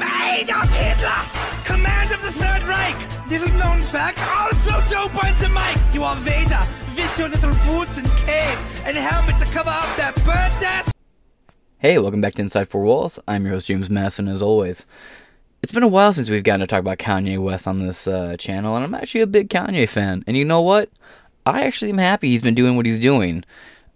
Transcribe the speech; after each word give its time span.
Adolf 0.00 0.70
Hitler, 0.70 2.14
of 2.14 2.22
the 2.22 2.32
Third 2.32 2.62
Reich. 2.62 3.28
Little 3.28 3.52
known 3.58 3.82
fact, 3.82 4.18
also 4.26 4.80
the 5.38 5.48
mic. 5.50 5.94
You 5.94 6.02
are 6.04 6.16
Vader, 6.16 6.62
with 6.96 7.18
your 7.18 7.28
little 7.28 7.54
boots 7.66 7.98
and 7.98 8.06
cape 8.18 8.58
and 8.86 8.96
helmet 8.96 9.38
to 9.38 9.44
cover 9.52 9.68
up 9.68 9.96
that 9.98 10.14
burnt 10.24 10.64
ass. 10.64 10.90
Hey, 11.76 11.98
welcome 11.98 12.22
back 12.22 12.34
to 12.34 12.42
Inside 12.42 12.68
Four 12.68 12.84
Walls. 12.84 13.18
I'm 13.28 13.44
your 13.44 13.52
host, 13.52 13.66
James 13.66 13.90
Masson, 13.90 14.28
as 14.28 14.40
always. 14.40 14.86
It's 15.62 15.72
been 15.72 15.82
a 15.82 15.88
while 15.88 16.14
since 16.14 16.30
we've 16.30 16.42
gotten 16.42 16.60
to 16.60 16.66
talk 16.66 16.80
about 16.80 16.98
Kanye 16.98 17.38
West 17.38 17.66
on 17.66 17.86
this 17.86 18.06
uh, 18.06 18.38
channel, 18.38 18.76
and 18.76 18.84
I'm 18.86 18.94
actually 18.94 19.20
a 19.20 19.26
big 19.26 19.50
Kanye 19.50 19.86
fan. 19.86 20.24
And 20.26 20.38
you 20.38 20.46
know 20.46 20.62
what? 20.62 20.88
I 21.44 21.64
actually 21.64 21.90
am 21.90 21.98
happy 21.98 22.28
he's 22.28 22.40
been 22.40 22.54
doing 22.54 22.76
what 22.76 22.86
he's 22.86 22.98
doing 22.98 23.44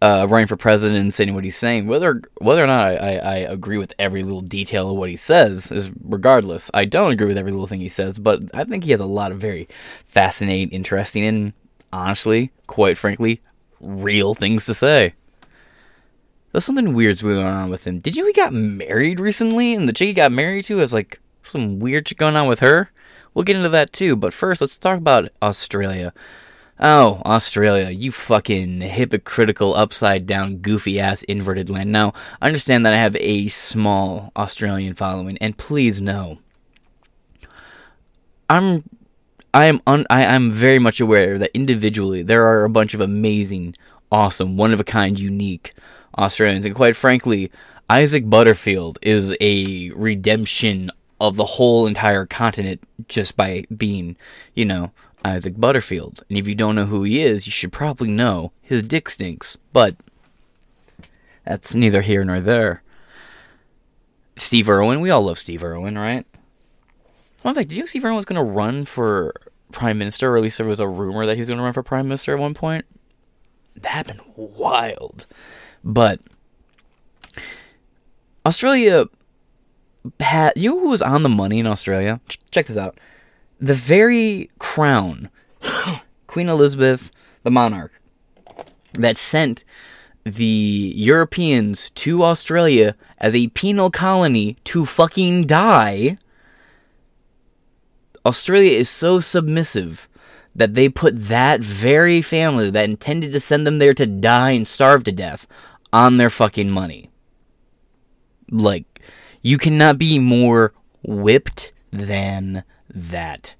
uh, 0.02 0.26
running 0.28 0.46
for 0.46 0.56
president 0.56 0.98
and 0.98 1.12
saying 1.14 1.34
what 1.34 1.44
he's 1.44 1.56
saying. 1.56 1.86
Whether 1.86 2.22
whether 2.40 2.62
or 2.62 2.66
not 2.66 2.86
I, 2.86 2.96
I, 2.96 3.14
I, 3.16 3.36
agree 3.36 3.79
with 3.79 3.94
every 3.98 4.22
little 4.22 4.42
detail 4.42 4.90
of 4.90 4.96
what 4.96 5.08
he 5.08 5.16
says 5.16 5.72
is 5.72 5.90
regardless. 6.02 6.70
I 6.74 6.84
don't 6.84 7.12
agree 7.12 7.29
with 7.29 7.38
every 7.38 7.50
little 7.50 7.66
thing 7.66 7.80
he 7.80 7.88
says, 7.88 8.18
but 8.18 8.43
I 8.52 8.64
think 8.64 8.85
he 8.85 8.90
has 8.90 9.00
a 9.00 9.07
lot 9.07 9.32
of 9.32 9.38
very 9.38 9.68
fascinating, 10.04 10.71
interesting, 10.71 11.24
and 11.24 11.52
honestly, 11.93 12.52
quite 12.66 12.98
frankly, 12.98 13.40
real 13.80 14.35
things 14.35 14.66
to 14.66 14.74
say. 14.74 15.14
There's 16.52 16.64
something 16.64 16.94
weird's 16.94 17.22
going 17.22 17.38
on 17.38 17.71
with 17.71 17.86
him. 17.86 18.00
Did 18.00 18.16
you 18.16 18.22
know 18.22 18.29
he 18.29 18.32
got 18.32 18.52
married 18.52 19.21
recently? 19.21 19.74
And 19.74 19.88
the 19.88 19.93
chick 19.93 20.08
he 20.08 20.14
got 20.14 20.32
married 20.32 20.64
to 20.66 20.79
has 20.79 20.93
like 20.93 21.21
some 21.43 21.79
weird 21.79 22.08
shit 22.08 22.18
going 22.18 22.36
on 22.36 22.49
with 22.49 22.60
her. 22.60 22.90
We'll 23.35 23.44
get 23.44 23.57
into 23.57 23.68
that 23.71 23.93
too. 23.93 24.16
But 24.16 24.32
first, 24.32 24.60
let's 24.60 24.79
talk 24.79 24.96
about 24.96 25.30
Australia. 25.43 26.14
Oh, 26.79 27.22
Australia, 27.25 27.89
you 27.89 28.12
fucking 28.12 28.82
hypocritical, 28.82 29.75
upside 29.75 30.26
down, 30.26 30.58
goofy 30.58 31.00
ass 31.00 31.22
inverted 31.22 31.71
land. 31.71 31.90
Now, 31.90 32.12
understand 32.42 32.84
that 32.84 32.92
I 32.92 32.98
have 32.98 33.16
a 33.16 33.48
small 33.48 34.30
Australian 34.36 34.92
following, 34.92 35.39
and 35.39 35.56
please 35.56 36.02
know, 36.02 36.39
I'm, 38.50 38.84
I 39.54 39.64
am, 39.64 39.80
un, 39.86 40.04
I 40.10 40.24
am 40.24 40.52
very 40.52 40.78
much 40.78 41.00
aware 41.00 41.38
that 41.38 41.50
individually 41.54 42.22
there 42.22 42.47
are 42.47 42.64
a 42.64 42.70
bunch 42.70 42.92
of 42.92 43.00
amazing, 43.00 43.74
awesome, 44.12 44.58
one 44.58 44.74
of 44.74 44.80
a 44.80 44.84
kind, 44.84 45.19
unique 45.19 45.72
Australians, 46.19 46.66
and 46.66 46.74
quite 46.74 46.94
frankly, 46.94 47.50
Isaac 47.88 48.28
Butterfield 48.28 48.98
is 49.00 49.34
a 49.41 49.91
redemption 49.92 50.91
of 51.22 51.36
the 51.36 51.44
whole 51.44 51.86
entire 51.86 52.27
continent 52.27 52.82
just 53.08 53.34
by 53.34 53.64
being, 53.74 54.16
you 54.54 54.66
know, 54.66 54.91
Isaac 55.27 55.58
Butterfield. 55.58 56.22
And 56.28 56.38
if 56.38 56.46
you 56.46 56.55
don't 56.55 56.77
know 56.77 56.86
who 56.86 57.02
he 57.02 57.20
is, 57.20 57.46
you 57.46 57.52
should 57.52 57.72
probably 57.72 58.08
know 58.08 58.52
his 58.62 58.82
dick 58.82 59.10
stinks. 59.10 59.56
But 59.72 59.96
that's 61.44 61.74
neither 61.74 62.02
here 62.02 62.24
nor 62.24 62.41
there. 62.41 62.82
Steve 64.36 64.69
Irwin, 64.69 65.00
we 65.00 65.10
all 65.10 65.22
love 65.22 65.38
Steve 65.38 65.64
Irwin, 65.64 65.98
right? 65.98 66.27
One 67.42 67.54
fact, 67.54 67.69
did 67.69 67.77
you 67.77 67.82
know 67.82 67.86
Steve 67.86 68.04
Irwin 68.04 68.16
was 68.16 68.24
going 68.24 68.44
to 68.44 68.52
run 68.52 68.84
for 68.84 69.34
prime 69.72 69.98
minister, 69.98 70.32
or 70.32 70.36
at 70.36 70.42
least 70.42 70.58
there 70.58 70.66
was 70.66 70.80
a 70.80 70.88
rumor 70.88 71.27
that 71.27 71.34
he 71.34 71.41
was 71.41 71.48
going 71.48 71.58
to 71.58 71.64
run 71.64 71.72
for 71.72 71.82
prime 71.82 72.06
minister 72.06 72.32
at 72.32 72.38
one 72.38 72.54
point? 72.54 72.84
That'd 73.74 74.16
been 74.16 74.24
wild. 74.36 75.27
But 75.82 76.20
Australia 78.44 79.06
had, 80.20 80.52
you 80.56 80.70
know 80.70 80.80
who 80.80 80.88
was 80.91 81.02
on 81.02 81.22
the 81.22 81.28
money 81.28 81.58
in 81.58 81.66
Australia? 81.66 82.20
Check 82.50 82.66
this 82.66 82.77
out 82.77 82.98
the 83.60 83.74
very 83.74 84.50
crown, 84.58 85.30
Queen 86.26 86.48
Elizabeth, 86.48 87.10
the 87.42 87.50
monarch, 87.50 87.92
that 88.94 89.16
sent 89.16 89.64
the 90.24 90.92
Europeans 90.96 91.90
to 91.90 92.24
Australia 92.24 92.96
as 93.18 93.34
a 93.34 93.48
penal 93.48 93.90
colony 93.90 94.56
to 94.64 94.84
fucking 94.84 95.44
die. 95.44 96.16
Australia 98.24 98.72
is 98.72 98.90
so 98.90 99.20
submissive 99.20 100.08
that 100.54 100.74
they 100.74 100.88
put 100.88 101.28
that 101.28 101.60
very 101.60 102.20
family 102.20 102.70
that 102.70 102.88
intended 102.88 103.31
to 103.31 103.38
send 103.38 103.66
them 103.66 103.78
there 103.78 103.94
to 103.94 104.06
die 104.06 104.50
and 104.50 104.66
starve 104.66 105.04
to 105.04 105.12
death 105.12 105.47
on 105.92 106.16
their 106.16 106.31
fucking 106.31 106.70
money. 106.70 107.10
Like, 108.50 109.00
you 109.42 109.58
cannot 109.58 109.98
be 109.98 110.19
more 110.19 110.72
whipped 111.02 111.72
than 111.91 112.64
that. 112.96 113.54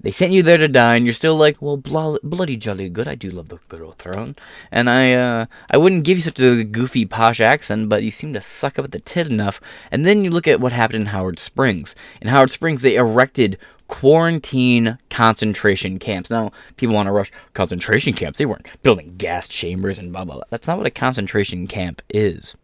They 0.00 0.10
sent 0.10 0.32
you 0.32 0.42
there 0.42 0.58
to 0.58 0.68
die, 0.68 0.96
and 0.96 1.06
you're 1.06 1.14
still 1.14 1.34
like, 1.34 1.62
well, 1.62 1.78
blo- 1.78 2.18
bloody 2.22 2.58
jolly 2.58 2.90
good. 2.90 3.08
I 3.08 3.14
do 3.14 3.30
love 3.30 3.48
the 3.48 3.58
good 3.70 3.80
old 3.80 3.96
throne, 3.96 4.36
and 4.70 4.90
I, 4.90 5.14
uh, 5.14 5.46
I 5.70 5.78
wouldn't 5.78 6.04
give 6.04 6.18
you 6.18 6.22
such 6.22 6.38
a 6.40 6.62
goofy 6.62 7.06
posh 7.06 7.40
accent, 7.40 7.88
but 7.88 8.02
you 8.02 8.10
seem 8.10 8.34
to 8.34 8.42
suck 8.42 8.78
up 8.78 8.84
at 8.84 8.92
the 8.92 8.98
tit 8.98 9.28
enough. 9.28 9.62
And 9.90 10.04
then 10.04 10.22
you 10.22 10.30
look 10.30 10.46
at 10.46 10.60
what 10.60 10.74
happened 10.74 11.00
in 11.00 11.06
Howard 11.06 11.38
Springs. 11.38 11.94
In 12.20 12.28
Howard 12.28 12.50
Springs, 12.50 12.82
they 12.82 12.96
erected 12.96 13.56
quarantine 13.88 14.98
concentration 15.08 15.98
camps. 15.98 16.28
Now, 16.28 16.52
people 16.76 16.94
want 16.94 17.06
to 17.06 17.12
rush 17.12 17.32
concentration 17.54 18.12
camps. 18.12 18.38
They 18.38 18.46
weren't 18.46 18.66
building 18.82 19.14
gas 19.16 19.48
chambers 19.48 19.98
and 19.98 20.12
blah 20.12 20.26
blah. 20.26 20.34
blah. 20.34 20.44
That's 20.50 20.68
not 20.68 20.76
what 20.76 20.86
a 20.86 20.90
concentration 20.90 21.66
camp 21.66 22.02
is. 22.10 22.54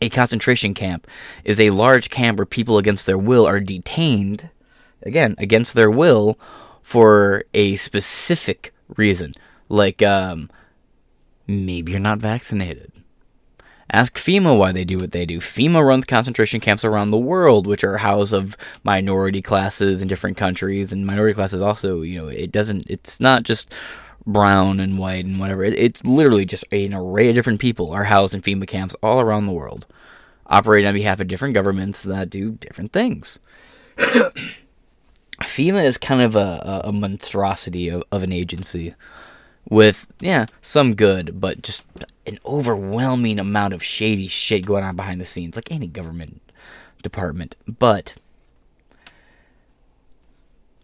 A 0.00 0.08
concentration 0.08 0.72
camp 0.72 1.06
is 1.44 1.60
a 1.60 1.68
large 1.68 2.08
camp 2.08 2.38
where 2.38 2.46
people 2.46 2.78
against 2.78 3.04
their 3.04 3.18
will 3.18 3.46
are 3.46 3.60
detained 3.60 4.48
again 5.06 5.34
against 5.38 5.74
their 5.74 5.90
will 5.90 6.38
for 6.82 7.44
a 7.54 7.76
specific 7.76 8.72
reason. 8.96 9.32
Like 9.68 10.02
um, 10.02 10.50
maybe 11.46 11.92
you're 11.92 12.00
not 12.00 12.18
vaccinated. 12.18 12.92
Ask 13.92 14.16
fema 14.16 14.56
why 14.56 14.72
they 14.72 14.84
do 14.84 14.98
what 14.98 15.12
they 15.12 15.26
do. 15.26 15.38
Fema 15.38 15.84
runs 15.84 16.04
concentration 16.04 16.60
camps 16.60 16.84
around 16.84 17.10
the 17.10 17.18
world 17.18 17.66
which 17.66 17.84
are 17.84 17.98
house 17.98 18.32
of 18.32 18.56
minority 18.82 19.40
classes 19.40 20.02
in 20.02 20.08
different 20.08 20.36
countries. 20.36 20.92
And 20.92 21.06
minority 21.06 21.34
classes 21.34 21.62
also 21.62 22.02
you 22.02 22.20
know 22.20 22.28
it 22.28 22.52
doesn't 22.52 22.84
it's 22.88 23.20
not 23.20 23.44
just 23.44 23.72
brown 24.26 24.80
and 24.80 24.98
white 24.98 25.24
and 25.24 25.38
whatever. 25.38 25.64
It, 25.64 25.74
it's 25.74 26.04
literally 26.04 26.44
just 26.44 26.64
an 26.72 26.94
array 26.94 27.28
of 27.28 27.34
different 27.36 27.60
people 27.60 27.92
are 27.92 28.04
housed 28.04 28.34
in 28.34 28.42
fema 28.42 28.66
camps 28.66 28.96
all 29.02 29.20
around 29.20 29.46
the 29.46 29.52
world. 29.52 29.86
Operating 30.48 30.86
on 30.86 30.94
behalf 30.94 31.18
of 31.18 31.26
different 31.26 31.54
governments 31.54 32.02
that 32.02 32.30
do 32.30 32.52
different 32.52 32.92
things 32.92 33.40
FEMA 35.56 35.82
is 35.84 35.96
kind 35.96 36.20
of 36.20 36.36
a, 36.36 36.82
a 36.84 36.92
monstrosity 36.92 37.88
of, 37.88 38.04
of 38.12 38.22
an 38.22 38.30
agency 38.30 38.94
with, 39.70 40.06
yeah, 40.20 40.44
some 40.60 40.94
good, 40.94 41.40
but 41.40 41.62
just 41.62 41.82
an 42.26 42.38
overwhelming 42.44 43.38
amount 43.38 43.72
of 43.72 43.82
shady 43.82 44.28
shit 44.28 44.66
going 44.66 44.84
on 44.84 44.96
behind 44.96 45.18
the 45.18 45.24
scenes, 45.24 45.56
like 45.56 45.72
any 45.72 45.86
government 45.86 46.42
department. 47.02 47.56
But 47.66 48.16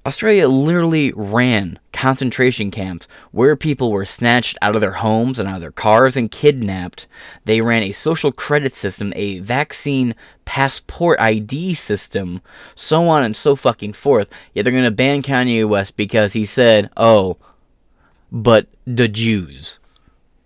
Australia 0.04 0.48
literally 0.48 1.12
ran 1.14 1.78
concentration 1.92 2.72
camps 2.72 3.06
where 3.30 3.54
people 3.54 3.92
were 3.92 4.04
snatched 4.04 4.58
out 4.60 4.74
of 4.74 4.80
their 4.80 4.94
homes 4.94 5.38
and 5.38 5.48
out 5.48 5.56
of 5.56 5.60
their 5.60 5.70
cars 5.70 6.16
and 6.16 6.30
kidnapped. 6.30 7.06
They 7.44 7.60
ran 7.60 7.84
a 7.84 7.92
social 7.92 8.32
credit 8.32 8.72
system, 8.72 9.12
a 9.14 9.38
vaccine 9.38 10.16
passport 10.44 11.20
ID 11.20 11.74
system, 11.74 12.40
so 12.74 13.06
on 13.06 13.22
and 13.22 13.36
so 13.36 13.54
fucking 13.54 13.92
forth. 13.92 14.28
Yet 14.52 14.64
they're 14.64 14.72
going 14.72 14.82
to 14.82 14.90
ban 14.90 15.22
Kanye 15.22 15.68
West 15.68 15.96
because 15.96 16.32
he 16.32 16.46
said, 16.46 16.90
oh, 16.96 17.36
but 18.32 18.66
the 18.84 19.06
Jews. 19.06 19.78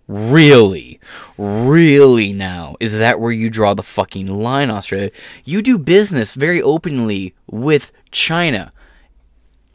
Really? 0.07 0.99
Really 1.37 2.31
now? 2.31 2.75
Is 2.79 2.95
that 2.95 3.19
where 3.19 3.31
you 3.31 3.49
draw 3.49 3.73
the 3.73 3.81
fucking 3.81 4.27
line, 4.27 4.69
Australia? 4.69 5.09
You 5.43 5.63
do 5.63 5.79
business 5.79 6.35
very 6.35 6.61
openly 6.61 7.33
with 7.47 7.91
China 8.11 8.71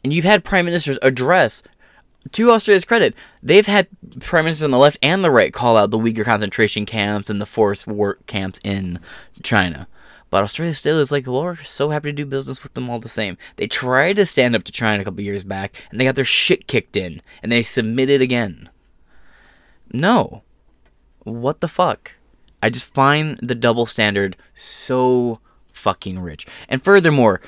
and 0.02 0.12
you've 0.12 0.24
had 0.24 0.44
prime 0.44 0.64
ministers 0.64 0.98
address 1.02 1.62
to 2.32 2.50
Australia's 2.50 2.84
credit, 2.84 3.14
they've 3.42 3.66
had 3.66 3.88
prime 4.20 4.44
ministers 4.44 4.64
on 4.64 4.70
the 4.70 4.78
left 4.78 4.98
and 5.02 5.24
the 5.24 5.30
right 5.30 5.52
call 5.52 5.76
out 5.76 5.90
the 5.90 5.98
Uyghur 5.98 6.24
concentration 6.24 6.86
camps 6.86 7.28
and 7.28 7.40
the 7.40 7.46
forced 7.46 7.86
work 7.86 8.26
camps 8.26 8.60
in 8.64 9.00
China. 9.42 9.88
But 10.30 10.44
Australia 10.44 10.74
still 10.74 10.98
is 10.98 11.12
like, 11.12 11.26
well, 11.26 11.42
we're 11.42 11.56
so 11.56 11.90
happy 11.90 12.08
to 12.08 12.12
do 12.16 12.24
business 12.24 12.62
with 12.62 12.72
them 12.72 12.88
all 12.88 12.98
the 12.98 13.08
same. 13.08 13.36
They 13.56 13.66
tried 13.66 14.16
to 14.16 14.24
stand 14.24 14.56
up 14.56 14.64
to 14.64 14.72
China 14.72 15.02
a 15.02 15.04
couple 15.04 15.20
years 15.20 15.44
back, 15.44 15.76
and 15.90 16.00
they 16.00 16.04
got 16.04 16.14
their 16.14 16.24
shit 16.24 16.66
kicked 16.66 16.96
in, 16.96 17.20
and 17.42 17.52
they 17.52 17.62
submitted 17.62 18.22
again. 18.22 18.70
No. 19.92 20.42
What 21.24 21.60
the 21.60 21.68
fuck? 21.68 22.12
I 22.62 22.70
just 22.70 22.86
find 22.86 23.38
the 23.42 23.54
double 23.54 23.84
standard 23.84 24.36
so 24.54 25.40
fucking 25.68 26.18
rich. 26.18 26.46
And 26.66 26.82
furthermore, 26.82 27.42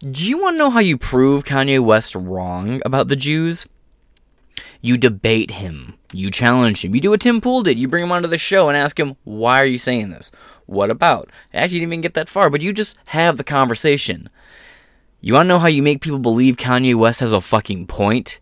do 0.00 0.28
you 0.28 0.40
want 0.40 0.54
to 0.54 0.58
know 0.58 0.70
how 0.70 0.80
you 0.80 0.96
prove 0.96 1.44
Kanye 1.44 1.80
West 1.80 2.14
wrong 2.14 2.80
about 2.84 3.08
the 3.08 3.16
Jews? 3.16 3.66
You 4.80 4.96
debate 4.96 5.50
him. 5.52 5.94
You 6.12 6.30
challenge 6.30 6.84
him. 6.84 6.94
You 6.94 7.00
do 7.00 7.10
what 7.10 7.20
Tim 7.20 7.40
Pool 7.40 7.62
did. 7.62 7.78
You 7.78 7.88
bring 7.88 8.04
him 8.04 8.12
onto 8.12 8.28
the 8.28 8.38
show 8.38 8.68
and 8.68 8.76
ask 8.76 8.98
him, 8.98 9.16
why 9.24 9.60
are 9.60 9.66
you 9.66 9.78
saying 9.78 10.10
this? 10.10 10.30
What 10.66 10.90
about? 10.90 11.30
Actually, 11.52 11.78
you 11.78 11.80
didn't 11.80 11.92
even 11.94 12.00
get 12.02 12.14
that 12.14 12.28
far, 12.28 12.48
but 12.48 12.62
you 12.62 12.72
just 12.72 12.96
have 13.06 13.38
the 13.38 13.44
conversation. 13.44 14.30
You 15.20 15.32
want 15.32 15.46
to 15.46 15.48
know 15.48 15.58
how 15.58 15.66
you 15.66 15.82
make 15.82 16.00
people 16.00 16.20
believe 16.20 16.56
Kanye 16.56 16.94
West 16.94 17.18
has 17.18 17.32
a 17.32 17.40
fucking 17.40 17.88
point? 17.88 18.38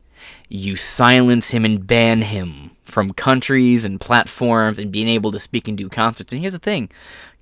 You 0.48 0.76
silence 0.76 1.50
him 1.52 1.64
and 1.64 1.86
ban 1.86 2.20
him 2.20 2.72
from 2.82 3.12
countries 3.14 3.84
and 3.84 4.00
platforms 4.00 4.78
and 4.78 4.92
being 4.92 5.08
able 5.08 5.32
to 5.32 5.40
speak 5.40 5.68
and 5.68 5.78
do 5.78 5.88
concerts. 5.88 6.32
And 6.32 6.42
here's 6.42 6.52
the 6.52 6.58
thing 6.58 6.90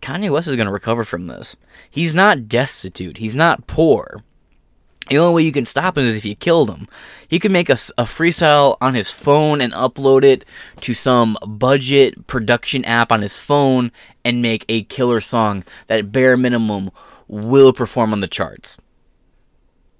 Kanye 0.05 0.31
West 0.31 0.49
is 0.49 0.57
going 0.57 0.67
to 0.67 0.73
recover 0.73 1.03
from 1.03 1.29
this. 1.29 1.57
He's 1.91 2.15
not 2.15 2.47
destitute. 2.47 3.17
He's 3.17 3.35
not 3.35 3.67
poor. 3.67 4.23
The 5.09 5.17
only 5.17 5.35
way 5.35 5.43
you 5.47 5.53
can 5.53 5.65
stop 5.65 5.97
him 5.97 6.05
is 6.05 6.15
if 6.17 6.27
you 6.27 6.35
killed 6.35 6.71
him. 6.71 6.89
He 7.27 7.39
could 7.39 7.51
make 7.51 7.71
a, 7.71 7.73
a 7.73 8.05
freestyle 8.05 8.77
on 8.83 8.93
his 8.93 9.11
phone 9.11 9.63
and 9.63 9.73
upload 9.73 10.23
it 10.23 10.45
to 10.83 10.93
some 10.93 11.39
budget 11.47 12.27
production 12.27 12.85
app 12.85 13.11
on 13.11 13.23
his 13.23 13.39
phone 13.39 13.91
and 14.25 14.43
make 14.43 14.67
a 14.69 14.83
killer 14.85 15.23
song 15.23 15.65
that, 15.87 16.13
bare 16.13 16.37
minimum, 16.37 16.91
will 17.27 17.73
perform 17.73 18.13
on 18.13 18.21
the 18.21 18.29
charts. 18.29 18.77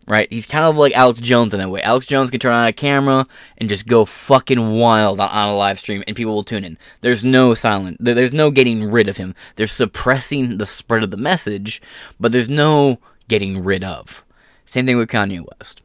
Right? 0.07 0.31
He's 0.31 0.47
kind 0.47 0.65
of 0.65 0.77
like 0.77 0.95
Alex 0.95 1.19
Jones 1.21 1.55
in 1.55 1.61
that 1.61 1.71
way. 1.71 1.81
Alex 1.83 2.05
Jones 2.05 2.31
can 2.31 2.39
turn 2.39 2.53
on 2.53 2.67
a 2.67 2.73
camera 2.75 3.27
and 3.57 3.71
just 3.71 3.87
go 3.87 4.05
fucking 4.05 4.73
wild 4.73 5.19
on, 5.19 5.31
on 5.31 5.49
a 5.49 5.57
live 5.57 5.79
stream 5.79 6.05
and 6.07 6.15
people 6.15 6.35
will 6.35 6.45
tune 6.45 6.65
in. 6.65 6.77
There's 7.01 7.25
no 7.25 7.55
silent. 7.55 7.97
There's 8.01 8.35
no 8.35 8.51
getting 8.51 8.85
rid 8.85 9.09
of 9.09 9.17
him. 9.17 9.35
They're 9.57 9.67
suppressing 9.67 10.59
the 10.59 10.67
spread 10.67 11.03
of 11.03 11.11
the 11.11 11.17
message, 11.17 11.81
but 12.21 12.33
there's 12.33 12.51
no 12.51 12.99
getting 13.29 13.65
rid 13.65 13.83
of. 13.83 14.25
Same 14.67 14.85
thing 14.85 14.99
with 14.99 15.11
Kanye 15.11 15.45
West. 15.59 15.81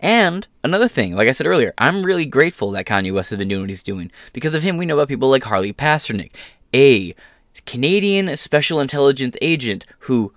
And 0.00 0.46
another 0.62 0.88
thing, 0.88 1.14
like 1.14 1.28
I 1.28 1.32
said 1.32 1.46
earlier, 1.46 1.72
I'm 1.78 2.04
really 2.04 2.26
grateful 2.26 2.70
that 2.72 2.86
Kanye 2.86 3.14
West 3.14 3.30
has 3.30 3.38
been 3.38 3.48
doing 3.48 3.62
what 3.62 3.70
he's 3.70 3.82
doing. 3.82 4.10
Because 4.32 4.54
of 4.54 4.62
him, 4.62 4.76
we 4.76 4.86
know 4.86 4.94
about 4.94 5.08
people 5.08 5.30
like 5.30 5.44
Harley 5.44 5.72
Pasternak, 5.72 6.32
a 6.74 7.14
Canadian 7.64 8.36
special 8.36 8.80
intelligence 8.80 9.36
agent 9.40 9.86
who 10.00 10.32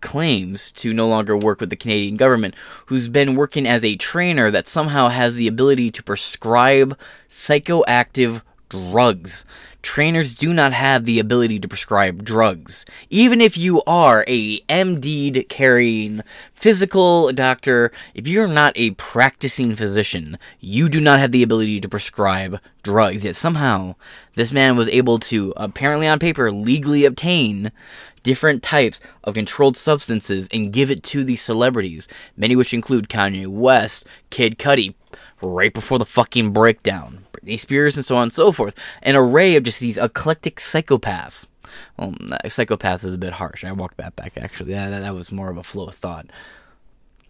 claims 0.00 0.72
to 0.72 0.92
no 0.92 1.08
longer 1.08 1.36
work 1.36 1.60
with 1.60 1.70
the 1.70 1.76
Canadian 1.76 2.16
government, 2.16 2.54
who's 2.86 3.08
been 3.08 3.34
working 3.34 3.66
as 3.66 3.84
a 3.84 3.96
trainer 3.96 4.50
that 4.50 4.68
somehow 4.68 5.08
has 5.08 5.36
the 5.36 5.48
ability 5.48 5.90
to 5.90 6.02
prescribe 6.02 6.98
psychoactive 7.28 8.42
drugs 8.68 9.44
trainers 9.82 10.34
do 10.34 10.52
not 10.52 10.72
have 10.72 11.04
the 11.04 11.18
ability 11.18 11.58
to 11.60 11.68
prescribe 11.68 12.24
drugs. 12.24 12.84
Even 13.10 13.40
if 13.40 13.56
you 13.56 13.82
are 13.86 14.24
a 14.26 14.60
MD 14.62 15.48
carrying 15.48 16.22
physical 16.54 17.32
doctor, 17.32 17.92
if 18.14 18.26
you're 18.26 18.48
not 18.48 18.72
a 18.76 18.90
practicing 18.92 19.74
physician, 19.74 20.38
you 20.60 20.88
do 20.88 21.00
not 21.00 21.20
have 21.20 21.32
the 21.32 21.42
ability 21.42 21.80
to 21.80 21.88
prescribe 21.88 22.60
drugs. 22.82 23.24
Yet 23.24 23.36
somehow, 23.36 23.94
this 24.34 24.52
man 24.52 24.76
was 24.76 24.88
able 24.88 25.18
to, 25.20 25.54
apparently 25.56 26.08
on 26.08 26.18
paper, 26.18 26.50
legally 26.50 27.04
obtain 27.04 27.70
different 28.22 28.62
types 28.62 29.00
of 29.24 29.34
controlled 29.34 29.76
substances 29.76 30.48
and 30.52 30.72
give 30.72 30.90
it 30.90 31.02
to 31.04 31.24
these 31.24 31.40
celebrities, 31.40 32.08
many 32.36 32.56
which 32.56 32.74
include 32.74 33.08
Kanye 33.08 33.46
West, 33.46 34.06
Kid 34.30 34.58
Cudi, 34.58 34.94
right 35.40 35.72
before 35.72 35.98
the 35.98 36.04
fucking 36.04 36.52
breakdown. 36.52 37.24
Spears, 37.56 37.96
and 37.96 38.04
so 38.04 38.16
on 38.16 38.24
and 38.24 38.32
so 38.32 38.52
forth. 38.52 38.74
An 39.02 39.16
array 39.16 39.56
of 39.56 39.62
just 39.62 39.80
these 39.80 39.98
eclectic 39.98 40.56
psychopaths. 40.56 41.46
Well, 41.96 42.12
psychopaths 42.12 43.04
is 43.04 43.12
a 43.12 43.18
bit 43.18 43.34
harsh. 43.34 43.64
I 43.64 43.72
walked 43.72 43.96
that 43.98 44.16
back, 44.16 44.36
actually. 44.36 44.72
That, 44.72 44.90
that 44.90 45.14
was 45.14 45.32
more 45.32 45.50
of 45.50 45.56
a 45.56 45.62
flow 45.62 45.86
of 45.86 45.94
thought. 45.94 46.26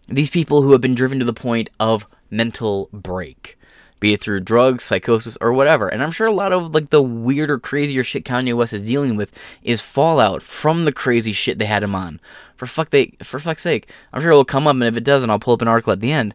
These 0.08 0.30
people 0.30 0.62
who 0.62 0.72
have 0.72 0.80
been 0.80 0.94
driven 0.94 1.18
to 1.18 1.24
the 1.24 1.32
point 1.32 1.70
of 1.78 2.06
mental 2.30 2.88
break, 2.92 3.58
be 4.00 4.12
it 4.12 4.20
through 4.20 4.40
drugs, 4.40 4.84
psychosis, 4.84 5.36
or 5.40 5.52
whatever. 5.52 5.88
And 5.88 6.02
I'm 6.02 6.12
sure 6.12 6.26
a 6.26 6.32
lot 6.32 6.52
of 6.52 6.72
like 6.72 6.90
the 6.90 7.02
weirder, 7.02 7.58
crazier 7.58 8.04
shit 8.04 8.24
Kanye 8.24 8.56
West 8.56 8.72
is 8.72 8.82
dealing 8.82 9.16
with 9.16 9.38
is 9.62 9.80
fallout 9.80 10.42
from 10.42 10.84
the 10.84 10.92
crazy 10.92 11.32
shit 11.32 11.58
they 11.58 11.66
had 11.66 11.82
him 11.82 11.94
on. 11.94 12.20
For 12.56 12.66
fuck 12.66 12.90
they, 12.90 13.16
for 13.22 13.38
fuck's 13.38 13.62
sake, 13.62 13.90
I'm 14.12 14.22
sure 14.22 14.30
it'll 14.30 14.44
come 14.44 14.66
up, 14.66 14.74
and 14.74 14.84
if 14.84 14.96
it 14.96 15.04
doesn't, 15.04 15.30
I'll 15.30 15.38
pull 15.38 15.54
up 15.54 15.62
an 15.62 15.68
article 15.68 15.92
at 15.92 16.00
the 16.00 16.12
end. 16.12 16.34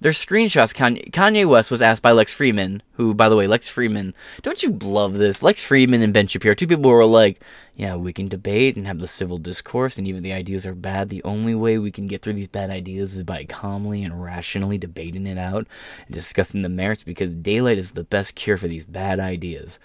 There's 0.00 0.22
screenshots. 0.22 0.74
Kanye, 0.74 1.46
West 1.46 1.70
was 1.70 1.80
asked 1.80 2.02
by 2.02 2.12
Lex 2.12 2.34
Fridman, 2.34 2.80
who, 2.92 3.14
by 3.14 3.28
the 3.28 3.36
way, 3.36 3.46
Lex 3.46 3.72
Fridman, 3.72 4.12
don't 4.42 4.62
you 4.62 4.70
love 4.82 5.14
this? 5.14 5.42
Lex 5.42 5.66
Fridman 5.66 6.02
and 6.02 6.12
Ben 6.12 6.26
Shapiro, 6.26 6.54
two 6.54 6.66
people 6.66 6.84
who 6.84 6.90
were 6.90 7.06
like, 7.06 7.40
yeah, 7.76 7.96
we 7.96 8.12
can 8.12 8.28
debate 8.28 8.76
and 8.76 8.86
have 8.86 8.98
the 8.98 9.06
civil 9.06 9.38
discourse, 9.38 9.96
and 9.96 10.06
even 10.06 10.22
the 10.22 10.32
ideas 10.32 10.66
are 10.66 10.74
bad. 10.74 11.08
The 11.08 11.22
only 11.22 11.54
way 11.54 11.78
we 11.78 11.90
can 11.90 12.06
get 12.06 12.22
through 12.22 12.34
these 12.34 12.48
bad 12.48 12.70
ideas 12.70 13.16
is 13.16 13.22
by 13.22 13.44
calmly 13.44 14.02
and 14.04 14.22
rationally 14.22 14.78
debating 14.78 15.26
it 15.26 15.38
out 15.38 15.66
and 16.06 16.14
discussing 16.14 16.62
the 16.62 16.68
merits, 16.68 17.04
because 17.04 17.34
daylight 17.34 17.78
is 17.78 17.92
the 17.92 18.04
best 18.04 18.34
cure 18.34 18.58
for 18.58 18.68
these 18.68 18.84
bad 18.84 19.20
ideas. 19.20 19.78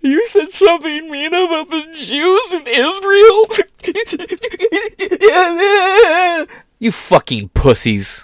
You 0.00 0.26
said 0.28 0.50
something 0.50 1.10
mean 1.10 1.32
about 1.32 1.70
the 1.70 1.82
Jews 1.94 2.52
in 2.52 2.66
Israel? 2.66 3.48
you 6.78 6.92
fucking 6.92 7.48
pussies 7.48 8.22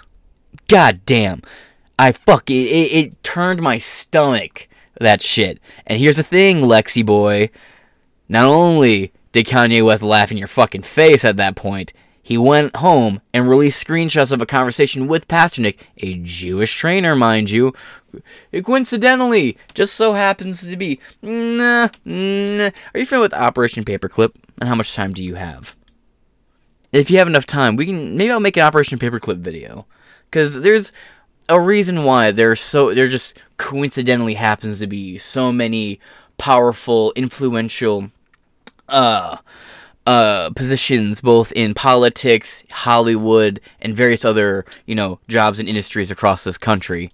god 0.71 1.01
damn, 1.05 1.41
I 1.99 2.13
fuck 2.13 2.49
it, 2.49 2.53
it, 2.53 2.91
it 2.93 3.23
turned 3.23 3.61
my 3.61 3.77
stomach 3.77 4.69
that 4.99 5.21
shit. 5.21 5.59
And 5.85 5.99
here's 5.99 6.15
the 6.15 6.23
thing, 6.23 6.61
Lexi 6.61 7.05
boy. 7.05 7.49
Not 8.29 8.45
only 8.45 9.11
did 9.33 9.47
Kanye 9.47 9.85
West 9.85 10.01
laugh 10.01 10.31
in 10.31 10.37
your 10.37 10.47
fucking 10.47 10.83
face 10.83 11.25
at 11.25 11.35
that 11.37 11.57
point, 11.57 11.91
he 12.23 12.37
went 12.37 12.77
home 12.77 13.19
and 13.33 13.49
released 13.49 13.85
screenshots 13.85 14.31
of 14.31 14.41
a 14.41 14.45
conversation 14.45 15.07
with 15.07 15.27
Pasternak, 15.27 15.77
a 15.97 16.15
Jewish 16.19 16.73
trainer, 16.77 17.15
mind 17.15 17.49
you. 17.49 17.73
It 18.53 18.63
coincidentally 18.63 19.57
just 19.73 19.95
so 19.95 20.13
happens 20.13 20.65
to 20.65 20.77
be. 20.77 20.99
Nah, 21.21 21.89
nah. 22.05 22.69
Are 22.93 22.99
you 22.99 23.05
familiar 23.05 23.23
with 23.23 23.33
Operation 23.33 23.83
Paperclip? 23.83 24.35
And 24.59 24.69
how 24.69 24.75
much 24.75 24.93
time 24.93 25.13
do 25.13 25.23
you 25.23 25.35
have? 25.35 25.75
If 26.93 27.09
you 27.09 27.17
have 27.17 27.27
enough 27.27 27.45
time, 27.45 27.75
we 27.75 27.87
can 27.87 28.15
maybe 28.15 28.31
I'll 28.31 28.39
make 28.39 28.55
an 28.55 28.63
Operation 28.63 28.99
Paperclip 28.99 29.39
video 29.39 29.85
because 30.31 30.61
there's 30.61 30.91
a 31.49 31.59
reason 31.59 32.05
why 32.05 32.31
there's 32.31 32.61
so 32.61 32.93
there 32.93 33.09
just 33.09 33.37
coincidentally 33.57 34.35
happens 34.35 34.79
to 34.79 34.87
be 34.87 35.17
so 35.17 35.51
many 35.51 35.99
powerful, 36.37 37.13
influential 37.15 38.07
uh 38.89 39.37
uh 40.07 40.49
positions 40.51 41.21
both 41.21 41.51
in 41.51 41.73
politics, 41.73 42.63
Hollywood, 42.71 43.59
and 43.81 43.95
various 43.95 44.25
other, 44.25 44.65
you 44.85 44.95
know, 44.95 45.19
jobs 45.27 45.59
and 45.59 45.69
industries 45.69 46.09
across 46.09 46.43
this 46.43 46.57
country. 46.57 47.11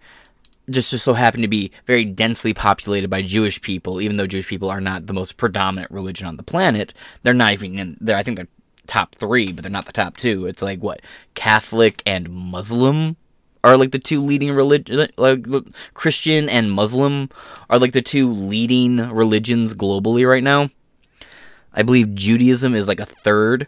Just, 0.70 0.92
just 0.92 1.06
so 1.06 1.14
happen 1.14 1.42
to 1.42 1.48
be 1.48 1.72
very 1.86 2.04
densely 2.04 2.54
populated 2.54 3.10
by 3.10 3.22
Jewish 3.22 3.62
people, 3.62 4.02
even 4.02 4.18
though 4.18 4.28
Jewish 4.28 4.48
people 4.48 4.70
are 4.70 4.82
not 4.82 5.08
the 5.08 5.14
most 5.14 5.38
predominant 5.38 5.90
religion 5.92 6.28
on 6.28 6.36
the 6.36 6.44
planet. 6.44 6.94
They're 7.24 7.34
not 7.34 7.54
even 7.54 7.80
in 7.80 7.98
there. 8.02 8.18
I 8.18 8.24
think 8.24 8.36
they're 8.36 8.50
top 8.88 9.16
three, 9.16 9.52
but 9.52 9.64
they're 9.64 9.72
not 9.72 9.86
the 9.86 9.92
top 9.92 10.18
two. 10.18 10.46
It's 10.46 10.62
like 10.62 10.80
what 10.80 11.02
Catholic 11.36 12.02
and 12.06 12.30
Muslim 12.30 13.18
are 13.64 13.78
like 13.78 13.92
the 13.92 14.00
two 14.00 14.22
leading 14.22 14.52
religion, 14.52 15.10
like 15.18 15.46
Christian 15.94 16.50
and 16.50 16.72
Muslim 16.72 17.30
are 17.70 17.80
like 17.80 17.94
the 17.94 18.02
two 18.02 18.32
leading 18.32 18.98
religions 19.10 19.74
globally 19.74 20.28
right 20.28 20.44
now. 20.44 20.70
I 21.74 21.84
believe 21.84 22.16
Judaism 22.16 22.74
is 22.74 22.88
like 22.88 23.00
a 23.00 23.06
third, 23.06 23.68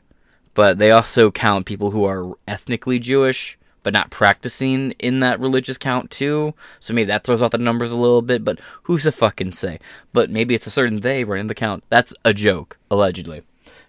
but 0.54 0.80
they 0.80 0.92
also 0.92 1.31
count 1.31 1.65
people 1.65 1.92
who 1.92 2.05
are 2.05 2.34
ethnically 2.48 3.00
Jewish 3.00 3.60
but 3.84 3.94
not 3.94 4.10
practicing 4.10 4.91
in 5.00 5.20
that 5.22 5.39
religious 5.39 5.77
count 5.77 6.12
too. 6.12 6.53
So 6.79 6.94
maybe 6.94 7.05
that 7.05 7.24
throws 7.24 7.41
out 7.41 7.51
the 7.51 7.58
numbers 7.58 7.91
a 7.91 7.96
little 7.96 8.22
bit, 8.22 8.44
but 8.44 8.60
who's 8.84 9.03
to 9.03 9.12
fucking 9.12 9.53
say? 9.53 9.79
But 10.13 10.29
maybe 10.29 10.53
it's 10.53 10.67
a 10.67 10.72
certain 10.72 11.00
they 11.00 11.24
running 11.24 11.48
the 11.48 11.55
count. 11.55 11.84
That's 11.89 12.13
a 12.25 12.34
joke, 12.34 12.77
allegedly. 12.91 13.44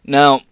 Now, 0.05 0.43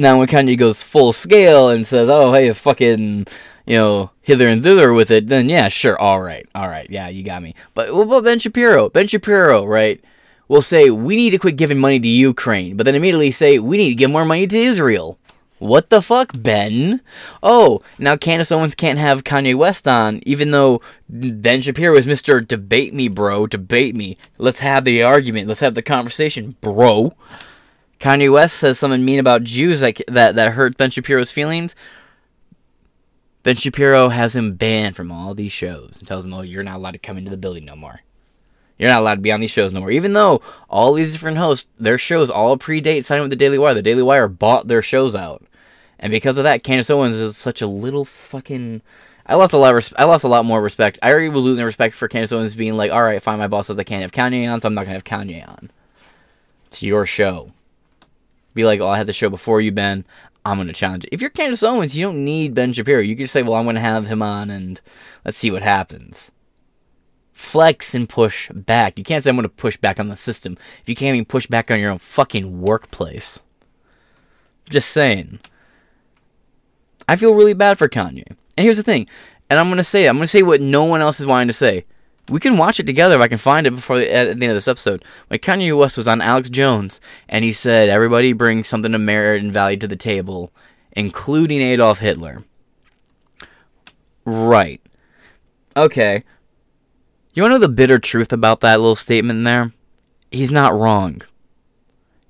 now, 0.00 0.18
when 0.18 0.28
Kanye 0.28 0.56
goes 0.56 0.82
full 0.82 1.12
scale 1.12 1.68
and 1.68 1.86
says, 1.86 2.08
"Oh, 2.08 2.32
hey, 2.32 2.46
you 2.46 2.54
fucking," 2.54 3.26
you 3.66 3.76
know, 3.76 4.10
hither 4.22 4.48
and 4.48 4.62
thither 4.62 4.94
with 4.94 5.10
it, 5.10 5.26
then 5.26 5.50
yeah, 5.50 5.68
sure, 5.68 5.98
all 5.98 6.22
right, 6.22 6.48
all 6.54 6.68
right, 6.68 6.88
yeah, 6.88 7.08
you 7.08 7.22
got 7.22 7.42
me. 7.42 7.54
But 7.74 7.94
what 7.94 8.04
about 8.04 8.24
Ben 8.24 8.38
Shapiro? 8.38 8.88
Ben 8.88 9.08
Shapiro, 9.08 9.66
right? 9.66 10.02
Will 10.48 10.62
say 10.62 10.88
we 10.88 11.16
need 11.16 11.30
to 11.30 11.38
quit 11.38 11.56
giving 11.56 11.78
money 11.78 12.00
to 12.00 12.08
Ukraine, 12.08 12.78
but 12.78 12.84
then 12.84 12.94
immediately 12.94 13.30
say 13.30 13.58
we 13.58 13.76
need 13.76 13.90
to 13.90 13.94
give 13.94 14.10
more 14.10 14.24
money 14.24 14.46
to 14.46 14.56
Israel. 14.56 15.18
What 15.58 15.90
the 15.90 16.00
fuck, 16.00 16.32
Ben? 16.34 17.02
Oh, 17.42 17.82
now 17.98 18.16
Candace 18.16 18.50
Owens 18.50 18.74
can't 18.74 18.98
have 18.98 19.24
Kanye 19.24 19.54
West 19.54 19.86
on, 19.86 20.22
even 20.24 20.50
though 20.50 20.80
Ben 21.10 21.60
Shapiro 21.60 21.94
is 21.94 22.06
Mr. 22.06 22.46
Debate 22.48 22.94
me, 22.94 23.08
bro. 23.08 23.46
Debate 23.46 23.94
me. 23.94 24.16
Let's 24.38 24.60
have 24.60 24.86
the 24.86 25.02
argument. 25.02 25.46
Let's 25.46 25.60
have 25.60 25.74
the 25.74 25.82
conversation, 25.82 26.56
bro. 26.62 27.12
Kanye 28.00 28.32
West 28.32 28.56
says 28.56 28.78
something 28.78 29.04
mean 29.04 29.18
about 29.18 29.44
Jews 29.44 29.82
like 29.82 30.02
that 30.08 30.34
that 30.34 30.52
hurt 30.52 30.78
Ben 30.78 30.90
Shapiro's 30.90 31.30
feelings. 31.30 31.76
Ben 33.42 33.56
Shapiro 33.56 34.08
has 34.08 34.34
him 34.34 34.54
banned 34.54 34.96
from 34.96 35.12
all 35.12 35.34
these 35.34 35.52
shows 35.52 35.96
and 35.98 36.08
tells 36.08 36.24
him, 36.24 36.32
"Oh, 36.32 36.40
you're 36.40 36.62
not 36.62 36.76
allowed 36.76 36.92
to 36.92 36.98
come 36.98 37.18
into 37.18 37.30
the 37.30 37.36
building 37.36 37.66
no 37.66 37.76
more. 37.76 38.00
You're 38.78 38.88
not 38.88 39.00
allowed 39.00 39.16
to 39.16 39.20
be 39.20 39.32
on 39.32 39.40
these 39.40 39.50
shows 39.50 39.72
no 39.72 39.80
more." 39.80 39.90
Even 39.90 40.14
though 40.14 40.40
all 40.70 40.94
these 40.94 41.12
different 41.12 41.36
hosts, 41.36 41.68
their 41.78 41.98
shows 41.98 42.30
all 42.30 42.56
predate 42.56 43.04
signing 43.04 43.22
with 43.22 43.30
the 43.30 43.36
Daily 43.36 43.58
Wire. 43.58 43.74
The 43.74 43.82
Daily 43.82 44.02
Wire 44.02 44.28
bought 44.28 44.68
their 44.68 44.82
shows 44.82 45.14
out, 45.14 45.44
and 45.98 46.10
because 46.10 46.38
of 46.38 46.44
that, 46.44 46.64
Candace 46.64 46.90
Owens 46.90 47.16
is 47.16 47.36
such 47.36 47.60
a 47.60 47.66
little 47.66 48.06
fucking. 48.06 48.80
I 49.26 49.34
lost 49.34 49.52
a 49.52 49.58
lot. 49.58 49.74
Res- 49.74 49.92
I 49.98 50.04
lost 50.04 50.24
a 50.24 50.28
lot 50.28 50.46
more 50.46 50.62
respect. 50.62 50.98
I 51.02 51.10
already 51.10 51.28
was 51.28 51.44
losing 51.44 51.66
respect 51.66 51.94
for 51.94 52.08
Candace 52.08 52.32
Owens 52.32 52.54
being 52.54 52.78
like, 52.78 52.92
"All 52.92 53.04
right, 53.04 53.22
fine, 53.22 53.38
my 53.38 53.46
boss 53.46 53.66
says 53.66 53.78
I 53.78 53.84
can't 53.84 54.02
have 54.02 54.12
Kanye 54.12 54.50
on, 54.50 54.62
so 54.62 54.68
I'm 54.68 54.74
not 54.74 54.84
gonna 54.84 54.94
have 54.94 55.04
Kanye 55.04 55.46
on." 55.46 55.70
It's 56.66 56.82
your 56.82 57.04
show 57.04 57.52
be 58.54 58.64
like, 58.64 58.80
oh, 58.80 58.88
I 58.88 58.98
had 58.98 59.06
the 59.06 59.12
show 59.12 59.30
before 59.30 59.60
you, 59.60 59.72
Ben. 59.72 60.04
I'm 60.44 60.56
going 60.56 60.68
to 60.68 60.72
challenge 60.72 61.04
it. 61.04 61.10
If 61.12 61.20
you're 61.20 61.30
Candace 61.30 61.62
Owens, 61.62 61.96
you 61.96 62.04
don't 62.04 62.24
need 62.24 62.54
Ben 62.54 62.72
Shapiro. 62.72 63.00
You 63.00 63.14
can 63.14 63.24
just 63.24 63.32
say, 63.32 63.42
well, 63.42 63.54
I'm 63.54 63.64
going 63.64 63.74
to 63.74 63.80
have 63.80 64.06
him 64.06 64.22
on 64.22 64.50
and 64.50 64.80
let's 65.24 65.36
see 65.36 65.50
what 65.50 65.62
happens. 65.62 66.30
flex 67.40 67.94
and 67.94 68.08
push 68.08 68.50
back. 68.52 68.98
You 68.98 69.04
can't 69.04 69.24
say 69.24 69.30
I'm 69.30 69.36
going 69.36 69.44
to 69.44 69.48
push 69.48 69.76
back 69.78 69.98
on 69.98 70.08
the 70.08 70.16
system 70.16 70.58
if 70.82 70.88
you 70.88 70.94
can't 70.94 71.14
even 71.14 71.24
push 71.24 71.46
back 71.46 71.70
on 71.70 71.80
your 71.80 71.90
own 71.90 71.98
fucking 71.98 72.60
workplace. 72.60 73.40
Just 74.68 74.90
saying. 74.90 75.40
I 77.08 77.16
feel 77.16 77.34
really 77.34 77.54
bad 77.54 77.78
for 77.78 77.88
Kanye. 77.88 78.26
And 78.28 78.64
here's 78.64 78.76
the 78.76 78.82
thing, 78.82 79.08
and 79.48 79.58
I'm 79.58 79.68
going 79.68 79.78
to 79.78 79.84
say 79.84 80.04
it. 80.04 80.08
I'm 80.08 80.16
going 80.16 80.24
to 80.24 80.28
say 80.28 80.42
what 80.42 80.60
no 80.60 80.84
one 80.84 81.00
else 81.00 81.18
is 81.18 81.26
wanting 81.26 81.48
to 81.48 81.54
say. 81.54 81.86
We 82.30 82.40
can 82.40 82.56
watch 82.56 82.78
it 82.78 82.86
together 82.86 83.16
if 83.16 83.20
I 83.20 83.28
can 83.28 83.38
find 83.38 83.66
it 83.66 83.72
before 83.72 83.98
the, 83.98 84.12
at 84.12 84.24
the 84.24 84.30
end 84.30 84.44
of 84.44 84.54
this 84.54 84.68
episode. 84.68 85.04
When 85.28 85.40
Kanye 85.40 85.76
West 85.76 85.96
was 85.96 86.08
on 86.08 86.20
Alex 86.20 86.48
Jones, 86.48 87.00
and 87.28 87.44
he 87.44 87.52
said, 87.52 87.88
"Everybody 87.88 88.32
brings 88.32 88.68
something 88.68 88.94
of 88.94 89.00
merit 89.00 89.42
and 89.42 89.52
value 89.52 89.76
to 89.78 89.88
the 89.88 89.96
table, 89.96 90.52
including 90.92 91.60
Adolf 91.60 92.00
Hitler." 92.00 92.44
Right. 94.24 94.80
Okay. 95.76 96.24
You 97.34 97.42
want 97.42 97.50
to 97.50 97.54
know 97.54 97.66
the 97.66 97.68
bitter 97.68 97.98
truth 97.98 98.32
about 98.32 98.60
that 98.60 98.80
little 98.80 98.96
statement 98.96 99.44
there? 99.44 99.72
He's 100.30 100.52
not 100.52 100.78
wrong. 100.78 101.22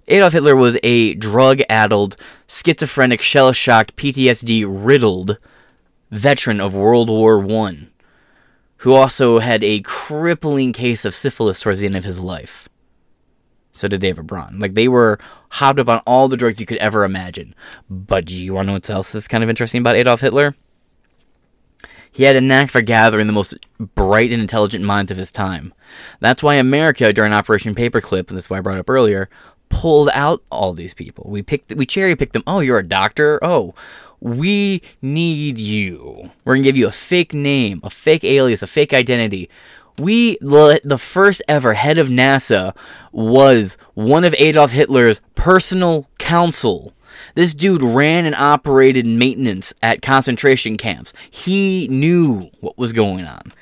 Adolf 0.08 0.32
Hitler 0.32 0.56
was 0.56 0.78
a 0.82 1.14
drug 1.14 1.60
addled, 1.68 2.16
schizophrenic, 2.48 3.20
shell 3.20 3.52
shocked, 3.52 3.96
PTSD 3.96 4.64
riddled 4.66 5.38
veteran 6.10 6.60
of 6.60 6.74
World 6.74 7.08
War 7.08 7.44
I 7.44 7.86
who 8.80 8.94
also 8.94 9.40
had 9.40 9.62
a 9.62 9.80
crippling 9.82 10.72
case 10.72 11.04
of 11.04 11.14
syphilis 11.14 11.60
towards 11.60 11.80
the 11.80 11.86
end 11.86 11.96
of 11.96 12.04
his 12.04 12.18
life. 12.18 12.68
So 13.72 13.88
did 13.88 14.00
David 14.00 14.26
Braun. 14.26 14.58
Like 14.58 14.74
they 14.74 14.88
were 14.88 15.18
hopped 15.50 15.78
up 15.80 15.88
on 15.88 15.98
all 16.06 16.28
the 16.28 16.36
drugs 16.36 16.60
you 16.60 16.66
could 16.66 16.78
ever 16.78 17.04
imagine. 17.04 17.54
But 17.90 18.24
do 18.24 18.34
you 18.34 18.54
want 18.54 18.66
to 18.66 18.66
know 18.68 18.72
what 18.74 18.88
else 18.88 19.14
is 19.14 19.28
kind 19.28 19.44
of 19.44 19.50
interesting 19.50 19.80
about 19.82 19.96
Adolf 19.96 20.20
Hitler? 20.20 20.54
He 22.10 22.24
had 22.24 22.36
a 22.36 22.40
knack 22.40 22.70
for 22.70 22.80
gathering 22.80 23.26
the 23.26 23.32
most 23.34 23.54
bright 23.78 24.32
and 24.32 24.40
intelligent 24.40 24.84
minds 24.84 25.12
of 25.12 25.18
his 25.18 25.30
time. 25.30 25.74
That's 26.20 26.42
why 26.42 26.54
America, 26.54 27.12
during 27.12 27.32
Operation 27.32 27.74
Paperclip, 27.74 28.28
and 28.28 28.36
that's 28.36 28.50
why 28.50 28.58
I 28.58 28.60
brought 28.62 28.78
up 28.78 28.90
earlier, 28.90 29.28
pulled 29.68 30.08
out 30.14 30.42
all 30.50 30.72
these 30.72 30.94
people. 30.94 31.30
We 31.30 31.42
picked, 31.42 31.72
we 31.74 31.86
cherry 31.86 32.16
picked 32.16 32.32
them. 32.32 32.42
Oh, 32.46 32.60
you're 32.60 32.78
a 32.78 32.86
doctor. 32.86 33.38
Oh, 33.42 33.74
we 34.20 34.82
need 35.02 35.58
you. 35.58 36.30
We're 36.44 36.54
gonna 36.54 36.64
give 36.64 36.76
you 36.76 36.86
a 36.86 36.92
fake 36.92 37.32
name, 37.32 37.80
a 37.82 37.90
fake 37.90 38.24
alias, 38.24 38.62
a 38.62 38.66
fake 38.66 38.92
identity. 38.92 39.48
We 39.98 40.38
the 40.40 40.98
first 40.98 41.42
ever 41.48 41.74
head 41.74 41.98
of 41.98 42.08
NASA 42.08 42.74
was 43.12 43.76
one 43.94 44.24
of 44.24 44.34
Adolf 44.38 44.72
Hitler's 44.72 45.20
personal 45.34 46.08
counsel. 46.18 46.94
This 47.34 47.54
dude 47.54 47.82
ran 47.82 48.24
and 48.24 48.34
operated 48.34 49.06
maintenance 49.06 49.72
at 49.82 50.02
concentration 50.02 50.76
camps. 50.76 51.12
He 51.30 51.86
knew 51.90 52.50
what 52.60 52.78
was 52.78 52.92
going 52.92 53.26
on. 53.26 53.52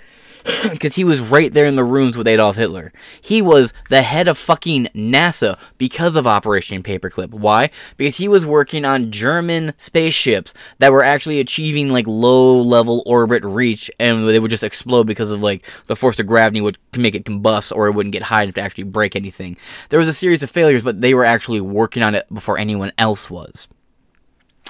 Because 0.71 0.95
he 0.95 1.05
was 1.05 1.21
right 1.21 1.53
there 1.53 1.67
in 1.67 1.75
the 1.75 1.85
rooms 1.85 2.17
with 2.17 2.29
Adolf 2.29 2.57
Hitler. 2.57 2.93
He 3.21 3.43
was 3.43 3.73
the 3.89 4.03
head 4.03 4.29
of 4.29 4.39
fucking 4.39 4.89
NASA 4.95 5.59
because 5.77 6.15
of 6.15 6.27
Operation 6.27 6.83
Paperclip. 6.83 7.31
Why? 7.31 7.71
Because 7.97 8.17
he 8.17 8.29
was 8.29 8.47
working 8.47 8.85
on 8.85 9.11
German 9.11 9.73
spaceships 9.77 10.55
that 10.79 10.93
were 10.93 11.03
actually 11.03 11.41
achieving 11.41 11.89
like 11.89 12.07
low 12.07 12.61
level 12.61 13.03
orbit 13.07 13.45
reach 13.45 13.91
and 13.99 14.29
they 14.29 14.39
would 14.39 14.51
just 14.51 14.63
explode 14.63 15.05
because 15.05 15.31
of 15.31 15.41
like 15.41 15.67
the 15.87 15.97
force 15.97 16.21
of 16.21 16.27
gravity 16.27 16.61
would 16.61 16.79
make 16.97 17.15
it 17.15 17.25
combust 17.25 17.75
or 17.75 17.89
it 17.89 17.93
wouldn't 17.93 18.13
get 18.13 18.23
high 18.23 18.43
enough 18.43 18.55
to 18.55 18.61
actually 18.61 18.85
break 18.85 19.17
anything. 19.17 19.57
There 19.89 19.99
was 19.99 20.09
a 20.09 20.15
series 20.15 20.43
of 20.43 20.51
failures, 20.51 20.83
but 20.83 21.01
they 21.01 21.15
were 21.15 21.25
actually 21.25 21.61
working 21.61 22.03
on 22.03 22.15
it 22.15 22.33
before 22.33 22.59
anyone 22.59 22.93
else 22.99 23.31
was 23.31 23.69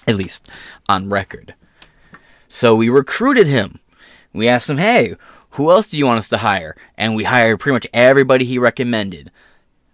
at 0.09 0.17
least 0.17 0.49
on 0.89 1.11
record. 1.11 1.55
So 2.49 2.75
we 2.75 2.89
recruited 2.89 3.47
him. 3.47 3.79
We 4.33 4.49
asked 4.49 4.71
him, 4.71 4.79
hey, 4.79 5.17
who 5.51 5.71
else 5.71 5.89
do 5.89 5.97
you 5.97 6.07
want 6.07 6.19
us 6.19 6.29
to 6.29 6.39
hire? 6.39 6.77
And 6.97 7.15
we 7.15 7.25
hired 7.25 7.61
pretty 7.61 7.75
much 7.75 7.87
everybody 7.93 8.45
he 8.45 8.59
recommended. 8.59 9.31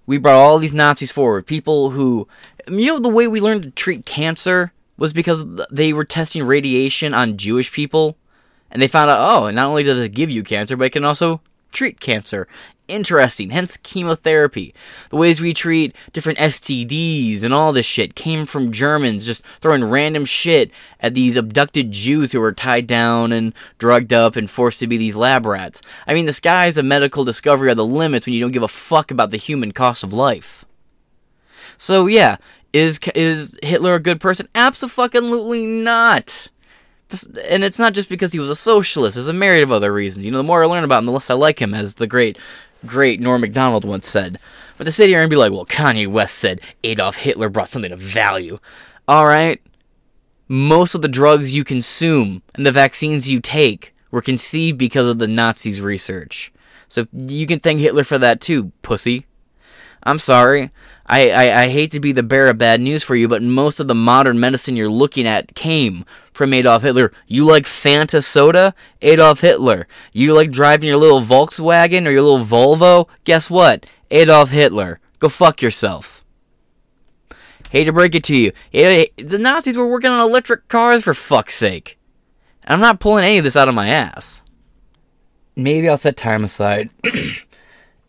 We 0.07 0.19
brought 0.19 0.35
all 0.37 0.59
these 0.59 0.75
Nazis 0.75 1.13
forward. 1.13 1.47
People 1.47 1.91
who, 1.91 2.29
you 2.69 2.87
know, 2.87 2.99
the 2.99 3.09
way 3.09 3.27
we 3.27 3.41
learned 3.41 3.63
to 3.63 3.71
treat 3.71 4.05
cancer 4.05 4.73
was 4.97 5.13
because 5.13 5.45
they 5.71 5.93
were 5.93 6.05
testing 6.05 6.45
radiation 6.45 7.15
on 7.15 7.37
Jewish 7.37 7.73
people. 7.73 8.17
And 8.71 8.83
they 8.83 8.89
found 8.89 9.11
out, 9.11 9.45
oh, 9.45 9.51
not 9.51 9.67
only 9.67 9.85
does 9.85 10.01
it 10.01 10.13
give 10.13 10.31
you 10.31 10.43
cancer, 10.43 10.77
but 10.77 10.85
it 10.85 10.93
can 10.93 11.05
also 11.05 11.41
treat 11.75 12.01
cancer 12.01 12.49
interesting, 12.89 13.51
hence 13.51 13.77
chemotherapy. 13.79 14.75
The 15.11 15.17
ways 15.17 15.41
we 15.41 15.55
treat 15.55 15.95
different 16.13 16.39
STDs 16.39 17.43
and 17.43 17.55
all 17.55 17.73
this 17.73 17.87
shit 17.87 18.15
came 18.15 18.47
from 18.47 18.73
Germans 18.73 19.27
just 19.27 19.45
throwing 19.61 19.85
random 19.85 20.25
shit 20.25 20.71
at 21.01 21.15
these 21.15 21.37
abducted 21.37 21.93
Jews 21.93 22.33
who 22.33 22.41
were 22.41 22.53
tied 22.53 22.87
down 22.87 23.33
and 23.33 23.55
drugged 23.79 24.13
up 24.13 24.37
and 24.37 24.51
forced 24.51 24.81
to 24.81 24.87
be 24.87 24.97
these 24.97 25.17
lab 25.17 25.47
rats. 25.47 25.81
I 26.07 26.15
mean, 26.15 26.27
the 26.27 26.33
skies 26.33 26.79
of 26.79 26.85
medical 26.85 27.25
discovery 27.25 27.71
are 27.71 27.75
the 27.75 27.85
limits 27.85 28.27
when 28.27 28.35
you 28.35 28.41
don't 28.41 28.53
give 28.53 28.63
a 28.63 28.69
fuck 28.69 29.11
about 29.11 29.31
the 29.31 29.37
human 29.37 29.73
cost 29.73 30.03
of 30.03 30.13
life. 30.13 30.65
So 31.79 32.07
yeah, 32.07 32.37
is 32.73 33.01
is 33.15 33.57
Hitler 33.63 33.95
a 33.95 34.01
good 34.01 34.21
person? 34.21 34.49
Absolutely 34.55 35.67
not. 35.67 36.51
And 37.23 37.63
it's 37.63 37.79
not 37.79 37.95
just 37.95 38.09
because 38.09 38.33
he 38.33 38.41
was 38.41 38.51
a 38.51 38.55
socialist. 38.55 39.15
There's 39.15 39.29
a 39.29 39.33
myriad 39.33 39.63
of 39.63 39.73
other 39.73 39.93
reasons. 39.93 40.25
You 40.25 40.33
know, 40.33 40.39
the 40.39 40.45
more 40.45 40.65
I 40.65 40.67
learn 40.67 40.85
about 40.85 40.99
him, 40.99 41.07
the 41.07 41.13
less 41.13 41.31
I 41.31 41.35
like 41.35 41.61
him, 41.61 41.73
as 41.73 41.95
the 41.95 42.07
great 42.07 42.37
great 42.85 43.21
Norm 43.21 43.41
MacDonald 43.41 43.85
once 43.85 44.09
said. 44.09 44.39
But 44.77 44.85
to 44.85 44.93
sit 44.93 45.09
here 45.09 45.21
and 45.21 45.31
be 45.31 45.37
like, 45.37 45.53
well, 45.53 45.67
Kanye 45.67 46.07
West 46.07 46.37
said 46.37 46.61
Adolf 46.83 47.17
Hitler 47.17 47.49
brought 47.49 47.69
something 47.69 47.93
of 47.93 48.01
value. 48.01 48.59
Alright? 49.09 49.63
Most 50.49 50.95
of 50.95 51.03
the 51.03 51.09
drugs 51.09 51.55
you 51.55 51.65
consume 51.65 52.43
and 52.55 52.67
the 52.67 52.73
vaccines 52.73 53.31
you 53.31 53.41
take 53.41 53.95
were 54.11 54.23
conceived 54.23 54.79
because 54.79 55.09
of 55.09 55.19
the 55.19 55.29
Nazis' 55.29 55.81
research. 55.81 56.53
So 56.89 57.07
you 57.13 57.47
can 57.47 57.61
thank 57.61 57.81
Hitler 57.81 58.05
for 58.05 58.19
that 58.19 58.41
too, 58.41 58.73
pussy. 58.83 59.27
I'm 60.03 60.19
sorry. 60.19 60.71
I, 61.07 61.31
I, 61.31 61.63
I, 61.63 61.69
hate 61.69 61.91
to 61.91 62.01
be 62.01 62.13
the 62.13 62.23
bearer 62.23 62.49
of 62.49 62.59
bad 62.59 62.81
news 62.81 63.03
for 63.03 63.15
you, 63.15 63.29
but 63.29 63.43
most 63.43 63.79
of 63.79 63.89
the 63.89 63.95
modern 63.95 64.41
medicine 64.41 64.75
you're 64.75 64.89
looking 64.89 65.27
at 65.27 65.55
came 65.55 66.05
from 66.33 66.55
Adolf 66.55 66.83
Hitler. 66.83 67.13
You 67.27 67.45
like 67.45 67.65
Fanta 67.65 68.25
soda? 68.25 68.75
Adolf 69.03 69.41
Hitler. 69.41 69.87
You 70.13 70.35
like 70.35 70.51
driving 70.51 70.89
your 70.89 70.97
little 70.97 71.21
Volkswagen 71.21 72.07
or 72.07 72.11
your 72.11 72.23
little 72.23 72.45
Volvo? 72.45 73.09
Guess 73.25 73.51
what? 73.51 73.85
Adolf 74.11 74.51
Hitler. 74.51 74.99
Go 75.19 75.29
fuck 75.29 75.61
yourself. 75.61 76.25
Hate 77.71 77.85
to 77.85 77.93
break 77.93 78.15
it 78.15 78.25
to 78.25 78.37
you. 78.37 78.53
The 78.73 79.39
Nazis 79.39 79.77
were 79.77 79.89
working 79.89 80.11
on 80.11 80.21
electric 80.21 80.69
cars 80.69 81.05
for 81.05 81.13
fuck's 81.13 81.55
sake. 81.55 81.99
I'm 82.67 82.81
not 82.81 83.01
pulling 83.01 83.25
any 83.25 83.39
of 83.39 83.45
this 83.45 83.57
out 83.57 83.69
of 83.69 83.75
my 83.75 83.89
ass. 83.89 84.43
Maybe 85.57 85.89
I'll 85.89 85.97
set 85.97 86.17
time 86.17 86.45
aside 86.45 86.91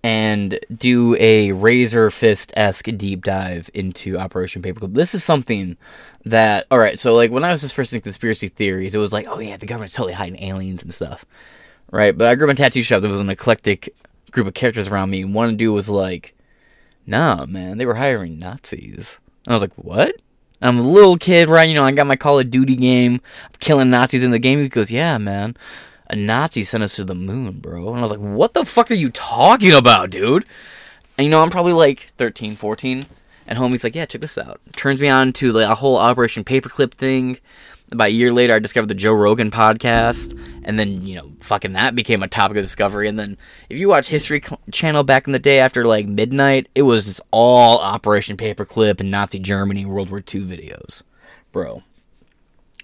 and 0.06 0.60
do 0.72 1.16
a 1.16 1.50
Razorfist 1.50 2.52
esque 2.56 2.90
deep 2.96 3.24
dive 3.24 3.72
into 3.74 4.20
Operation 4.20 4.62
Paperclip. 4.62 4.94
This 4.94 5.16
is 5.16 5.24
something 5.24 5.78
that, 6.26 6.68
all 6.70 6.78
right, 6.78 7.00
so 7.00 7.16
like 7.16 7.32
when 7.32 7.44
I 7.44 7.50
was 7.50 7.62
just 7.62 7.74
first 7.74 7.92
in 7.92 8.02
conspiracy 8.02 8.48
theories, 8.48 8.94
it 8.94 9.00
was 9.00 9.12
like, 9.12 9.26
oh 9.28 9.40
yeah, 9.40 9.58
the 9.58 9.66
government's 9.66 9.96
totally 9.96 10.14
hiding 10.14 10.44
aliens 10.44 10.84
and 10.84 10.94
stuff, 10.94 11.26
right? 11.92 12.16
But 12.16 12.28
I 12.28 12.36
grew 12.36 12.46
up 12.46 12.52
in 12.52 12.56
a 12.56 12.58
tattoo 12.58 12.84
shop. 12.84 13.02
There 13.02 13.10
was 13.10 13.20
an 13.20 13.32
eclectic 13.32 13.96
group 14.30 14.46
of 14.46 14.54
characters 14.54 14.88
around 14.88 15.10
me. 15.10 15.26
One 15.26 15.58
dude 15.58 15.74
was 15.74 15.90
like, 15.90 16.36
nah, 17.08 17.48
man, 17.48 17.80
they 17.80 17.88
were 17.88 17.96
hiring 17.96 18.38
Nazis. 18.38 19.20
And 19.48 19.54
I 19.54 19.56
was 19.56 19.64
like, 19.64 19.74
what? 19.74 20.18
I'm 20.62 20.78
a 20.78 20.84
little 20.84 21.18
kid, 21.18 21.50
right? 21.50 21.68
You 21.68 21.74
know, 21.74 21.84
I 21.84 21.92
got 21.94 22.06
my 22.06 22.16
Call 22.16 22.40
of 22.40 22.52
Duty 22.52 22.76
game, 22.76 23.22
I'm 23.46 23.58
killing 23.58 23.90
Nazis 23.90 24.24
in 24.24 24.30
the 24.30 24.38
game. 24.38 24.60
He 24.60 24.70
goes, 24.70 24.92
yeah, 24.92 25.18
man 25.18 25.58
a 26.08 26.16
Nazi 26.16 26.64
sent 26.64 26.84
us 26.84 26.96
to 26.96 27.04
the 27.04 27.16
moon, 27.16 27.60
bro. 27.60 27.90
And 27.90 28.00
I 28.00 28.02
was 28.02 28.12
like, 28.12 28.20
what 28.20 28.54
the 28.54 28.66
fuck 28.66 28.92
are 28.92 28.96
you 28.96 29.10
talking 29.10 29.74
about, 29.74 30.10
dude? 30.10 30.46
And 31.18 31.26
you 31.26 31.32
know, 31.32 31.42
I'm 31.42 31.50
probably 31.50 31.74
like 31.74 32.00
13, 32.18 32.56
14. 32.56 33.06
And 33.48 33.60
homie's 33.60 33.84
like, 33.84 33.96
yeah, 33.96 34.06
check 34.06 34.22
this 34.22 34.38
out. 34.38 34.60
Turns 34.76 35.00
me 35.00 35.08
on 35.08 35.34
to 35.34 35.52
the 35.52 35.74
whole 35.76 35.98
Operation 35.98 36.44
Paperclip 36.44 36.94
thing. 36.94 37.38
About 37.92 38.08
a 38.08 38.12
year 38.12 38.34
later, 38.34 38.56
I 38.56 38.60
discovered 38.60 38.88
the 38.88 38.96
Joe 38.96 39.14
Rogan 39.14 39.52
podcast. 39.52 40.38
And 40.64 40.80
then, 40.80 41.06
you 41.06 41.16
know, 41.16 41.32
fucking 41.42 41.74
that 41.74 41.94
became 41.94 42.24
a 42.24 42.28
topic 42.28 42.58
of 42.58 42.64
discovery. 42.64 43.08
And 43.08 43.20
then, 43.20 43.38
if 43.70 43.78
you 43.78 43.88
watch 43.88 44.08
History 44.08 44.42
Channel 44.72 45.04
back 45.04 45.28
in 45.28 45.34
the 45.34 45.40
day 45.40 45.60
after 45.60 45.86
like 45.86 46.08
midnight, 46.08 46.68
it 46.74 46.82
was 46.82 47.22
all 47.30 47.78
Operation 47.78 48.36
Paperclip 48.36 49.00
and 49.00 49.12
Nazi 49.12 49.38
Germany 49.38 49.86
World 49.86 50.10
War 50.10 50.20
II 50.20 50.42
videos. 50.42 51.04
Bro, 51.52 51.84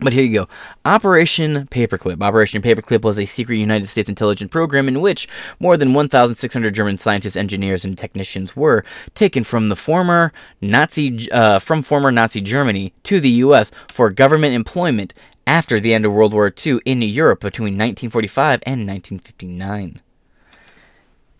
but 0.01 0.13
here 0.13 0.23
you 0.23 0.33
go. 0.33 0.47
Operation 0.83 1.67
Paperclip. 1.67 2.21
Operation 2.21 2.61
Paperclip 2.61 3.03
was 3.03 3.19
a 3.19 3.25
secret 3.25 3.57
United 3.57 3.85
States 3.87 4.09
intelligence 4.09 4.49
program 4.49 4.87
in 4.87 4.99
which 4.99 5.27
more 5.59 5.77
than 5.77 5.93
1,600 5.93 6.73
German 6.73 6.97
scientists, 6.97 7.35
engineers, 7.35 7.85
and 7.85 7.97
technicians 7.97 8.55
were 8.55 8.83
taken 9.13 9.43
from 9.43 9.69
the 9.69 9.75
former 9.75 10.33
Nazi 10.59 11.31
uh, 11.31 11.59
from 11.59 11.83
former 11.83 12.11
Nazi 12.11 12.41
Germany 12.41 12.93
to 13.03 13.19
the 13.19 13.29
U.S. 13.29 13.71
for 13.89 14.09
government 14.09 14.55
employment 14.55 15.13
after 15.45 15.79
the 15.79 15.93
end 15.93 16.05
of 16.05 16.13
World 16.13 16.33
War 16.33 16.51
II 16.65 16.79
in 16.85 17.01
Europe 17.01 17.41
between 17.41 17.73
1945 17.73 18.61
and 18.65 18.87
1959. 18.87 20.01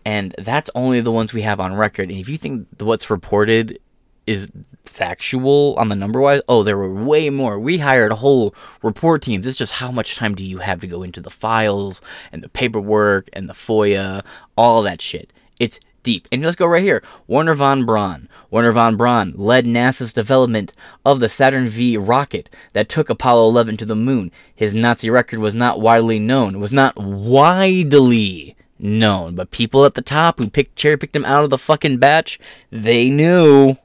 And 0.04 0.34
that's 0.38 0.70
only 0.74 1.00
the 1.00 1.12
ones 1.12 1.32
we 1.32 1.42
have 1.42 1.60
on 1.60 1.74
record. 1.74 2.10
And 2.10 2.18
if 2.18 2.28
you 2.28 2.36
think 2.36 2.66
what's 2.78 3.10
reported 3.10 3.78
is 4.26 4.50
factual 4.84 5.74
on 5.78 5.88
the 5.88 5.96
number 5.96 6.20
wise. 6.20 6.42
Oh, 6.48 6.62
there 6.62 6.76
were 6.76 6.92
way 6.92 7.30
more. 7.30 7.58
We 7.58 7.78
hired 7.78 8.12
whole 8.12 8.54
report 8.82 9.22
teams. 9.22 9.46
It's 9.46 9.58
just 9.58 9.74
how 9.74 9.90
much 9.90 10.16
time 10.16 10.34
do 10.34 10.44
you 10.44 10.58
have 10.58 10.80
to 10.80 10.86
go 10.86 11.02
into 11.02 11.20
the 11.20 11.30
files 11.30 12.00
and 12.30 12.42
the 12.42 12.48
paperwork 12.48 13.28
and 13.32 13.48
the 13.48 13.54
FOIA, 13.54 14.22
all 14.56 14.82
that 14.82 15.00
shit. 15.00 15.32
It's 15.58 15.80
deep. 16.02 16.28
And 16.30 16.42
let's 16.42 16.56
go 16.56 16.66
right 16.66 16.82
here. 16.82 17.02
Wernher 17.26 17.54
von 17.54 17.84
Braun. 17.84 18.28
Wernher 18.50 18.72
von 18.72 18.96
Braun 18.96 19.32
led 19.36 19.64
NASA's 19.64 20.12
development 20.12 20.72
of 21.04 21.20
the 21.20 21.28
Saturn 21.28 21.68
V 21.68 21.96
rocket 21.96 22.50
that 22.72 22.88
took 22.88 23.08
Apollo 23.08 23.48
11 23.48 23.76
to 23.78 23.86
the 23.86 23.96
moon. 23.96 24.30
His 24.54 24.74
Nazi 24.74 25.10
record 25.10 25.38
was 25.38 25.54
not 25.54 25.80
widely 25.80 26.18
known. 26.18 26.60
Was 26.60 26.72
not 26.72 26.96
widely 26.96 28.56
known, 28.78 29.36
but 29.36 29.50
people 29.50 29.84
at 29.84 29.94
the 29.94 30.02
top 30.02 30.38
who 30.38 30.50
picked 30.50 30.76
cherry 30.76 30.96
picked 30.96 31.16
him 31.16 31.24
out 31.24 31.44
of 31.44 31.50
the 31.50 31.58
fucking 31.58 31.98
batch, 31.98 32.38
they 32.70 33.08
knew. 33.08 33.76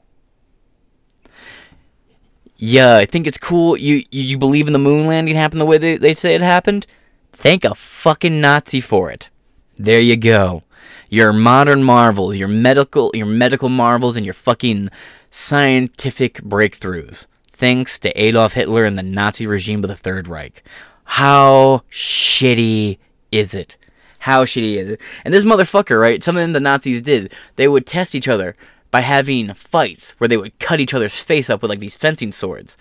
Yeah, 2.58 2.96
I 2.96 3.06
think 3.06 3.26
it's 3.26 3.38
cool. 3.38 3.76
You 3.76 4.02
you, 4.10 4.36
believe 4.36 4.66
in 4.66 4.72
the 4.72 4.78
moon 4.80 5.06
landing 5.06 5.36
happened 5.36 5.60
the 5.60 5.66
way 5.66 5.78
they, 5.78 5.96
they 5.96 6.12
say 6.12 6.34
it 6.34 6.42
happened? 6.42 6.86
Thank 7.32 7.64
a 7.64 7.74
fucking 7.74 8.40
Nazi 8.40 8.80
for 8.80 9.10
it. 9.12 9.30
There 9.76 10.00
you 10.00 10.16
go. 10.16 10.64
Your 11.08 11.32
modern 11.32 11.84
marvels, 11.84 12.36
your 12.36 12.48
medical 12.48 13.12
your 13.14 13.26
medical 13.26 13.68
marvels 13.68 14.16
and 14.16 14.26
your 14.26 14.34
fucking 14.34 14.90
scientific 15.30 16.42
breakthroughs. 16.42 17.26
Thanks 17.50 17.98
to 18.00 18.10
Adolf 18.20 18.54
Hitler 18.54 18.84
and 18.84 18.98
the 18.98 19.02
Nazi 19.04 19.46
regime 19.46 19.84
of 19.84 19.88
the 19.88 19.96
Third 19.96 20.26
Reich. 20.26 20.64
How 21.04 21.82
shitty 21.90 22.98
is 23.30 23.54
it? 23.54 23.76
How 24.18 24.44
shitty 24.44 24.76
is 24.76 24.88
it? 24.90 25.00
And 25.24 25.32
this 25.32 25.44
motherfucker, 25.44 26.00
right? 26.00 26.22
Something 26.22 26.52
the 26.52 26.60
Nazis 26.60 27.02
did. 27.02 27.32
They 27.56 27.68
would 27.68 27.86
test 27.86 28.14
each 28.14 28.28
other 28.28 28.56
by 28.90 29.00
having 29.00 29.52
fights 29.54 30.12
where 30.18 30.28
they 30.28 30.36
would 30.36 30.58
cut 30.58 30.80
each 30.80 30.94
other's 30.94 31.20
face 31.20 31.50
up 31.50 31.62
with 31.62 31.70
like 31.70 31.80
these 31.80 31.96
fencing 31.96 32.32
swords. 32.32 32.76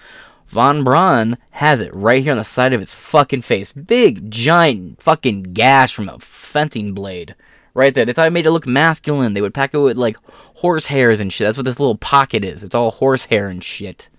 Von 0.48 0.84
Braun 0.84 1.38
has 1.52 1.82
it 1.82 1.94
right 1.94 2.24
here 2.24 2.32
on 2.32 2.38
the 2.38 2.44
side 2.44 2.72
of 2.72 2.80
his 2.80 2.94
fucking 2.94 3.42
face. 3.42 3.74
Big, 3.74 4.32
giant 4.32 5.02
fucking 5.02 5.44
gash 5.54 5.94
from 5.94 6.08
a 6.08 6.20
fencing 6.20 6.94
blade. 6.94 7.36
Right 7.74 7.94
there. 7.94 8.06
They 8.06 8.14
thought 8.14 8.28
it 8.28 8.34
made 8.34 8.46
it 8.48 8.52
look 8.52 8.66
masculine. 8.66 9.34
They 9.34 9.42
would 9.42 9.54
pack 9.54 9.74
it 9.74 9.80
with 9.80 9.98
like 9.98 10.18
horse 10.56 10.88
hairs 10.88 11.20
and 11.20 11.32
shit. 11.32 11.46
That's 11.46 11.58
what 11.58 11.66
this 11.66 11.80
little 11.80 11.98
pocket 11.98 12.44
is. 12.44 12.64
It's 12.64 12.74
all 12.74 12.92
horse 12.92 13.26
hair 13.26 13.50
and 13.50 13.64
shit. 13.64 14.10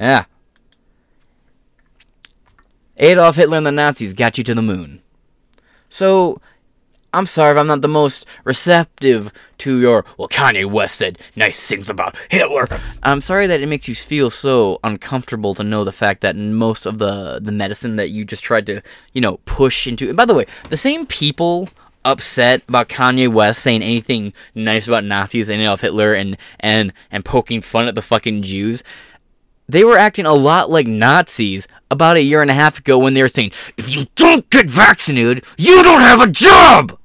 Yeah. 0.00 0.24
Adolf 2.96 3.36
Hitler 3.36 3.58
and 3.58 3.66
the 3.66 3.72
Nazis 3.72 4.14
got 4.14 4.38
you 4.38 4.44
to 4.44 4.54
the 4.54 4.62
moon. 4.62 5.02
So, 5.88 6.40
I'm 7.12 7.26
sorry 7.26 7.52
if 7.52 7.56
I'm 7.56 7.66
not 7.66 7.80
the 7.80 7.88
most 7.88 8.26
receptive 8.44 9.32
to 9.58 9.80
your, 9.80 10.04
well, 10.18 10.28
Kanye 10.28 10.70
West 10.70 10.96
said 10.96 11.18
nice 11.34 11.66
things 11.66 11.88
about 11.88 12.16
Hitler. 12.30 12.68
I'm 13.02 13.20
sorry 13.20 13.46
that 13.46 13.60
it 13.60 13.66
makes 13.66 13.88
you 13.88 13.94
feel 13.94 14.28
so 14.30 14.78
uncomfortable 14.84 15.54
to 15.54 15.64
know 15.64 15.84
the 15.84 15.92
fact 15.92 16.20
that 16.20 16.36
most 16.36 16.84
of 16.84 16.98
the, 16.98 17.40
the 17.40 17.52
medicine 17.52 17.96
that 17.96 18.10
you 18.10 18.24
just 18.24 18.42
tried 18.42 18.66
to, 18.66 18.82
you 19.12 19.20
know, 19.20 19.38
push 19.46 19.86
into. 19.86 20.08
And 20.08 20.16
by 20.16 20.24
the 20.24 20.34
way, 20.34 20.46
the 20.68 20.76
same 20.76 21.06
people 21.06 21.68
upset 22.04 22.62
about 22.68 22.88
Kanye 22.88 23.32
West 23.32 23.62
saying 23.62 23.82
anything 23.82 24.32
nice 24.54 24.86
about 24.86 25.04
Nazis 25.04 25.48
and 25.48 25.60
Adolf 25.60 25.80
Hitler 25.80 26.14
and, 26.14 26.36
and, 26.60 26.92
and 27.10 27.24
poking 27.24 27.60
fun 27.60 27.88
at 27.88 27.94
the 27.94 28.02
fucking 28.02 28.42
Jews 28.42 28.84
they 29.68 29.84
were 29.84 29.98
acting 29.98 30.26
a 30.26 30.34
lot 30.34 30.70
like 30.70 30.86
Nazis 30.86 31.66
about 31.90 32.16
a 32.16 32.22
year 32.22 32.42
and 32.42 32.50
a 32.50 32.54
half 32.54 32.78
ago 32.78 32.98
when 32.98 33.14
they 33.14 33.22
were 33.22 33.28
saying, 33.28 33.52
if 33.76 33.94
you 33.94 34.06
don't 34.14 34.48
get 34.50 34.68
vaccinated, 34.68 35.44
you 35.58 35.82
don't 35.82 36.00
have 36.00 36.20
a 36.20 36.30
job! 36.30 36.98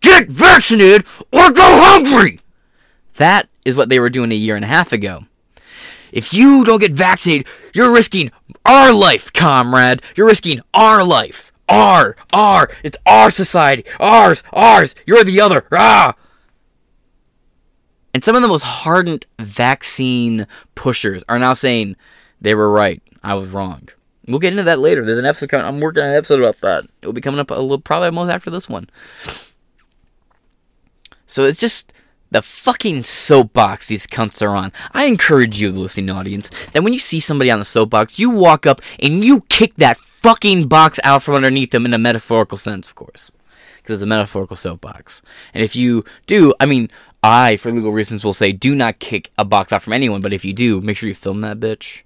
Get 0.00 0.28
vaccinated 0.28 1.06
or 1.32 1.52
go 1.52 1.62
hungry! 1.62 2.40
That 3.14 3.48
is 3.64 3.76
what 3.76 3.88
they 3.88 4.00
were 4.00 4.10
doing 4.10 4.32
a 4.32 4.36
year 4.36 4.56
and 4.56 4.64
a 4.64 4.68
half 4.68 4.92
ago. 4.92 5.24
If 6.12 6.32
you 6.34 6.64
don't 6.64 6.80
get 6.80 6.92
vaccinated, 6.92 7.46
you're 7.74 7.92
risking 7.92 8.32
our 8.64 8.92
life, 8.92 9.32
comrade. 9.32 10.02
You're 10.16 10.26
risking 10.26 10.60
our 10.74 11.04
life. 11.04 11.52
Our, 11.68 12.16
our, 12.32 12.68
it's 12.82 12.98
our 13.06 13.30
society. 13.30 13.84
Ours, 14.00 14.42
ours. 14.52 14.94
You're 15.06 15.22
the 15.22 15.40
other. 15.40 15.66
Ah! 15.70 16.14
And 18.12 18.24
some 18.24 18.34
of 18.36 18.42
the 18.42 18.48
most 18.48 18.62
hardened 18.62 19.26
vaccine 19.38 20.46
pushers 20.74 21.22
are 21.28 21.38
now 21.38 21.52
saying 21.54 21.96
they 22.40 22.54
were 22.54 22.70
right. 22.70 23.02
I 23.22 23.34
was 23.34 23.48
wrong. 23.48 23.88
We'll 24.26 24.38
get 24.38 24.52
into 24.52 24.64
that 24.64 24.78
later. 24.78 25.04
There's 25.04 25.18
an 25.18 25.26
episode 25.26 25.48
coming. 25.48 25.66
I'm 25.66 25.80
working 25.80 26.02
on 26.02 26.10
an 26.10 26.16
episode 26.16 26.40
about 26.40 26.60
that. 26.60 26.84
It 27.02 27.06
will 27.06 27.12
be 27.12 27.20
coming 27.20 27.40
up 27.40 27.50
a 27.50 27.54
little, 27.54 27.80
probably 27.80 28.06
almost 28.06 28.30
after 28.30 28.50
this 28.50 28.68
one. 28.68 28.88
So 31.26 31.44
it's 31.44 31.58
just 31.58 31.92
the 32.30 32.42
fucking 32.42 33.04
soapbox 33.04 33.88
these 33.88 34.06
cunts 34.06 34.42
are 34.42 34.54
on. 34.54 34.72
I 34.92 35.06
encourage 35.06 35.60
you, 35.60 35.70
the 35.72 35.80
listening 35.80 36.10
audience, 36.10 36.50
that 36.72 36.82
when 36.82 36.92
you 36.92 36.98
see 36.98 37.20
somebody 37.20 37.50
on 37.50 37.58
the 37.58 37.64
soapbox, 37.64 38.18
you 38.18 38.30
walk 38.30 38.66
up 38.66 38.80
and 39.00 39.24
you 39.24 39.42
kick 39.48 39.74
that 39.76 39.96
fucking 39.96 40.68
box 40.68 41.00
out 41.02 41.22
from 41.22 41.34
underneath 41.34 41.70
them 41.70 41.86
in 41.86 41.94
a 41.94 41.98
metaphorical 41.98 42.58
sense, 42.58 42.86
of 42.88 42.94
course. 42.94 43.30
Because 43.78 43.94
it's 43.94 44.02
a 44.02 44.06
metaphorical 44.06 44.56
soapbox. 44.56 45.22
And 45.54 45.64
if 45.64 45.74
you 45.74 46.04
do, 46.26 46.52
I 46.60 46.66
mean, 46.66 46.88
I, 47.22 47.56
for 47.56 47.70
legal 47.70 47.92
reasons, 47.92 48.24
will 48.24 48.32
say 48.32 48.52
do 48.52 48.74
not 48.74 48.98
kick 48.98 49.30
a 49.36 49.44
box 49.44 49.72
out 49.72 49.82
from 49.82 49.92
anyone. 49.92 50.20
But 50.20 50.32
if 50.32 50.44
you 50.44 50.52
do, 50.52 50.80
make 50.80 50.96
sure 50.96 51.08
you 51.08 51.14
film 51.14 51.42
that 51.42 51.60
bitch 51.60 52.02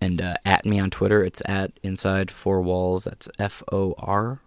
and 0.00 0.20
uh, 0.22 0.36
at 0.44 0.64
me 0.64 0.78
on 0.78 0.90
Twitter. 0.90 1.24
It's 1.24 1.42
at 1.46 1.72
inside 1.82 2.30
four 2.30 2.62
walls. 2.62 3.04
That's 3.04 3.28
F 3.38 3.62
O 3.72 3.94
R 3.98 4.40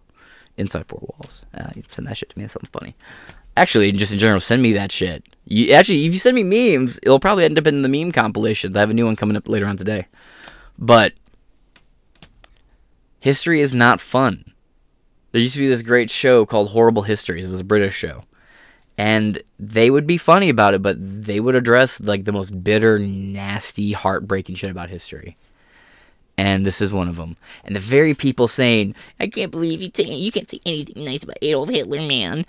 inside 0.55 0.85
four 0.87 1.01
walls. 1.01 1.45
Uh, 1.53 1.71
send 1.87 2.07
that 2.07 2.17
shit 2.17 2.29
to 2.29 2.37
me. 2.37 2.43
That's 2.43 2.53
something 2.53 2.69
funny. 2.71 2.95
Actually, 3.57 3.91
just 3.91 4.13
in 4.13 4.19
general, 4.19 4.39
send 4.39 4.61
me 4.61 4.73
that 4.73 4.91
shit. 4.91 5.25
You 5.45 5.73
actually, 5.73 6.05
if 6.05 6.13
you 6.13 6.19
send 6.19 6.35
me 6.35 6.43
memes, 6.43 6.99
it'll 7.01 7.19
probably 7.19 7.43
end 7.43 7.57
up 7.57 7.67
in 7.67 7.81
the 7.81 7.89
meme 7.89 8.11
compilations. 8.11 8.77
I 8.77 8.81
have 8.81 8.91
a 8.91 8.93
new 8.93 9.05
one 9.05 9.15
coming 9.15 9.35
up 9.35 9.47
later 9.47 9.65
on 9.65 9.77
today. 9.77 10.07
But 10.77 11.13
history 13.19 13.61
is 13.61 13.73
not 13.73 13.99
fun. 13.99 14.53
There 15.31 15.41
used 15.41 15.55
to 15.55 15.59
be 15.59 15.67
this 15.67 15.81
great 15.81 16.09
show 16.09 16.45
called 16.45 16.69
Horrible 16.69 17.01
Histories. 17.01 17.45
It 17.45 17.49
was 17.49 17.59
a 17.59 17.65
British 17.65 17.95
show 17.95 18.23
and 18.97 19.41
they 19.59 19.89
would 19.89 20.07
be 20.07 20.17
funny 20.17 20.49
about 20.49 20.73
it, 20.73 20.81
but 20.81 20.95
they 20.99 21.39
would 21.39 21.55
address 21.55 21.99
like 21.99 22.25
the 22.25 22.31
most 22.31 22.63
bitter, 22.63 22.97
nasty, 22.97 23.91
heartbreaking 23.91 24.55
shit 24.55 24.71
about 24.71 24.89
history. 24.89 25.37
And 26.37 26.65
this 26.65 26.81
is 26.81 26.91
one 26.91 27.07
of 27.07 27.15
them. 27.15 27.35
And 27.63 27.75
the 27.75 27.79
very 27.79 28.13
people 28.13 28.47
saying, 28.47 28.95
"I 29.19 29.27
can't 29.27 29.51
believe 29.51 29.81
you 29.81 29.89
t- 29.89 30.13
you 30.13 30.31
can't 30.31 30.49
say 30.49 30.59
anything 30.65 31.05
nice 31.05 31.23
about 31.23 31.37
Adolf 31.41 31.69
Hitler, 31.69 32.01
man." 32.01 32.45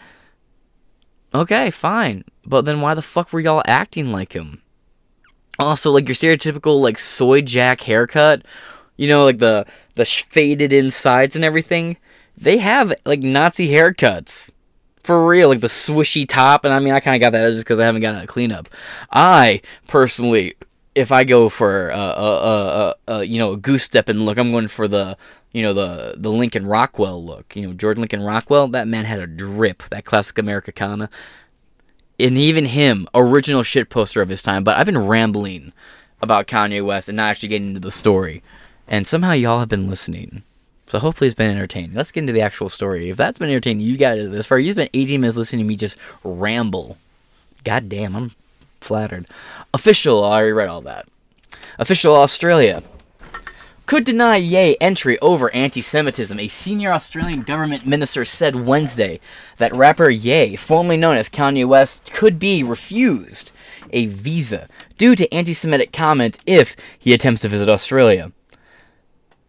Okay, 1.35 1.71
fine, 1.71 2.25
but 2.47 2.65
then 2.65 2.81
why 2.81 2.95
the 2.95 3.03
fuck 3.03 3.33
were 3.33 3.41
y'all 3.41 3.63
acting 3.67 4.13
like 4.13 4.33
him? 4.33 4.63
Also, 5.59 5.91
like 5.91 6.09
your 6.09 6.15
stereotypical 6.15 6.81
like 6.81 6.99
soy 6.99 7.43
jack 7.43 7.83
haircut, 7.83 8.43
you 8.97 9.09
know, 9.09 9.25
like 9.25 9.39
the 9.39 9.67
the 9.97 10.05
faded 10.05 10.73
insides 10.73 11.37
and 11.37 11.45
everything. 11.45 11.99
They 12.37 12.59
have 12.59 12.95
like 13.05 13.21
Nazi 13.21 13.69
haircuts 13.69 14.49
for 15.09 15.27
real, 15.27 15.49
like 15.49 15.61
the 15.61 15.69
swishy 15.69 16.29
top. 16.29 16.67
And 16.67 16.75
I 16.75 16.81
mean, 16.81 16.93
I 16.93 17.01
kind 17.01 17.17
of 17.17 17.21
got 17.25 17.31
that 17.31 17.49
just 17.49 17.65
because 17.65 17.79
I 17.79 17.87
haven't 17.87 18.03
gotten 18.03 18.21
a 18.21 18.27
cleanup. 18.27 18.69
I 19.11 19.63
personally, 19.87 20.53
if 20.95 21.11
I 21.11 21.25
go 21.25 21.49
for 21.49 21.89
a, 21.89 21.97
a, 21.97 22.37
a, 22.37 22.95
a 23.07 23.25
you 23.25 23.39
know 23.39 23.53
a 23.53 23.57
goose 23.57 23.85
stepping 23.85 24.19
look, 24.19 24.37
I'm 24.37 24.53
going 24.53 24.69
for 24.69 24.87
the 24.87 25.17
you 25.53 25.63
know 25.63 25.73
the 25.73 26.17
the 26.19 26.31
Lincoln 26.31 26.67
Rockwell 26.67 27.25
look. 27.25 27.57
You 27.57 27.67
know 27.67 27.73
George 27.73 27.97
Lincoln 27.97 28.21
Rockwell. 28.21 28.69
That 28.69 28.87
man 28.87 29.07
had 29.07 29.19
a 29.19 29.27
drip. 29.27 29.83
That 29.85 30.05
classic 30.05 30.37
Americana. 30.37 31.09
And 32.21 32.37
even 32.37 32.67
him, 32.67 33.09
original 33.15 33.63
shit 33.63 33.89
poster 33.89 34.21
of 34.21 34.29
his 34.29 34.43
time. 34.43 34.63
But 34.63 34.77
I've 34.77 34.85
been 34.85 34.99
rambling 34.99 35.73
about 36.21 36.49
Kanye 36.49 36.85
West 36.85 37.09
and 37.09 37.17
not 37.17 37.31
actually 37.31 37.49
getting 37.49 37.69
into 37.69 37.81
the 37.81 37.91
story. 37.91 38.43
And 38.87 39.07
somehow 39.07 39.33
y'all 39.33 39.61
have 39.61 39.71
been 39.71 39.89
listening. 39.89 40.43
So 40.89 40.99
hopefully 40.99 41.29
it's 41.29 41.35
been 41.35 41.51
entertaining. 41.51 41.95
Let's 41.95 42.11
get 42.11 42.21
into 42.21 42.33
the 42.33 42.41
actual 42.41 42.71
story. 42.71 43.11
If 43.11 43.19
that's 43.19 43.39
been 43.39 43.51
entertaining, 43.51 43.87
you 43.87 43.99
got 43.99 44.17
it 44.17 44.33
this 44.33 44.47
far. 44.47 44.59
You've 44.59 44.77
been 44.77 44.89
18 44.95 45.21
minutes 45.21 45.37
listening 45.37 45.65
to 45.65 45.69
me 45.69 45.77
just 45.77 45.97
ramble. 46.25 46.97
God 47.63 47.91
damn, 47.91 48.17
I'm 48.17 48.33
flattered. 48.81 49.27
Official, 49.75 50.25
I 50.25 50.39
already 50.39 50.53
read 50.53 50.69
all 50.69 50.81
that. 50.83 51.07
Official 51.79 52.15
Australia 52.15 52.83
could 53.85 54.05
deny 54.05 54.37
Ye 54.37 54.77
entry 54.81 55.19
over 55.21 55.55
anti 55.55 55.83
Semitism. 55.83 56.39
A 56.39 56.49
senior 56.49 56.93
Australian 56.93 57.43
government 57.43 57.87
minister 57.87 58.25
said 58.25 58.67
Wednesday 58.67 59.21
that 59.59 59.75
rapper 59.75 60.09
Ye, 60.09 60.57
formerly 60.57 60.97
known 60.97 61.17
as 61.17 61.29
Kanye 61.29 61.67
West, 61.67 62.11
could 62.13 62.39
be 62.39 62.63
refused 62.63 63.51
a 63.91 64.07
visa 64.07 64.69
due 64.97 65.15
to 65.17 65.33
anti 65.35 65.53
Semitic 65.53 65.93
comment 65.93 66.39
if 66.47 66.77
he 66.99 67.13
attempts 67.13 67.43
to 67.43 67.49
visit 67.49 67.69
Australia. 67.69 68.33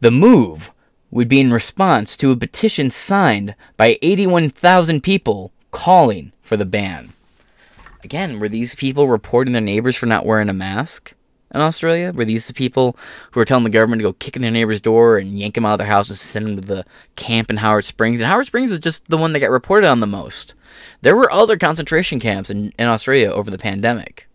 The 0.01 0.11
move 0.11 0.71
would 1.11 1.27
be 1.27 1.39
in 1.39 1.51
response 1.51 2.15
to 2.17 2.31
a 2.31 2.37
petition 2.37 2.89
signed 2.89 3.55
by 3.77 3.97
81,000 4.01 5.01
people 5.01 5.51
calling 5.71 6.31
for 6.41 6.57
the 6.57 6.65
ban. 6.65 7.13
Again, 8.03 8.39
were 8.39 8.49
these 8.49 8.75
people 8.75 9.07
reporting 9.07 9.53
their 9.53 9.61
neighbors 9.61 9.95
for 9.95 10.05
not 10.05 10.25
wearing 10.25 10.49
a 10.49 10.53
mask 10.53 11.13
in 11.53 11.61
Australia? 11.61 12.13
Were 12.13 12.25
these 12.25 12.47
the 12.47 12.53
people 12.53 12.97
who 13.31 13.39
were 13.39 13.45
telling 13.45 13.65
the 13.65 13.69
government 13.69 13.99
to 13.99 14.03
go 14.03 14.13
kick 14.13 14.35
in 14.35 14.41
their 14.41 14.51
neighbor's 14.51 14.79
door 14.79 15.17
and 15.17 15.37
yank 15.37 15.55
them 15.55 15.65
out 15.65 15.73
of 15.73 15.79
their 15.79 15.87
house 15.87 16.09
and 16.09 16.17
send 16.17 16.45
them 16.45 16.55
to 16.55 16.61
the 16.61 16.85
camp 17.15 17.49
in 17.49 17.57
Howard 17.57 17.85
Springs? 17.85 18.21
And 18.21 18.27
Howard 18.27 18.45
Springs 18.45 18.69
was 18.69 18.79
just 18.79 19.07
the 19.09 19.17
one 19.17 19.33
that 19.33 19.41
got 19.41 19.49
reported 19.49 19.87
on 19.87 19.99
the 19.99 20.07
most. 20.07 20.53
There 21.01 21.15
were 21.15 21.31
other 21.31 21.57
concentration 21.57 22.19
camps 22.19 22.49
in, 22.49 22.71
in 22.79 22.87
Australia 22.87 23.31
over 23.31 23.51
the 23.51 23.57
pandemic. 23.57 24.28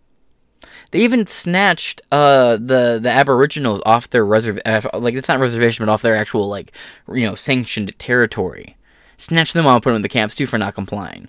They 0.94 1.00
even 1.00 1.26
snatched 1.26 2.02
uh, 2.12 2.52
the 2.52 3.00
the 3.02 3.11
Aboriginals 3.11 3.83
off 3.85 4.09
their 4.11 4.24
reserv 4.24 4.61
uh, 4.64 4.96
like 4.96 5.16
it's 5.16 5.26
not 5.26 5.40
reservation, 5.40 5.85
but 5.85 5.90
off 5.90 6.02
their 6.02 6.14
actual 6.14 6.46
like 6.46 6.70
you 7.12 7.26
know 7.26 7.35
sanctioned 7.35 7.98
territory. 7.98 8.76
Snatched 9.16 9.54
them 9.54 9.66
off, 9.66 9.83
put 9.83 9.90
them 9.90 9.96
in 9.96 10.02
the 10.02 10.09
camps 10.09 10.37
too 10.37 10.46
for 10.46 10.57
not 10.57 10.76
complying, 10.76 11.28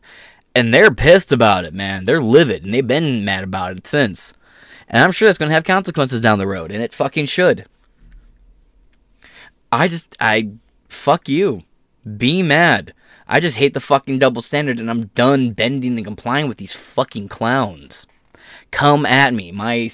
and 0.53 0.71
they're 0.71 0.93
pissed 0.93 1.31
about 1.31 1.65
it, 1.65 1.73
man. 1.73 2.05
They're 2.05 2.21
livid, 2.21 2.63
and 2.63 2.75
they've 2.75 2.85
been 2.85 3.25
mad 3.25 3.43
about 3.43 3.75
it 3.75 3.87
since. 3.87 4.33
And 4.87 5.03
I'm 5.03 5.11
sure 5.11 5.27
that's 5.27 5.39
going 5.39 5.49
to 5.49 5.55
have 5.55 5.63
consequences 5.63 6.21
down 6.21 6.37
the 6.37 6.45
road, 6.45 6.69
and 6.69 6.83
it 6.83 6.93
fucking 6.93 7.25
should. 7.25 7.65
I 9.71 9.87
just, 9.87 10.15
I, 10.19 10.51
fuck 10.89 11.27
you. 11.27 11.63
Be 12.17 12.43
mad. 12.43 12.93
I 13.27 13.39
just 13.39 13.57
hate 13.57 13.73
the 13.73 13.81
fucking 13.81 14.19
double 14.19 14.43
standard, 14.43 14.77
and 14.77 14.91
I'm 14.91 15.07
done 15.15 15.53
bending 15.53 15.95
and 15.95 16.05
complying 16.05 16.47
with 16.47 16.57
these 16.57 16.73
fucking 16.73 17.29
clowns. 17.29 18.05
Come 18.75 19.05
at 19.05 19.33
me. 19.33 19.53
My 19.53 19.89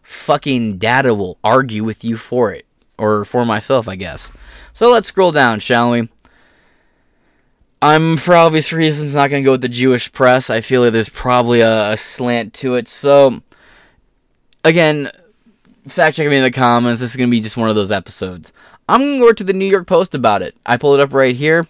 fucking 0.00 0.78
data 0.78 1.12
will 1.12 1.36
argue 1.44 1.84
with 1.84 2.02
you 2.02 2.16
for 2.16 2.50
it. 2.50 2.64
Or 2.96 3.26
for 3.26 3.44
myself, 3.44 3.88
I 3.88 3.96
guess. 3.96 4.32
So 4.72 4.90
let's 4.90 5.08
scroll 5.08 5.32
down, 5.32 5.60
shall 5.60 5.90
we? 5.90 6.08
I'm, 7.82 8.16
for 8.16 8.34
obvious 8.34 8.72
reasons, 8.72 9.14
not 9.14 9.28
going 9.28 9.42
to 9.42 9.44
go 9.44 9.52
with 9.52 9.60
the 9.60 9.68
Jewish 9.68 10.10
press. 10.12 10.48
I 10.48 10.62
feel 10.62 10.80
like 10.80 10.94
there's 10.94 11.10
probably 11.10 11.60
a, 11.60 11.92
a 11.92 11.96
slant 11.98 12.54
to 12.54 12.76
it. 12.76 12.88
So, 12.88 13.42
again, 14.64 15.10
fact 15.86 16.16
check 16.16 16.26
me 16.26 16.38
in 16.38 16.42
the 16.42 16.50
comments. 16.50 17.02
This 17.02 17.10
is 17.10 17.16
going 17.16 17.28
to 17.28 17.30
be 17.30 17.42
just 17.42 17.58
one 17.58 17.68
of 17.68 17.76
those 17.76 17.92
episodes. 17.92 18.50
I'm 18.88 19.02
going 19.02 19.20
to 19.20 19.26
go 19.26 19.32
to 19.34 19.44
the 19.44 19.52
New 19.52 19.66
York 19.66 19.86
Post 19.86 20.14
about 20.14 20.40
it. 20.40 20.56
I 20.64 20.78
pulled 20.78 21.00
it 21.00 21.02
up 21.02 21.12
right 21.12 21.36
here. 21.36 21.66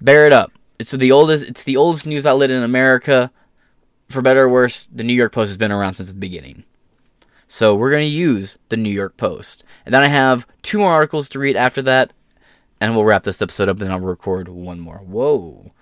Bear 0.00 0.28
it 0.28 0.32
up. 0.32 0.52
It's 0.78 0.92
the 0.92 1.10
oldest. 1.10 1.46
It's 1.46 1.64
the 1.64 1.78
oldest 1.78 2.06
news 2.06 2.26
outlet 2.26 2.52
in 2.52 2.62
America. 2.62 3.32
For 4.08 4.22
better 4.22 4.44
or 4.44 4.48
worse, 4.48 4.86
the 4.86 5.04
New 5.04 5.14
York 5.14 5.32
Post 5.32 5.48
has 5.48 5.56
been 5.56 5.72
around 5.72 5.94
since 5.94 6.08
the 6.08 6.14
beginning. 6.14 6.64
So 7.48 7.74
we're 7.74 7.90
going 7.90 8.02
to 8.02 8.06
use 8.06 8.58
the 8.68 8.76
New 8.76 8.90
York 8.90 9.16
Post, 9.16 9.64
and 9.84 9.94
then 9.94 10.02
I 10.02 10.08
have 10.08 10.46
two 10.62 10.78
more 10.78 10.92
articles 10.92 11.28
to 11.30 11.38
read 11.38 11.56
after 11.56 11.82
that, 11.82 12.12
and 12.80 12.94
we'll 12.94 13.04
wrap 13.04 13.22
this 13.22 13.42
episode 13.42 13.68
up. 13.68 13.80
And 13.80 13.92
I'll 13.92 14.00
record 14.00 14.48
one 14.48 14.80
more. 14.80 14.98
Whoa. 14.98 15.72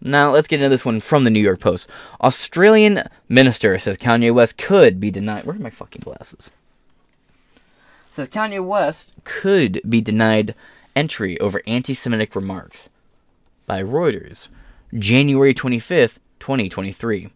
Now 0.00 0.30
let's 0.30 0.48
get 0.48 0.60
into 0.60 0.68
this 0.68 0.84
one 0.84 1.00
from 1.00 1.24
the 1.24 1.30
New 1.30 1.40
York 1.40 1.60
Post. 1.60 1.88
Australian 2.20 3.04
minister 3.28 3.78
says 3.78 3.96
Kanye 3.96 4.34
West 4.34 4.58
could 4.58 5.00
be 5.00 5.10
denied. 5.10 5.44
Where 5.44 5.56
are 5.56 5.58
my 5.58 5.70
fucking 5.70 6.02
glasses? 6.02 6.50
says 8.14 8.28
Kanye 8.28 8.64
West 8.64 9.12
could 9.24 9.80
be 9.88 10.00
denied 10.00 10.54
entry 10.94 11.38
over 11.40 11.60
anti-Semitic 11.66 12.36
remarks 12.36 12.88
by 13.66 13.82
Reuters, 13.82 14.46
January 14.96 15.52
25th, 15.52 16.18
2023. 16.38 17.30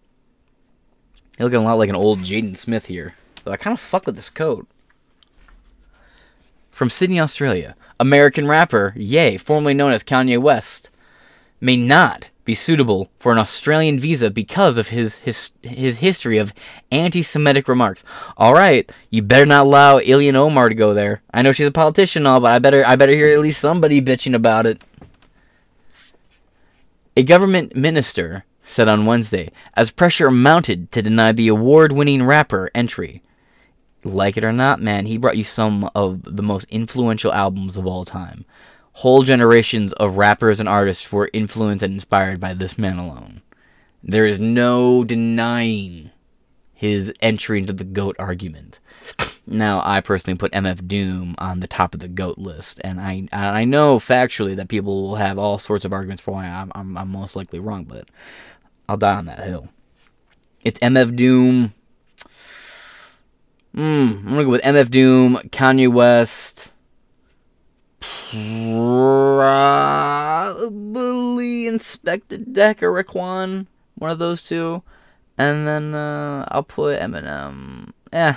You're 1.38 1.46
looking 1.46 1.60
a 1.60 1.64
lot 1.64 1.78
like 1.78 1.88
an 1.88 1.94
old 1.94 2.20
Jaden 2.20 2.56
Smith 2.56 2.86
here. 2.86 3.14
But 3.44 3.52
I 3.52 3.56
kind 3.56 3.74
of 3.74 3.80
fuck 3.80 4.06
with 4.06 4.16
this 4.16 4.30
coat. 4.30 4.66
From 6.70 6.90
Sydney, 6.90 7.20
Australia, 7.20 7.76
American 8.00 8.46
rapper 8.46 8.92
Ye, 8.96 9.36
formerly 9.36 9.74
known 9.74 9.92
as 9.92 10.04
Kanye 10.04 10.40
West, 10.40 10.90
may 11.60 11.76
not 11.76 12.30
be 12.44 12.54
suitable 12.54 13.10
for 13.18 13.30
an 13.30 13.38
Australian 13.38 14.00
visa 14.00 14.30
because 14.30 14.78
of 14.78 14.88
his 14.88 15.16
his, 15.16 15.50
his 15.62 15.98
history 15.98 16.38
of 16.38 16.54
anti-Semitic 16.90 17.68
remarks. 17.68 18.04
All 18.36 18.54
right, 18.54 18.90
you 19.10 19.22
better 19.22 19.44
not 19.44 19.66
allow 19.66 19.98
Ilhan 19.98 20.34
Omar 20.34 20.68
to 20.68 20.74
go 20.74 20.94
there. 20.94 21.20
I 21.34 21.42
know 21.42 21.52
she's 21.52 21.66
a 21.66 21.72
politician, 21.72 22.26
all, 22.26 22.40
but 22.40 22.52
I 22.52 22.58
better 22.58 22.86
I 22.86 22.96
better 22.96 23.12
hear 23.12 23.28
at 23.28 23.40
least 23.40 23.60
somebody 23.60 24.00
bitching 24.00 24.34
about 24.34 24.66
it. 24.66 24.80
A 27.16 27.22
government 27.22 27.76
minister 27.76 28.44
said 28.68 28.88
on 28.88 29.06
Wednesday, 29.06 29.50
as 29.74 29.90
pressure 29.90 30.30
mounted 30.30 30.92
to 30.92 31.02
deny 31.02 31.32
the 31.32 31.48
award-winning 31.48 32.22
rapper 32.22 32.70
entry. 32.74 33.22
Like 34.04 34.36
it 34.36 34.44
or 34.44 34.52
not, 34.52 34.80
man, 34.80 35.06
he 35.06 35.18
brought 35.18 35.36
you 35.36 35.44
some 35.44 35.90
of 35.94 36.22
the 36.22 36.42
most 36.42 36.66
influential 36.70 37.32
albums 37.32 37.76
of 37.76 37.86
all 37.86 38.04
time 38.04 38.44
whole 38.98 39.22
generations 39.22 39.92
of 39.92 40.16
rappers 40.16 40.58
and 40.58 40.68
artists 40.68 41.12
were 41.12 41.30
influenced 41.32 41.84
and 41.84 41.94
inspired 41.94 42.40
by 42.40 42.52
this 42.52 42.76
man 42.76 42.98
alone. 42.98 43.40
There 44.02 44.26
is 44.26 44.40
no 44.40 45.04
denying 45.04 46.10
his 46.74 47.12
entry 47.20 47.60
into 47.60 47.72
the 47.72 47.84
GOAT 47.84 48.16
argument. 48.18 48.80
Now, 49.46 49.80
I 49.84 50.00
personally 50.00 50.36
put 50.36 50.50
MF 50.50 50.88
Doom 50.88 51.36
on 51.38 51.60
the 51.60 51.68
top 51.68 51.94
of 51.94 52.00
the 52.00 52.08
GOAT 52.08 52.38
list, 52.38 52.80
and 52.82 53.00
I 53.00 53.28
I 53.32 53.64
know 53.64 53.98
factually 53.98 54.56
that 54.56 54.68
people 54.68 55.02
will 55.02 55.16
have 55.16 55.38
all 55.38 55.60
sorts 55.60 55.84
of 55.84 55.92
arguments 55.92 56.20
for 56.20 56.32
why 56.32 56.46
I'm, 56.46 56.70
I'm, 56.74 56.98
I'm 56.98 57.08
most 57.08 57.36
likely 57.36 57.60
wrong, 57.60 57.84
but 57.84 58.08
I'll 58.88 58.96
die 58.96 59.16
on 59.16 59.26
that 59.26 59.40
hill. 59.40 59.68
It's 60.62 60.80
MF 60.80 61.14
Doom. 61.14 61.74
Hmm, 63.74 63.82
I'm 63.82 64.24
gonna 64.24 64.44
go 64.44 64.50
with 64.50 64.62
MF 64.62 64.90
Doom, 64.90 65.36
Kanye 65.50 65.92
West, 65.92 66.70
probably 68.00 68.08
Inspectah 71.64 72.52
Deck 72.52 72.82
or 72.82 72.92
Raekwon, 72.92 73.66
one 73.96 74.10
of 74.10 74.18
those 74.18 74.42
two, 74.42 74.82
and 75.36 75.66
then 75.66 75.94
uh, 75.94 76.46
I'll 76.50 76.62
put 76.62 76.98
Eminem. 76.98 77.92
Eh, 78.12 78.34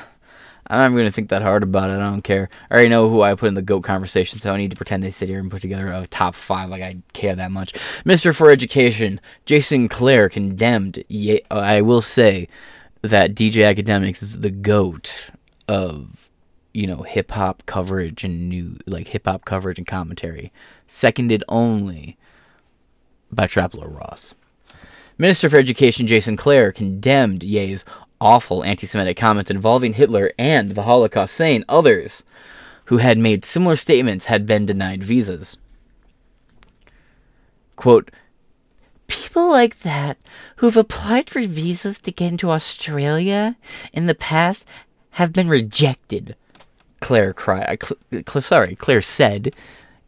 I'm 0.71 0.77
not 0.77 0.85
even 0.85 0.97
going 0.99 1.07
to 1.07 1.11
think 1.11 1.29
that 1.29 1.41
hard 1.41 1.63
about 1.63 1.89
it. 1.89 1.99
I 1.99 2.05
don't 2.05 2.21
care. 2.21 2.49
I 2.69 2.73
already 2.73 2.87
know 2.87 3.09
who 3.09 3.21
I 3.21 3.35
put 3.35 3.49
in 3.49 3.55
the 3.55 3.61
GOAT 3.61 3.81
conversation, 3.81 4.39
so 4.39 4.53
I 4.53 4.57
need 4.57 4.71
to 4.71 4.77
pretend 4.77 5.03
to 5.03 5.11
sit 5.11 5.27
here 5.27 5.39
and 5.39 5.51
put 5.51 5.61
together 5.61 5.91
a 5.91 6.07
top 6.07 6.33
five 6.33 6.69
like 6.69 6.81
I 6.81 6.95
care 7.11 7.35
that 7.35 7.51
much. 7.51 7.73
Mr. 8.05 8.33
for 8.33 8.49
Education, 8.49 9.19
Jason 9.43 9.89
Clare 9.89 10.29
condemned. 10.29 11.03
I 11.51 11.81
will 11.81 12.01
say 12.01 12.47
that 13.01 13.35
DJ 13.35 13.75
Akademiks 13.75 14.23
is 14.23 14.39
the 14.39 14.49
GOAT 14.49 15.31
of 15.67 16.29
you 16.71 16.87
know 16.87 17.01
hip 17.01 17.31
hop 17.31 17.63
coverage 17.65 18.23
and 18.23 18.47
new 18.47 18.77
like 18.85 19.09
hip 19.09 19.25
hop 19.25 19.43
coverage 19.43 19.77
and 19.77 19.85
commentary, 19.85 20.53
seconded 20.87 21.43
only 21.49 22.17
by 23.29 23.45
Trap 23.45 23.73
Lore 23.73 23.89
Ross. 23.89 24.35
Minister 25.17 25.49
for 25.49 25.57
Education 25.57 26.07
Jason 26.07 26.37
Clare 26.37 26.71
condemned 26.71 27.43
Ye's 27.43 27.83
awful 28.21 28.63
anti-Semitic 28.63 29.17
comments 29.17 29.51
involving 29.51 29.93
Hitler 29.93 30.31
and 30.39 30.71
the 30.71 30.83
Holocaust, 30.83 31.33
saying 31.33 31.65
others 31.67 32.23
who 32.85 32.97
had 32.97 33.17
made 33.17 33.43
similar 33.43 33.75
statements 33.75 34.25
had 34.25 34.45
been 34.45 34.65
denied 34.65 35.03
visas. 35.03 35.57
Quote, 37.75 38.11
People 39.07 39.49
like 39.49 39.79
that 39.79 40.17
who've 40.57 40.77
applied 40.77 41.29
for 41.29 41.41
visas 41.41 41.99
to 41.99 42.11
get 42.11 42.31
into 42.31 42.51
Australia 42.51 43.57
in 43.91 44.05
the 44.05 44.15
past 44.15 44.65
have 45.11 45.33
been 45.33 45.49
rejected 45.49 46.35
Clare 47.01 47.33
cry, 47.33 47.61
uh, 47.63 47.75
Cl- 48.25 48.41
sorry, 48.41 48.75
Clare 48.75 49.01
said 49.01 49.53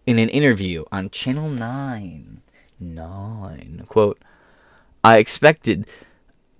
in 0.06 0.20
an 0.20 0.30
interview 0.30 0.86
on 0.92 1.10
Channel 1.10 1.50
9. 1.50 2.42
9. 2.80 3.86
Quote, 3.88 4.20
I 5.04 5.18
expected, 5.18 5.88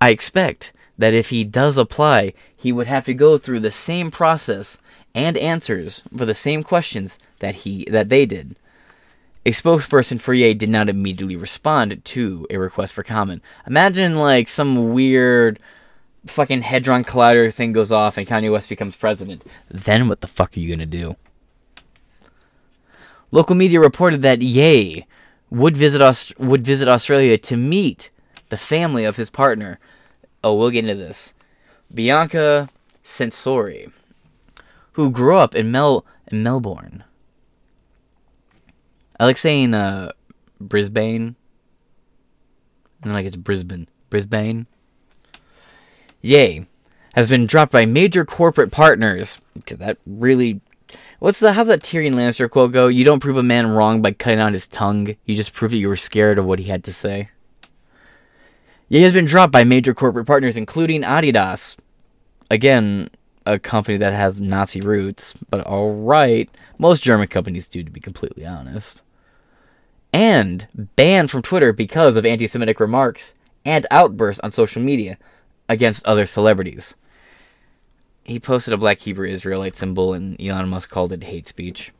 I 0.00 0.10
expect 0.10 0.72
that 0.98 1.14
if 1.14 1.30
he 1.30 1.44
does 1.44 1.76
apply, 1.76 2.32
he 2.54 2.72
would 2.72 2.86
have 2.86 3.04
to 3.06 3.14
go 3.14 3.36
through 3.38 3.60
the 3.60 3.70
same 3.72 4.10
process 4.10 4.78
and 5.14 5.36
answers 5.36 6.02
for 6.16 6.24
the 6.24 6.34
same 6.34 6.62
questions 6.62 7.18
that 7.38 7.56
he 7.56 7.84
that 7.90 8.08
they 8.08 8.26
did. 8.26 8.56
A 9.46 9.50
spokesperson 9.50 10.18
for 10.20 10.32
Ye 10.32 10.54
did 10.54 10.70
not 10.70 10.88
immediately 10.88 11.36
respond 11.36 12.02
to 12.04 12.46
a 12.48 12.56
request 12.56 12.94
for 12.94 13.02
comment. 13.02 13.42
Imagine 13.66 14.16
like 14.16 14.48
some 14.48 14.92
weird 14.94 15.58
fucking 16.26 16.62
Hadron 16.62 17.04
Collider 17.04 17.52
thing 17.52 17.72
goes 17.74 17.92
off 17.92 18.16
and 18.16 18.26
Kanye 18.26 18.50
West 18.50 18.70
becomes 18.70 18.96
president, 18.96 19.44
then 19.68 20.08
what 20.08 20.22
the 20.22 20.26
fuck 20.26 20.56
are 20.56 20.60
you 20.60 20.74
gonna 20.74 20.86
do? 20.86 21.16
Local 23.30 23.54
media 23.54 23.80
reported 23.80 24.22
that 24.22 24.40
Ye 24.40 25.06
would 25.50 25.76
visit 25.76 26.00
Aust- 26.00 26.38
would 26.38 26.64
visit 26.64 26.88
Australia 26.88 27.36
to 27.36 27.56
meet 27.56 28.10
the 28.48 28.56
family 28.56 29.04
of 29.04 29.16
his 29.16 29.28
partner. 29.28 29.78
Oh, 30.44 30.52
we'll 30.52 30.68
get 30.68 30.84
into 30.84 31.02
this. 31.02 31.32
Bianca 31.92 32.68
Censori, 33.02 33.90
who 34.92 35.10
grew 35.10 35.38
up 35.38 35.54
in 35.54 35.70
Mel 35.70 36.04
in 36.30 36.42
Melbourne. 36.42 37.02
I 39.18 39.24
like 39.24 39.38
saying 39.38 39.72
uh, 39.72 40.12
Brisbane. 40.60 41.36
And 43.02 43.14
like 43.14 43.24
it's 43.24 43.36
Brisbane. 43.36 43.88
Brisbane. 44.10 44.66
Yay. 46.20 46.66
has 47.14 47.30
been 47.30 47.46
dropped 47.46 47.72
by 47.72 47.86
major 47.86 48.26
corporate 48.26 48.70
partners. 48.70 49.40
Because 49.54 49.78
that 49.78 49.96
really. 50.04 50.60
What's 51.20 51.40
the 51.40 51.54
how 51.54 51.64
that 51.64 51.80
Tyrion 51.82 52.16
Lannister 52.16 52.50
quote 52.50 52.72
go? 52.72 52.88
You 52.88 53.04
don't 53.04 53.20
prove 53.20 53.38
a 53.38 53.42
man 53.42 53.68
wrong 53.68 54.02
by 54.02 54.12
cutting 54.12 54.40
out 54.40 54.52
his 54.52 54.66
tongue. 54.66 55.16
You 55.24 55.36
just 55.36 55.54
prove 55.54 55.70
that 55.70 55.78
you 55.78 55.88
were 55.88 55.96
scared 55.96 56.36
of 56.36 56.44
what 56.44 56.58
he 56.58 56.66
had 56.66 56.84
to 56.84 56.92
say. 56.92 57.30
Ye 58.94 59.02
has 59.02 59.12
been 59.12 59.24
dropped 59.24 59.52
by 59.52 59.64
major 59.64 59.92
corporate 59.92 60.28
partners, 60.28 60.56
including 60.56 61.02
Adidas. 61.02 61.76
Again, 62.48 63.10
a 63.44 63.58
company 63.58 63.96
that 63.96 64.12
has 64.12 64.40
Nazi 64.40 64.80
roots, 64.80 65.34
but 65.50 65.66
alright. 65.66 66.48
Most 66.78 67.02
German 67.02 67.26
companies 67.26 67.68
do, 67.68 67.82
to 67.82 67.90
be 67.90 67.98
completely 67.98 68.46
honest. 68.46 69.02
And 70.12 70.68
banned 70.94 71.32
from 71.32 71.42
Twitter 71.42 71.72
because 71.72 72.16
of 72.16 72.24
anti 72.24 72.46
Semitic 72.46 72.78
remarks 72.78 73.34
and 73.64 73.84
outbursts 73.90 74.38
on 74.44 74.52
social 74.52 74.80
media 74.80 75.18
against 75.68 76.06
other 76.06 76.24
celebrities. 76.24 76.94
he 78.22 78.38
posted 78.38 78.74
a 78.74 78.76
black 78.76 79.00
Hebrew 79.00 79.26
Israelite 79.26 79.74
symbol, 79.74 80.14
and 80.14 80.40
Elon 80.40 80.68
Musk 80.68 80.88
called 80.88 81.12
it 81.12 81.24
hate 81.24 81.48
speech. 81.48 81.90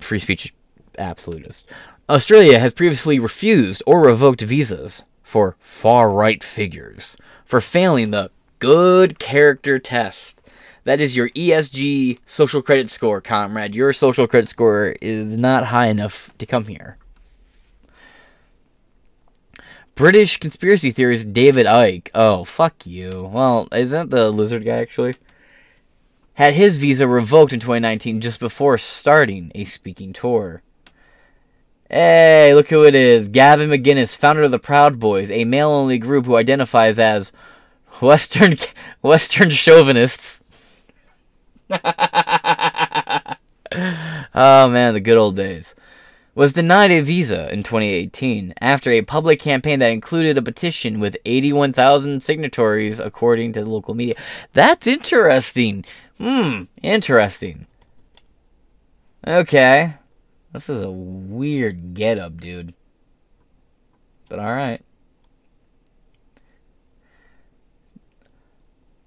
Free 0.00 0.18
speech 0.18 0.52
absolutist. 0.98 1.70
Australia 2.08 2.58
has 2.58 2.72
previously 2.72 3.20
refused 3.20 3.84
or 3.86 4.00
revoked 4.00 4.40
visas 4.40 5.04
for 5.26 5.56
far 5.58 6.08
right 6.08 6.44
figures 6.44 7.16
for 7.44 7.60
failing 7.60 8.12
the 8.12 8.30
good 8.60 9.18
character 9.18 9.76
test. 9.76 10.48
That 10.84 11.00
is 11.00 11.16
your 11.16 11.30
ESG 11.30 12.20
social 12.24 12.62
credit 12.62 12.90
score, 12.90 13.20
comrade. 13.20 13.74
Your 13.74 13.92
social 13.92 14.28
credit 14.28 14.48
score 14.48 14.94
is 15.00 15.36
not 15.36 15.64
high 15.64 15.88
enough 15.88 16.32
to 16.38 16.46
come 16.46 16.66
here. 16.66 16.96
British 19.96 20.38
conspiracy 20.38 20.92
theorist 20.92 21.32
David 21.32 21.66
Icke. 21.66 22.08
Oh, 22.14 22.44
fuck 22.44 22.86
you. 22.86 23.28
Well, 23.32 23.66
isn't 23.72 24.10
that 24.10 24.16
the 24.16 24.30
lizard 24.30 24.64
guy 24.64 24.76
actually? 24.76 25.16
Had 26.34 26.54
his 26.54 26.76
visa 26.76 27.08
revoked 27.08 27.52
in 27.52 27.58
2019 27.58 28.20
just 28.20 28.38
before 28.38 28.78
starting 28.78 29.50
a 29.56 29.64
speaking 29.64 30.12
tour. 30.12 30.62
Hey, 31.88 32.52
look 32.54 32.68
who 32.68 32.84
it 32.84 32.94
is. 32.94 33.28
Gavin 33.28 33.70
McInnes, 33.70 34.16
founder 34.16 34.42
of 34.42 34.50
the 34.50 34.58
Proud 34.58 34.98
Boys, 34.98 35.30
a 35.30 35.44
male 35.44 35.70
only 35.70 35.98
group 35.98 36.26
who 36.26 36.36
identifies 36.36 36.98
as 36.98 37.30
Western 38.00 38.56
Western 39.02 39.50
chauvinists. 39.50 40.42
oh 41.70 41.78
man, 44.34 44.94
the 44.94 45.00
good 45.00 45.16
old 45.16 45.36
days 45.36 45.74
was 46.36 46.52
denied 46.52 46.90
a 46.90 47.00
visa 47.00 47.50
in 47.50 47.62
2018 47.62 48.52
after 48.60 48.90
a 48.90 49.00
public 49.02 49.40
campaign 49.40 49.78
that 49.78 49.90
included 49.90 50.36
a 50.36 50.42
petition 50.42 51.00
with 51.00 51.16
81,000 51.24 52.22
signatories, 52.22 53.00
according 53.00 53.54
to 53.54 53.64
local 53.64 53.94
media. 53.94 54.16
That's 54.52 54.86
interesting. 54.86 55.84
Hmm, 56.18 56.64
interesting. 56.82 57.66
Okay. 59.26 59.94
This 60.56 60.70
is 60.70 60.80
a 60.80 60.90
weird 60.90 61.92
getup, 61.92 62.40
dude. 62.40 62.72
But 64.30 64.38
alright. 64.38 64.80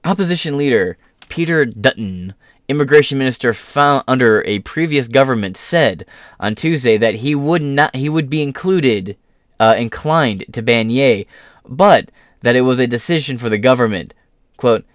Opposition 0.06 0.58
leader 0.58 1.00
Peter 1.28 1.66
Dutton 1.66 2.36
immigration 2.68 3.18
minister 3.18 3.56
found 3.56 4.04
under 4.08 4.44
a 4.46 4.60
previous 4.60 5.08
government 5.08 5.58
said 5.58 6.06
on 6.40 6.54
Tuesday 6.54 6.98
that 6.98 7.16
he 7.16 7.34
would 7.34 7.64
not 7.64 7.96
he 7.96 8.10
would 8.10 8.30
be 8.30 8.44
included 8.44 9.18
uh, 9.60 9.74
inclined 9.76 10.46
to 10.52 10.62
ban 10.62 10.92
Ye, 10.92 11.26
but 11.66 12.12
that 12.42 12.56
it 12.56 12.62
was 12.62 12.80
a 12.80 12.86
decision 12.86 13.40
for 13.40 13.50
the 13.50 13.58
government. 13.58 14.14
Quote, 14.56 14.86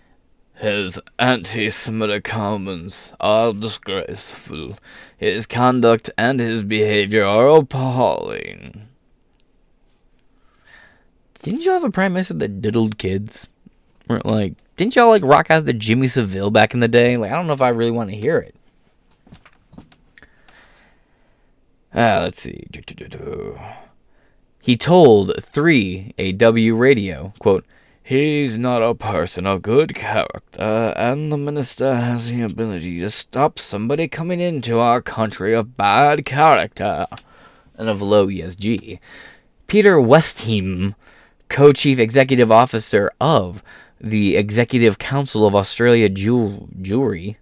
his 0.65 0.99
anti-Semitic 1.19 2.25
comments 2.25 3.13
are 3.21 3.53
disgraceful. 3.53 4.79
His 5.17 5.47
conduct 5.47 6.11
and 6.17 6.41
his 6.41 6.65
behavior 6.65 7.25
are 7.25 7.49
appalling. 7.49 8.89
Didn't 11.35 11.61
you 11.61 11.73
have 11.73 11.85
a 11.85 11.91
prime 11.91 12.15
minister 12.15 12.35
that 12.35 12.63
diddled 12.63 12.97
kids? 12.97 13.49
Or 14.09 14.21
like 14.25 14.55
didn't 14.77 14.97
y'all 14.97 15.09
like 15.09 15.23
rock 15.23 15.51
out 15.51 15.67
the 15.67 15.73
Jimmy 15.73 16.09
Savile 16.09 16.51
back 16.51 16.75
in 16.75 16.81
the 16.81 16.89
day? 16.89 17.17
Like 17.17 17.31
I 17.31 17.35
don't 17.35 17.47
know 17.47 17.53
if 17.53 17.63
I 17.63 17.69
really 17.69 17.91
want 17.91 18.11
to 18.11 18.17
hear 18.17 18.39
it. 18.39 18.57
Ah, 21.95 22.21
let's 22.23 22.41
see. 22.41 22.67
He 24.63 24.77
told 24.77 25.29
3AW 25.29 26.79
Radio, 26.79 27.33
quote, 27.39 27.65
He's 28.07 28.59
not 28.59 28.83
a 28.83 28.95
person 28.95 29.47
of 29.47 29.63
good 29.63 29.95
character, 29.95 30.93
and 30.95 31.33
the 31.33 31.39
minister 31.39 31.95
has 31.95 32.29
the 32.29 32.43
ability 32.43 33.01
to 33.01 33.09
stop 33.09 33.59
somebody 33.59 34.09
coming 34.09 34.41
into 34.41 34.79
our 34.79 35.01
country 35.01 35.55
of 35.55 35.79
bad 35.79 36.27
character 36.27 37.07
and 37.79 37.89
of 37.89 38.03
low 38.03 38.27
ESG. 38.27 38.99
Peter 39.69 39.97
Wertheim, 39.97 40.95
co 41.49 41.73
chief 41.73 41.99
executive 41.99 42.53
officer 42.53 43.11
of 43.23 43.63
the 43.99 44.37
Executive 44.37 44.99
Council 44.99 45.47
of 45.47 45.55
Australia 45.55 46.11
Jewry, 46.11 47.37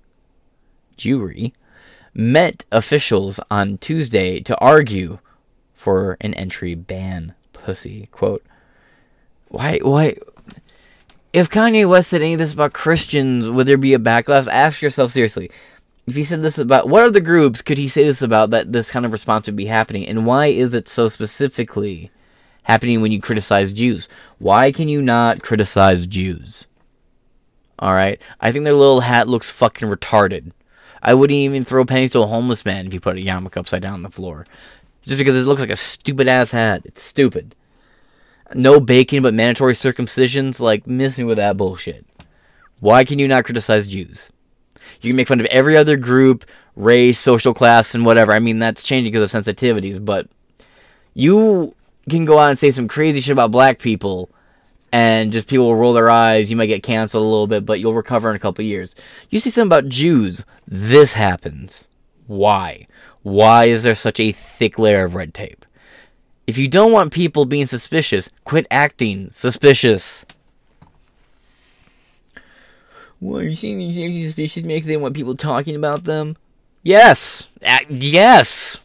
Jewry 0.96 1.52
met 2.14 2.64
officials 2.70 3.40
on 3.50 3.78
Tuesday 3.78 4.38
to 4.38 4.56
argue 4.58 5.18
for 5.74 6.16
an 6.20 6.34
entry 6.34 6.76
ban. 6.76 7.34
Pussy 7.52 8.08
quote. 8.12 8.46
Why? 9.48 9.80
Why? 9.82 10.16
If 11.32 11.48
Kanye 11.48 11.88
West 11.88 12.10
said 12.10 12.22
any 12.22 12.34
of 12.34 12.38
this 12.38 12.52
about 12.52 12.74
Christians, 12.74 13.48
would 13.48 13.66
there 13.66 13.78
be 13.78 13.94
a 13.94 13.98
backlash? 13.98 14.48
Ask 14.48 14.82
yourself 14.82 15.12
seriously. 15.12 15.50
If 16.06 16.14
he 16.14 16.24
said 16.24 16.42
this 16.42 16.58
about 16.58 16.88
what 16.88 17.04
other 17.04 17.20
groups 17.20 17.62
could 17.62 17.78
he 17.78 17.88
say 17.88 18.04
this 18.04 18.22
about 18.22 18.50
that 18.50 18.72
this 18.72 18.90
kind 18.90 19.06
of 19.06 19.12
response 19.12 19.46
would 19.46 19.56
be 19.56 19.66
happening, 19.66 20.06
and 20.06 20.26
why 20.26 20.46
is 20.46 20.74
it 20.74 20.88
so 20.88 21.08
specifically? 21.08 22.10
happening 22.64 23.00
when 23.00 23.12
you 23.12 23.20
criticize 23.20 23.72
Jews. 23.72 24.08
Why 24.38 24.72
can 24.72 24.88
you 24.88 25.02
not 25.02 25.42
criticize 25.42 26.06
Jews? 26.06 26.66
Alright? 27.80 28.20
I 28.40 28.52
think 28.52 28.64
their 28.64 28.74
little 28.74 29.00
hat 29.00 29.28
looks 29.28 29.50
fucking 29.50 29.88
retarded. 29.88 30.52
I 31.02 31.14
wouldn't 31.14 31.36
even 31.36 31.64
throw 31.64 31.84
pennies 31.84 32.12
to 32.12 32.20
a 32.20 32.26
homeless 32.26 32.64
man 32.64 32.86
if 32.86 32.94
you 32.94 33.00
put 33.00 33.16
a 33.16 33.20
yarmulke 33.20 33.56
upside 33.56 33.82
down 33.82 33.94
on 33.94 34.02
the 34.02 34.10
floor. 34.10 34.46
Just 35.02 35.18
because 35.18 35.36
it 35.36 35.48
looks 35.48 35.60
like 35.60 35.70
a 35.70 35.76
stupid 35.76 36.28
ass 36.28 36.52
hat. 36.52 36.82
It's 36.84 37.02
stupid. 37.02 37.56
No 38.54 38.80
bacon 38.80 39.22
but 39.22 39.34
mandatory 39.34 39.74
circumcisions, 39.74 40.60
like 40.60 40.86
missing 40.86 41.26
with 41.26 41.36
that 41.36 41.56
bullshit. 41.56 42.06
Why 42.80 43.04
can 43.04 43.18
you 43.18 43.28
not 43.28 43.44
criticize 43.44 43.86
Jews? 43.86 44.30
You 45.00 45.10
can 45.10 45.16
make 45.16 45.28
fun 45.28 45.40
of 45.40 45.46
every 45.46 45.76
other 45.76 45.96
group, 45.96 46.44
race, 46.76 47.18
social 47.18 47.54
class, 47.54 47.94
and 47.94 48.04
whatever. 48.04 48.32
I 48.32 48.38
mean, 48.38 48.58
that's 48.58 48.82
changing 48.82 49.12
because 49.12 49.34
of 49.34 49.42
sensitivities, 49.44 50.04
but 50.04 50.28
you 51.14 51.74
can 52.08 52.24
go 52.24 52.38
out 52.38 52.50
and 52.50 52.58
say 52.58 52.70
some 52.70 52.88
crazy 52.88 53.20
shit 53.20 53.32
about 53.32 53.50
black 53.50 53.78
people 53.78 54.30
and 54.92 55.32
just 55.32 55.48
people 55.48 55.66
will 55.66 55.76
roll 55.76 55.94
their 55.94 56.10
eyes. 56.10 56.50
You 56.50 56.56
might 56.56 56.66
get 56.66 56.82
canceled 56.82 57.24
a 57.24 57.28
little 57.28 57.46
bit, 57.46 57.64
but 57.64 57.80
you'll 57.80 57.94
recover 57.94 58.30
in 58.30 58.36
a 58.36 58.40
couple 58.40 58.64
years. 58.64 58.94
You 59.30 59.38
say 59.38 59.50
something 59.50 59.68
about 59.68 59.88
Jews, 59.88 60.44
this 60.66 61.14
happens. 61.14 61.88
Why? 62.26 62.86
Why 63.22 63.64
is 63.64 63.84
there 63.84 63.94
such 63.94 64.20
a 64.20 64.32
thick 64.32 64.78
layer 64.78 65.04
of 65.04 65.14
red 65.14 65.32
tape? 65.32 65.64
If 66.46 66.58
you 66.58 66.68
don't 66.68 66.92
want 66.92 67.12
people 67.12 67.44
being 67.44 67.66
suspicious, 67.66 68.28
quit 68.44 68.66
acting 68.70 69.30
suspicious. 69.30 70.24
Why 73.20 73.40
are 73.40 73.42
you 73.44 73.54
seeing 73.54 73.78
these 73.78 74.26
suspicious 74.26 74.64
because 74.64 74.86
they 74.86 74.96
want 74.96 75.14
people 75.14 75.36
talking 75.36 75.76
about 75.76 76.04
them? 76.04 76.36
Yes. 76.82 77.48
Uh, 77.64 77.78
yes. 77.88 78.80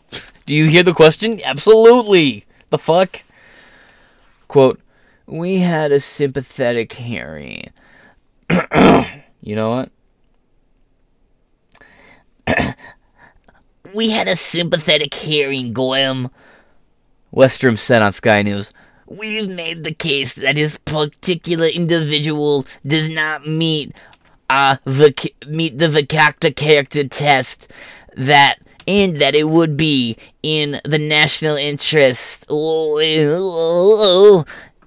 Do 0.46 0.54
you 0.54 0.68
hear 0.68 0.84
the 0.84 0.94
question? 0.94 1.42
Absolutely. 1.44 2.46
The 2.70 2.78
fuck? 2.78 3.22
Quote, 4.48 4.80
we 5.26 5.58
had 5.58 5.92
a 5.92 6.00
sympathetic 6.00 6.94
hearing. 6.94 7.72
you 9.42 9.56
know 9.56 9.72
what? 9.72 9.92
we 13.96 14.12
had 14.12 14.28
a 14.28 14.36
sympathetic 14.36 15.16
hearing, 15.16 15.74
Goem. 15.74 16.30
Westrom 17.38 17.78
said 17.78 18.02
on 18.02 18.12
Sky 18.12 18.42
News. 18.42 18.72
We've 19.06 19.48
made 19.48 19.84
the 19.84 19.94
case 19.94 20.34
that 20.36 20.56
this 20.56 20.80
particular 20.86 21.68
individual 21.68 22.66
does 22.86 23.12
not 23.12 23.46
meet 23.46 23.96
uh, 24.50 24.78
the 24.86 25.14
meet 25.48 25.78
the 25.78 25.88
Vacacta 25.88 26.56
character 26.56 27.08
test 27.08 27.72
that 28.16 28.56
and 28.88 29.18
that 29.18 29.36
it 29.36 29.50
would 29.50 29.78
be 29.78 30.18
in 30.42 30.82
the 30.84 30.98
national 30.98 31.58
interest 31.58 32.48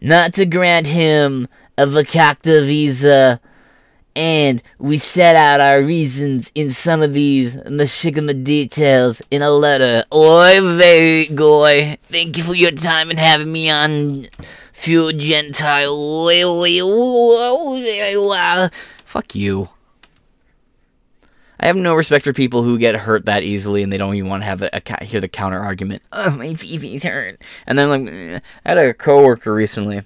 not 0.03 0.35
to 0.35 0.47
grant 0.47 0.89
him 0.89 1.47
a 1.79 1.87
Vacacta 1.87 2.67
visa. 2.67 3.41
And 4.17 4.63
we 4.79 4.99
set 4.99 5.37
out 5.37 5.61
our 5.61 5.83
reasons 5.83 6.51
in 6.55 6.73
some 6.73 7.01
of 7.01 7.15
these 7.15 7.57
mashigama 7.57 8.43
details 8.43 9.23
in 9.31 9.43
a 9.43 9.51
letter. 9.51 10.05
Oi, 10.13 11.27
goy. 11.35 11.97
Thank 12.03 12.37
you 12.37 12.43
for 12.43 12.55
your 12.55 12.73
time 12.73 13.11
and 13.11 13.19
having 13.19 13.53
me 13.53 13.71
on 13.71 14.27
Fuel 14.73 15.13
Gentile. 15.13 16.31
Fuck 19.05 19.35
you. 19.35 19.69
I 21.63 21.67
have 21.67 21.77
no 21.77 21.95
respect 21.95 22.25
for 22.25 22.33
people 22.33 22.63
who 22.63 22.79
get 22.79 22.97
hurt 22.97 23.27
that 23.27 23.43
easily 23.43 23.83
and 23.83 23.93
they 23.93 23.99
don't 23.99 24.15
even 24.15 24.31
want 24.31 24.41
to 24.43 24.47
have 24.47 24.63
a, 24.63 24.71
a 24.73 25.05
hear 25.05 25.21
the 25.21 25.29
counter 25.29 25.61
argument. 25.61 26.03
Oh, 26.11 26.31
my 26.31 26.55
feeties 26.55 27.05
hurt. 27.05 27.41
And 27.67 27.79
then 27.79 27.89
like. 27.91 28.43
I 28.65 28.69
had 28.69 28.79
a 28.79 28.95
coworker 28.95 29.53
recently. 29.53 29.99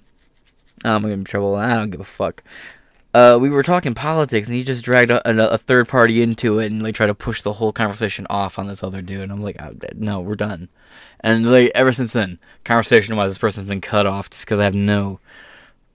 Oh, 0.85 0.97
I'm 0.97 1.03
gonna 1.03 1.15
get 1.15 1.21
in 1.21 1.25
trouble. 1.25 1.55
I 1.55 1.75
don't 1.75 1.91
give 1.91 2.01
a 2.01 2.05
fuck. 2.05 2.43
Uh, 3.15 3.39
we 3.41 3.49
were 3.49 3.63
talking 3.63 3.95
politics, 3.95 4.49
and 4.49 4.57
he 4.57 4.65
just 4.65 4.85
dragged 4.85 5.11
a, 5.11 5.29
a, 5.29 5.51
a, 5.51 5.59
third 5.59 5.87
party 5.87 6.21
into 6.21 6.59
it 6.59 6.73
and 6.73 6.83
like 6.83 6.97
tried 6.97 7.07
to 7.07 7.15
push 7.15 7.43
the 7.43 7.53
whole 7.53 7.73
conversation 7.73 8.27
off 8.29 8.59
on 8.59 8.67
this 8.67 8.83
other 8.83 9.01
dude. 9.01 9.21
And 9.21 9.31
I'm 9.31 9.41
like, 9.41 9.57
oh, 9.63 9.73
no, 9.95 10.21
we're 10.21 10.35
done. 10.35 10.69
And 11.21 11.49
like 11.51 11.71
ever 11.77 11.93
since 11.93 12.13
then, 12.13 12.41
conversation 12.65 13.15
wise, 13.15 13.31
this 13.31 13.39
person's 13.39 13.69
been 13.69 13.81
cut 13.81 14.05
off 14.05 14.31
just 14.31 14.45
because 14.45 14.59
I 14.59 14.65
have 14.65 14.75
no 14.75 15.21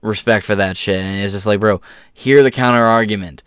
respect 0.00 0.46
for 0.46 0.56
that 0.56 0.78
shit. 0.78 0.98
And 0.98 1.22
it's 1.22 1.34
just 1.34 1.46
like, 1.46 1.60
bro, 1.60 1.82
hear 2.14 2.42
the 2.42 2.50
counter 2.50 2.84
argument 2.84 3.42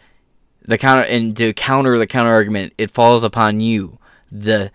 the 0.66 0.78
counter 0.78 1.04
and 1.04 1.36
to 1.38 1.54
counter 1.54 1.98
the 1.98 2.08
counter 2.08 2.32
argument, 2.32 2.74
it 2.78 2.92
falls 2.92 3.24
upon 3.24 3.60
you, 3.60 4.00
the 4.32 4.72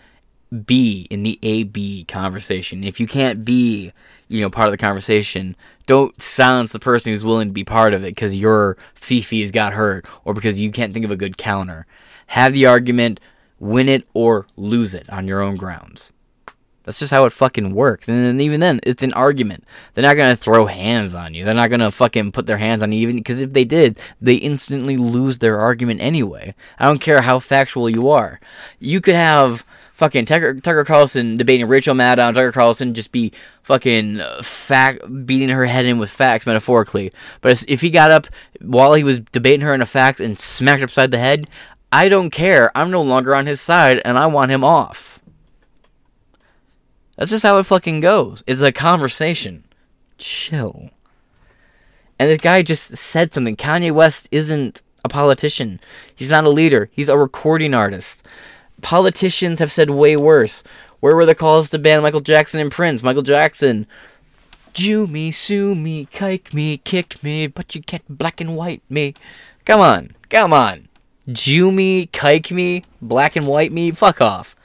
be 0.65 1.07
in 1.11 1.23
the 1.23 1.39
AB 1.43 2.05
conversation. 2.07 2.85
If 2.85 3.01
you 3.01 3.07
can't 3.07 3.45
be, 3.45 3.93
you 4.29 4.41
know, 4.41 4.51
part 4.51 4.69
of 4.69 4.73
the 4.73 4.79
conversation, 4.79 5.57
don't 5.87 6.21
silence 6.21 6.73
the 6.73 6.79
person 6.79 7.13
who's 7.13 7.25
willing 7.25 7.49
to 7.49 7.55
be 7.55 7.65
part 7.65 7.95
of 7.95 8.03
it 8.03 8.15
because 8.15 8.37
your 8.37 8.77
Fifi's 8.95 9.51
got 9.51 9.75
hurt 9.75 10.07
or 10.25 10.35
because 10.35 10.61
you 10.61 10.71
can't 10.71 10.93
think 10.93 11.05
of 11.05 11.11
a 11.11 11.17
good 11.17 11.37
counter. 11.37 11.87
Have 12.29 12.53
the 12.53 12.67
argument, 12.67 13.21
win 13.59 13.89
it 13.89 14.07
or 14.15 14.47
lose 14.57 14.95
it 14.95 15.09
on 15.11 15.27
your 15.27 15.41
own 15.41 15.57
grounds. 15.57 16.13
That's 16.89 17.01
just 17.01 17.13
how 17.13 17.27
it 17.27 17.35
fucking 17.35 17.75
works. 17.75 18.09
And 18.09 18.41
even 18.41 18.61
then, 18.61 18.81
it's 18.83 19.03
an 19.03 19.13
argument. 19.13 19.65
They're 19.93 20.03
not 20.05 20.17
gonna 20.17 20.35
throw 20.35 20.65
hands 20.65 21.15
on 21.15 21.35
you. 21.35 21.45
They're 21.45 21.53
not 21.53 21.69
gonna 21.69 21.91
fucking 21.91 22.33
put 22.33 22.47
their 22.47 22.57
hands 22.57 22.83
on 22.83 22.93
you 22.93 23.01
even 23.01 23.17
because 23.17 23.43
if 23.43 23.53
they 23.53 23.67
did, 23.67 24.01
they 24.23 24.37
instantly 24.37 24.97
lose 24.97 25.37
their 25.37 25.61
argument 25.61 26.01
anyway. 26.01 26.55
I 26.79 26.87
don't 26.87 26.99
care 27.03 27.21
how 27.21 27.41
factual 27.41 27.91
you 27.91 28.09
are. 28.09 28.41
You 28.79 29.03
could 29.03 29.17
have 29.17 29.67
fucking 29.99 30.25
Tucker, 30.27 30.55
Tucker 30.61 30.85
Carlson 30.85 31.37
debating 31.37 31.67
Rachel 31.67 31.95
Maddow, 31.95 32.33
Tucker 32.33 32.53
Carlson 32.53 32.95
just 32.95 33.11
be 33.11 33.33
fucking 33.65 34.21
uh, 34.21 34.41
fact 34.43 35.03
beating 35.27 35.49
her 35.49 35.67
head 35.67 35.87
in 35.87 35.99
with 35.99 36.09
facts 36.09 36.47
metaphorically. 36.47 37.13
But 37.41 37.65
if 37.69 37.81
he 37.81 37.91
got 37.91 38.13
up 38.13 38.29
while 38.61 38.95
he 38.95 39.03
was 39.03 39.19
debating 39.19 39.67
her 39.67 39.75
in 39.75 39.83
a 39.83 39.87
fact 39.87 40.21
and 40.21 40.39
smacked 40.39 40.81
her 40.81 40.85
upside 40.85 41.11
the 41.11 41.19
head, 41.19 41.51
I 41.91 42.09
don't 42.09 42.31
care. 42.31 42.71
I'm 42.77 42.93
no 42.93 43.03
longer 43.03 43.35
on 43.35 43.47
his 43.47 43.61
side, 43.61 44.01
and 44.05 44.17
I 44.17 44.27
want 44.27 44.53
him 44.53 44.63
off. 44.63 45.21
That's 47.17 47.31
just 47.31 47.43
how 47.43 47.59
it 47.59 47.65
fucking 47.65 48.01
goes. 48.01 48.45
It's 48.47 48.63
a 48.63 48.71
conversation. 48.71 49.65
Chill. 50.17 50.91
And 52.21 52.31
this 52.31 52.41
guy 52.41 52.63
just 52.63 52.97
said 52.97 53.33
something. 53.33 53.57
Kanye 53.57 53.91
West 53.91 54.29
isn't 54.31 54.83
a 55.05 55.09
politician. 55.09 55.81
He's 56.15 56.31
not 56.31 56.45
a 56.45 56.51
leader. 56.51 56.89
He's 56.93 57.09
a 57.09 57.19
recording 57.19 57.75
artist. 57.75 58.25
Politicians 58.83 59.59
have 59.59 59.73
said 59.73 59.91
way 59.91 60.17
worse. 60.17 60.63
Where 61.01 61.15
were 61.15 61.27
the 61.27 61.35
calls 61.35 61.71
to 61.71 61.79
ban 61.79 62.03
Michael 62.03 62.21
Jackson 62.21 62.61
and 62.61 62.71
Prince? 62.73 63.03
Michael 63.03 63.23
Jackson, 63.23 63.87
Jew 64.73 65.07
me, 65.07 65.31
sue 65.31 65.75
me, 65.75 66.07
kike 66.07 66.53
me, 66.53 66.79
kick 66.79 67.23
me, 67.23 67.47
but 67.47 67.75
you 67.75 67.83
can't 67.83 68.07
black 68.09 68.41
and 68.41 68.57
white 68.57 68.83
me. 68.89 69.15
Come 69.65 69.81
on, 69.81 70.15
come 70.29 70.53
on. 70.53 70.89
Jew 71.31 71.71
me, 71.71 72.07
kike 72.07 72.51
me, 72.51 72.85
black 73.03 73.37
and 73.37 73.47
white 73.47 73.73
me, 73.73 73.91
fuck 73.91 74.21
off. 74.21 74.57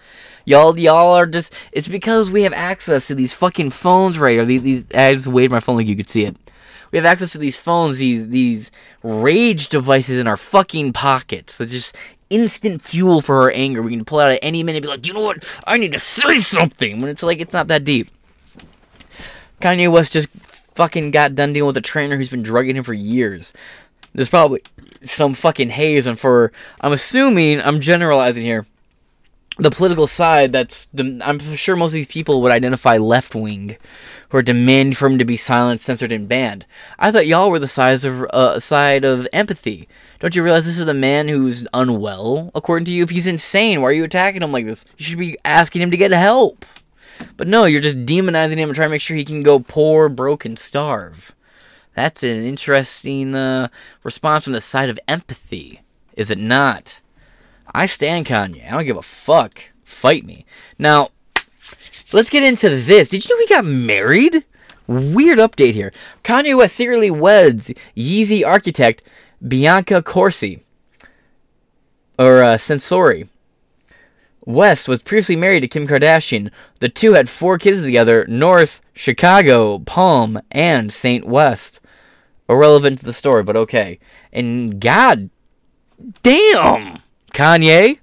Y'all, 0.45 0.77
y'all 0.77 1.13
are 1.13 1.25
just. 1.25 1.53
It's 1.71 1.87
because 1.87 2.29
we 2.29 2.43
have 2.43 2.53
access 2.53 3.07
to 3.07 3.15
these 3.15 3.33
fucking 3.33 3.69
phones 3.69 4.19
right 4.19 4.33
here. 4.33 4.45
These, 4.45 4.61
these 4.61 4.85
I 4.93 5.13
just 5.13 5.27
waved 5.27 5.51
my 5.51 5.59
phone 5.59 5.77
like 5.77 5.87
you 5.87 5.95
could 5.95 6.09
see 6.09 6.25
it. 6.25 6.35
We 6.91 6.97
have 6.97 7.05
access 7.05 7.31
to 7.31 7.37
these 7.37 7.57
phones, 7.57 7.97
these 7.97 8.27
these 8.27 8.69
rage 9.01 9.69
devices 9.69 10.19
in 10.19 10.27
our 10.27 10.37
fucking 10.37 10.93
pockets. 10.93 11.59
It's 11.59 11.71
just 11.71 11.97
instant 12.33 12.81
fuel 12.81 13.21
for 13.21 13.41
our 13.43 13.51
anger. 13.51 13.81
We 13.81 13.91
can 13.91 14.05
pull 14.05 14.19
out 14.19 14.31
at 14.31 14.39
any 14.41 14.63
minute, 14.63 14.81
be 14.81 14.87
like, 14.87 15.05
you 15.05 15.13
know 15.13 15.21
what? 15.21 15.61
I 15.65 15.77
need 15.77 15.91
to 15.91 15.99
say 15.99 16.39
something. 16.39 16.99
When 16.99 17.09
it's 17.09 17.23
like 17.23 17.39
it's 17.39 17.53
not 17.53 17.67
that 17.67 17.83
deep. 17.83 18.09
Kanye 19.61 19.91
West 19.91 20.13
just 20.13 20.29
fucking 20.75 21.11
got 21.11 21.35
done 21.35 21.53
dealing 21.53 21.67
with 21.67 21.77
a 21.77 21.81
trainer 21.81 22.17
who's 22.17 22.29
been 22.29 22.43
drugging 22.43 22.75
him 22.75 22.83
for 22.83 22.93
years. 22.93 23.53
There's 24.13 24.29
probably 24.29 24.61
some 25.01 25.33
fucking 25.33 25.69
haze, 25.69 26.07
and 26.07 26.19
for 26.19 26.51
I'm 26.81 26.91
assuming 26.91 27.61
I'm 27.61 27.79
generalizing 27.79 28.43
here 28.43 28.65
the 29.57 29.71
political 29.71 30.07
side 30.07 30.51
that's 30.51 30.87
I'm 30.97 31.39
sure 31.55 31.75
most 31.75 31.91
of 31.91 31.93
these 31.93 32.07
people 32.07 32.41
would 32.41 32.51
identify 32.51 32.97
left 32.97 33.35
wing, 33.35 33.77
who 34.29 34.37
are 34.37 34.43
demanding 34.43 34.95
for 34.95 35.07
him 35.07 35.19
to 35.19 35.25
be 35.25 35.37
silenced, 35.37 35.85
censored, 35.85 36.11
and 36.11 36.27
banned. 36.27 36.65
I 36.97 37.11
thought 37.11 37.27
y'all 37.27 37.51
were 37.51 37.59
the 37.59 37.67
size 37.67 38.03
of 38.03 38.23
uh, 38.31 38.59
side 38.59 39.05
of 39.05 39.27
empathy. 39.31 39.87
Don't 40.23 40.37
you 40.37 40.43
realize 40.43 40.63
this 40.63 40.79
is 40.79 40.87
a 40.87 40.93
man 40.93 41.27
who's 41.27 41.67
unwell, 41.73 42.49
according 42.55 42.85
to 42.85 42.93
you? 42.93 43.03
If 43.03 43.09
he's 43.09 43.27
insane, 43.27 43.81
why 43.81 43.89
are 43.89 43.91
you 43.91 44.05
attacking 44.05 44.41
him 44.41 44.53
like 44.53 44.65
this? 44.65 44.85
You 44.97 45.03
should 45.03 45.19
be 45.19 45.37
asking 45.43 45.81
him 45.81 45.91
to 45.91 45.97
get 45.97 46.11
help. 46.11 46.65
But 47.35 47.49
no, 47.49 47.65
you're 47.65 47.81
just 47.81 48.05
demonizing 48.05 48.55
him 48.55 48.69
and 48.69 48.73
trying 48.73 48.87
to 48.87 48.91
make 48.91 49.01
sure 49.01 49.17
he 49.17 49.25
can 49.25 49.43
go 49.43 49.59
poor, 49.59 50.07
broke, 50.07 50.45
and 50.45 50.57
starve. 50.57 51.35
That's 51.93 52.23
an 52.23 52.41
interesting 52.41 53.35
uh, 53.35 53.67
response 54.03 54.45
from 54.45 54.53
the 54.53 54.61
side 54.61 54.89
of 54.89 54.97
empathy, 55.09 55.81
is 56.15 56.31
it 56.31 56.37
not? 56.37 57.01
I 57.75 57.85
stand 57.85 58.25
Kanye. 58.25 58.65
I 58.65 58.71
don't 58.71 58.85
give 58.85 58.95
a 58.95 59.01
fuck. 59.01 59.61
Fight 59.83 60.25
me. 60.25 60.45
Now, 60.79 61.09
let's 62.13 62.29
get 62.29 62.43
into 62.43 62.69
this. 62.69 63.09
Did 63.09 63.27
you 63.27 63.35
know 63.35 63.41
he 63.41 63.53
got 63.53 63.65
married? 63.65 64.45
Weird 64.87 65.39
update 65.39 65.73
here. 65.73 65.91
Kanye 66.23 66.55
West 66.55 66.77
secretly 66.77 67.11
weds 67.11 67.73
Yeezy 67.97 68.45
architect 68.45 69.03
Bianca 69.47 70.01
Corsi. 70.01 70.63
Or 72.17 72.43
uh, 72.43 72.57
Censori. 72.57 73.27
West 74.45 74.87
was 74.87 75.01
previously 75.01 75.35
married 75.35 75.61
to 75.61 75.67
Kim 75.67 75.87
Kardashian. 75.87 76.51
The 76.79 76.89
two 76.89 77.13
had 77.13 77.29
four 77.29 77.57
kids 77.57 77.81
together 77.81 78.25
North, 78.27 78.81
Chicago, 78.93 79.79
Palm, 79.79 80.41
and 80.51 80.91
St. 80.91 81.25
West. 81.25 81.79
Irrelevant 82.49 82.99
to 82.99 83.05
the 83.05 83.13
story, 83.13 83.43
but 83.43 83.55
okay. 83.55 83.99
And 84.31 84.79
god 84.81 85.29
damn! 86.21 86.99
Kanye. 87.33 87.99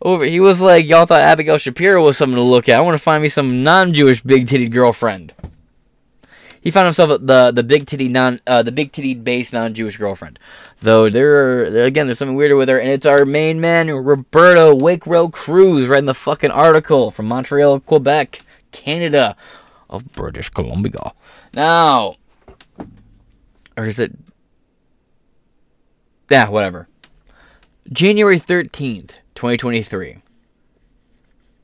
Over, 0.00 0.24
he 0.24 0.38
was 0.38 0.60
like, 0.60 0.86
y'all 0.86 1.06
thought 1.06 1.20
Abigail 1.20 1.58
Shapiro 1.58 2.04
was 2.04 2.16
something 2.16 2.36
to 2.36 2.42
look 2.42 2.68
at. 2.68 2.78
I 2.78 2.82
want 2.82 2.94
to 2.94 3.02
find 3.02 3.22
me 3.22 3.28
some 3.28 3.62
non-Jewish 3.62 4.22
big-titted 4.22 4.70
girlfriend. 4.70 5.32
He 6.64 6.70
found 6.70 6.86
himself 6.86 7.20
the 7.20 7.52
the 7.54 7.62
big 7.62 7.86
titty 7.86 8.08
non 8.08 8.40
uh, 8.46 8.62
the 8.62 8.72
big 8.72 8.90
titty 8.90 9.14
based 9.14 9.52
non-Jewish 9.52 9.98
girlfriend. 9.98 10.38
Though 10.80 11.10
there 11.10 11.60
are, 11.60 11.64
again, 11.84 12.06
there's 12.06 12.18
something 12.18 12.36
weirder 12.36 12.56
with 12.56 12.70
her, 12.70 12.80
and 12.80 12.88
it's 12.88 13.04
our 13.04 13.26
main 13.26 13.60
man 13.60 13.90
Roberto 13.90 14.74
Wakerell-Cruz 14.74 15.86
writing 15.86 16.06
the 16.06 16.14
fucking 16.14 16.50
article 16.50 17.10
from 17.10 17.26
Montreal, 17.26 17.80
Quebec, 17.80 18.40
Canada, 18.72 19.36
of 19.90 20.10
British 20.12 20.48
Columbia. 20.48 21.12
Now, 21.52 22.16
or 23.76 23.84
is 23.84 23.98
it? 23.98 24.12
Yeah, 26.30 26.48
whatever. 26.48 26.88
January 27.92 28.40
13th, 28.40 29.18
2023. 29.34 30.23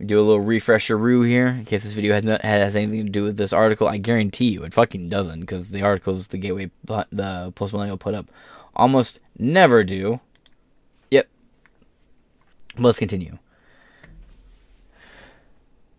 Do 0.04 0.18
a 0.18 0.22
little 0.22 0.40
refresher 0.40 0.96
roo 0.96 1.22
here 1.22 1.48
in 1.48 1.64
case 1.66 1.84
this 1.84 1.92
video 1.92 2.14
has, 2.14 2.24
not, 2.24 2.42
has 2.42 2.74
anything 2.74 3.04
to 3.04 3.10
do 3.10 3.24
with 3.24 3.36
this 3.36 3.52
article. 3.52 3.86
I 3.86 3.98
guarantee 3.98 4.50
you 4.50 4.62
it 4.62 4.72
fucking 4.72 5.08
doesn't 5.08 5.40
because 5.40 5.70
the 5.70 5.82
articles 5.82 6.28
the 6.28 6.38
Gateway, 6.38 6.70
the 6.84 7.52
Post 7.54 7.74
put 7.98 8.14
up 8.14 8.30
almost 8.74 9.20
never 9.38 9.84
do. 9.84 10.20
Yep. 11.10 11.28
Let's 12.78 12.98
continue. 12.98 13.38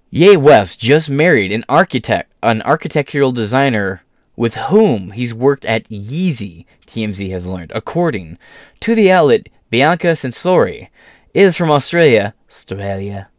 Ye 0.09 0.35
West 0.35 0.79
just 0.79 1.09
married 1.09 1.51
an 1.53 1.63
architect, 1.69 2.33
an 2.43 2.61
architectural 2.63 3.31
designer 3.31 4.03
with 4.35 4.55
whom 4.55 5.11
he's 5.11 5.33
worked 5.33 5.63
at 5.65 5.85
Yeezy, 5.85 6.65
TMZ 6.87 7.29
has 7.31 7.47
learned. 7.47 7.71
According 7.73 8.37
to 8.81 8.95
the 8.95 9.11
outlet 9.11 9.47
Bianca 9.69 10.07
Censori 10.07 10.89
is 11.33 11.55
from 11.55 11.71
Australia, 11.71 12.33
Australia, 12.49 13.29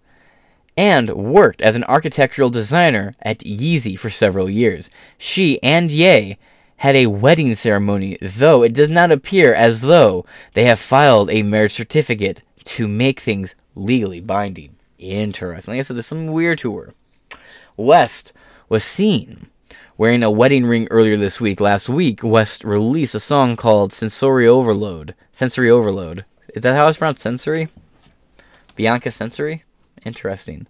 and 0.77 1.11
worked 1.11 1.63
as 1.63 1.77
an 1.77 1.85
architectural 1.85 2.51
designer 2.51 3.15
at 3.21 3.41
Yeezy 3.41 3.99
for 3.99 4.11
several 4.11 4.49
years. 4.49 4.91
She 5.19 5.63
and 5.63 5.93
Ye 5.93 6.39
had 6.77 6.97
a 6.97 7.07
wedding 7.07 7.55
ceremony, 7.55 8.19
though 8.21 8.63
it 8.63 8.75
does 8.75 8.91
not 8.91 9.13
appear 9.13 9.55
as 9.55 9.83
though 9.83 10.25
they 10.55 10.65
have 10.65 10.79
filed 10.79 11.31
a 11.31 11.43
marriage 11.43 11.73
certificate 11.73 12.43
to 12.65 12.89
make 12.89 13.21
things 13.21 13.55
legally 13.75 14.21
binding. 14.21 14.77
Interesting. 14.99 15.73
Like 15.73 15.79
I 15.79 15.83
said, 15.83 15.97
there's 15.97 16.07
some 16.07 16.27
weird 16.27 16.59
to 16.59 16.77
her. 16.77 16.93
West 17.77 18.33
was 18.69 18.85
seen 18.85 19.49
wearing 19.99 20.23
a 20.23 20.31
wedding 20.31 20.67
ring 20.67 20.89
earlier 20.91 21.17
this 21.17 21.41
week. 21.41 21.61
Last 21.61 21.89
week, 21.89 22.23
West 22.23 22.65
released 22.65 23.15
a 23.15 23.21
song 23.21 23.57
called 23.57 23.93
Censori 23.93 24.47
Overload. 24.47 25.15
Censori 25.33 25.71
Overload. 25.71 26.25
Is 26.55 26.63
that 26.63 26.75
how 26.75 26.89
it's 26.89 26.99
pronounced? 26.99 27.23
Sensory? 27.23 27.69
Bianca 28.75 29.11
Censori? 29.11 29.63
Interesting. 30.05 30.67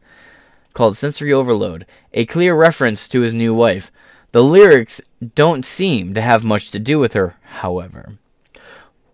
Called 0.72 0.94
Censori 0.94 1.32
Overload, 1.32 1.86
a 2.12 2.24
clear 2.24 2.54
reference 2.54 3.08
to 3.08 3.20
his 3.20 3.34
new 3.34 3.54
wife. 3.54 3.90
The 4.32 4.42
lyrics 4.42 5.00
don't 5.34 5.64
seem 5.64 6.14
to 6.14 6.22
have 6.22 6.44
much 6.44 6.70
to 6.70 6.78
do 6.78 6.98
with 6.98 7.12
her, 7.12 7.36
however. 7.42 8.18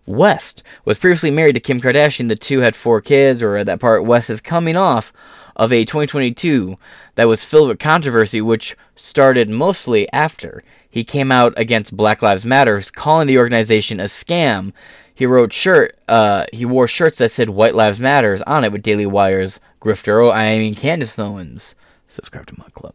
West 0.05 0.63
was 0.85 0.97
previously 0.97 1.29
married 1.29 1.53
to 1.53 1.59
Kim 1.59 1.79
Kardashian. 1.79 2.29
The 2.29 2.35
two 2.35 2.61
had 2.61 2.75
four 2.75 2.99
kids, 2.99 3.43
or 3.43 3.57
at 3.57 3.67
that 3.67 3.79
part, 3.79 4.05
West 4.05 4.29
is 4.29 4.41
coming 4.41 4.75
off 4.75 5.13
of 5.55 5.73
a 5.73 5.85
2022 5.85 6.77
that 7.15 7.27
was 7.27 7.45
filled 7.45 7.67
with 7.67 7.79
controversy, 7.79 8.41
which 8.41 8.75
started 8.95 9.49
mostly 9.49 10.11
after 10.11 10.63
he 10.89 11.03
came 11.03 11.31
out 11.31 11.53
against 11.57 11.95
Black 11.95 12.21
Lives 12.21 12.45
Matter, 12.45 12.81
calling 12.93 13.27
the 13.27 13.37
organization 13.37 13.99
a 13.99 14.05
scam. 14.05 14.73
He 15.19 15.25
wrote 15.25 15.51
shirt. 15.51 15.99
Uh, 16.07 16.45
he 16.53 16.63
wore 16.63 16.87
shirts 16.87 17.17
that 17.17 17.29
said 17.29 17.49
"White 17.49 17.75
Lives 17.75 17.99
Matters" 17.99 18.41
on 18.43 18.63
it 18.63 18.71
with 18.71 18.81
Daily 18.81 19.05
Wire's 19.05 19.59
grifter. 19.81 20.25
Oh, 20.25 20.31
I 20.31 20.57
mean 20.57 20.75
Candace 20.75 21.19
Owens. 21.19 21.75
Subscribe 22.07 22.45
to 22.45 22.57
my 22.57 22.69
club. 22.73 22.93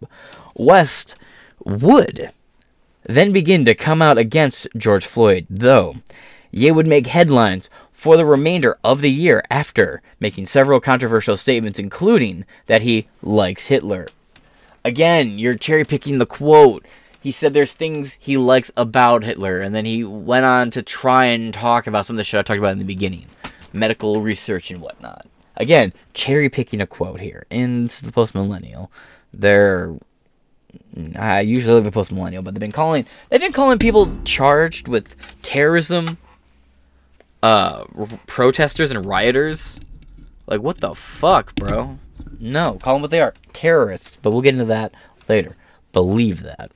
West 0.54 1.16
would 1.66 2.30
then 3.02 3.30
begin 3.30 3.66
to 3.66 3.74
come 3.74 4.00
out 4.00 4.16
against 4.16 4.66
George 4.74 5.04
Floyd, 5.04 5.46
though. 5.50 5.96
Ye 6.50 6.70
would 6.70 6.86
make 6.86 7.08
headlines 7.08 7.68
for 7.92 8.16
the 8.16 8.24
remainder 8.24 8.78
of 8.82 9.02
the 9.02 9.10
year 9.10 9.44
after 9.50 10.00
making 10.18 10.46
several 10.46 10.80
controversial 10.80 11.36
statements, 11.36 11.78
including 11.78 12.46
that 12.68 12.80
he 12.80 13.06
likes 13.22 13.66
Hitler. 13.66 14.08
Again, 14.82 15.38
you're 15.38 15.58
cherry 15.58 15.84
picking 15.84 16.16
the 16.16 16.24
quote. 16.24 16.86
He 17.24 17.30
said 17.30 17.54
there's 17.54 17.72
things 17.72 18.18
he 18.20 18.36
likes 18.36 18.70
about 18.76 19.24
Hitler, 19.24 19.62
and 19.62 19.74
then 19.74 19.86
he 19.86 20.04
went 20.04 20.44
on 20.44 20.70
to 20.72 20.82
try 20.82 21.24
and 21.24 21.54
talk 21.54 21.86
about 21.86 22.04
some 22.04 22.16
of 22.16 22.18
the 22.18 22.24
shit 22.24 22.38
I 22.38 22.42
talked 22.42 22.58
about 22.58 22.72
in 22.72 22.78
the 22.78 22.84
beginning 22.84 23.28
medical 23.72 24.20
research 24.20 24.70
and 24.70 24.82
whatnot. 24.82 25.26
Again, 25.56 25.94
cherry 26.12 26.50
picking 26.50 26.82
a 26.82 26.86
quote 26.86 27.20
here. 27.20 27.46
And 27.50 27.88
the 27.88 28.12
post 28.12 28.34
millennial. 28.34 28.92
They're 29.32 29.94
I 31.18 31.40
usually 31.40 31.72
live 31.72 31.86
a 31.86 31.90
post 31.90 32.12
millennial, 32.12 32.42
but 32.42 32.52
they've 32.52 32.60
been 32.60 32.72
calling 32.72 33.06
they've 33.30 33.40
been 33.40 33.54
calling 33.54 33.78
people 33.78 34.12
charged 34.24 34.86
with 34.86 35.16
terrorism, 35.40 36.18
uh, 37.42 37.84
protesters 38.26 38.90
and 38.90 39.06
rioters. 39.06 39.80
Like 40.46 40.60
what 40.60 40.82
the 40.82 40.94
fuck, 40.94 41.54
bro? 41.54 41.98
No, 42.38 42.74
call 42.82 42.96
them 42.96 43.00
what 43.00 43.10
they 43.10 43.22
are, 43.22 43.32
terrorists. 43.54 44.18
But 44.20 44.32
we'll 44.32 44.42
get 44.42 44.52
into 44.52 44.66
that 44.66 44.92
later. 45.26 45.56
Believe 45.94 46.42
that. 46.42 46.70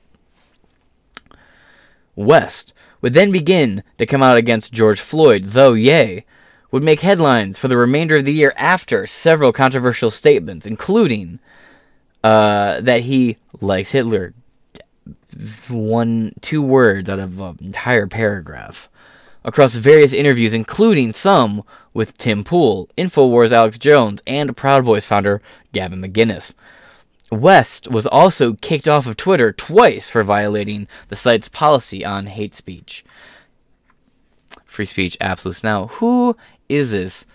West 2.19 2.73
would 3.01 3.13
then 3.13 3.31
begin 3.31 3.81
to 3.97 4.05
come 4.05 4.21
out 4.21 4.35
against 4.35 4.73
George 4.73 4.99
Floyd, 4.99 5.45
though 5.45 5.73
Ye 5.73 6.25
would 6.69 6.83
make 6.83 6.99
headlines 6.99 7.57
for 7.57 7.69
the 7.69 7.77
remainder 7.77 8.17
of 8.17 8.25
the 8.25 8.33
year 8.33 8.53
after 8.57 9.07
several 9.07 9.53
controversial 9.53 10.11
statements, 10.11 10.67
including 10.67 11.39
uh, 12.23 12.81
that 12.81 13.01
he 13.01 13.37
likes 13.61 13.91
Hitler. 13.91 14.33
One, 15.69 16.33
two 16.41 16.61
words 16.61 17.09
out 17.09 17.19
of 17.19 17.39
an 17.39 17.57
entire 17.61 18.07
paragraph. 18.07 18.89
Across 19.45 19.75
various 19.75 20.11
interviews, 20.11 20.53
including 20.53 21.13
some 21.13 21.63
with 21.93 22.17
Tim 22.17 22.43
Pool, 22.43 22.89
InfoWars 22.97 23.53
Alex 23.53 23.77
Jones, 23.77 24.21
and 24.27 24.57
Proud 24.57 24.83
Boys 24.83 25.05
founder 25.05 25.41
Gavin 25.71 26.01
McInnes. 26.01 26.51
West 27.31 27.87
was 27.87 28.07
also 28.07 28.53
kicked 28.53 28.87
off 28.87 29.05
of 29.05 29.17
Twitter 29.17 29.51
twice 29.51 30.09
for 30.09 30.23
violating 30.23 30.87
the 31.09 31.15
site's 31.15 31.47
policy 31.49 32.03
on 32.03 32.25
hate 32.27 32.55
speech. 32.55 33.03
Free 34.65 34.85
speech 34.85 35.17
absolutes. 35.21 35.63
Now, 35.63 35.87
who 35.87 36.35
is 36.67 36.91
this 36.91 37.25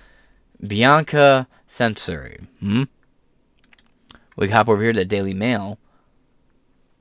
Bianca 0.66 1.46
Censori? 1.68 2.46
Hmm? 2.60 2.84
We 4.36 4.48
hop 4.48 4.68
over 4.68 4.82
here 4.82 4.92
to 4.92 5.00
the 5.00 5.04
Daily 5.04 5.34
Mail 5.34 5.78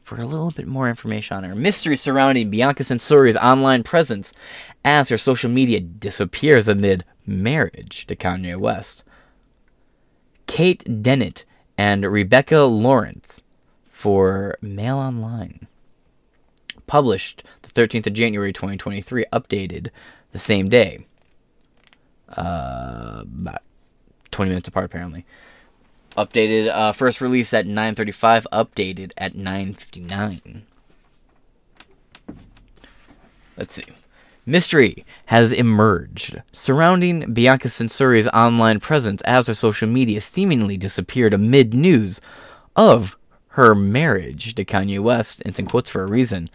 for 0.03 0.19
a 0.19 0.25
little 0.25 0.51
bit 0.51 0.67
more 0.67 0.89
information 0.89 1.37
on 1.37 1.43
her. 1.43 1.55
Mystery 1.55 1.95
surrounding 1.95 2.49
Bianca 2.49 2.83
Censori's 2.83 3.37
online 3.37 3.83
presence 3.83 4.33
as 4.85 5.09
her 5.09 5.17
social 5.17 5.49
media 5.49 5.79
disappears 5.79 6.67
amid 6.67 7.05
marriage 7.25 8.05
to 8.07 8.15
Kanye 8.15 8.57
West. 8.57 9.03
Kate 10.45 10.83
Dennett 11.01 11.45
and 11.77 12.05
Rebecca 12.05 12.61
Lawrence 12.61 13.41
for 13.83 14.57
Mail 14.61 14.97
Online. 14.97 15.67
Published 16.87 17.43
the 17.61 17.69
13th 17.69 18.07
of 18.07 18.13
January 18.13 18.53
2023, 18.53 19.25
updated 19.31 19.89
the 20.31 20.39
same 20.39 20.69
day. 20.69 21.05
Uh, 22.29 23.21
about 23.21 23.61
20 24.31 24.49
minutes 24.49 24.67
apart, 24.67 24.85
apparently. 24.85 25.25
Updated, 26.17 26.69
uh, 26.69 26.91
first 26.91 27.21
release 27.21 27.53
at 27.53 27.65
9.35, 27.65 28.45
updated 28.51 29.11
at 29.17 29.33
9.59. 29.33 30.63
Let's 33.57 33.75
see. 33.75 33.85
Mystery 34.45 35.05
has 35.27 35.53
emerged 35.53 36.41
surrounding 36.51 37.33
Bianca 37.33 37.69
Censori's 37.69 38.27
online 38.27 38.81
presence 38.81 39.21
as 39.21 39.47
her 39.47 39.53
social 39.53 39.87
media 39.87 40.19
seemingly 40.19 40.75
disappeared 40.75 41.33
amid 41.33 41.73
news 41.73 42.19
of 42.75 43.17
her 43.49 43.73
marriage 43.73 44.53
to 44.55 44.65
Kanye 44.65 44.99
West. 44.99 45.41
It's 45.45 45.59
in 45.59 45.65
quotes 45.65 45.89
for 45.89 46.03
a 46.03 46.11
reason. 46.11 46.49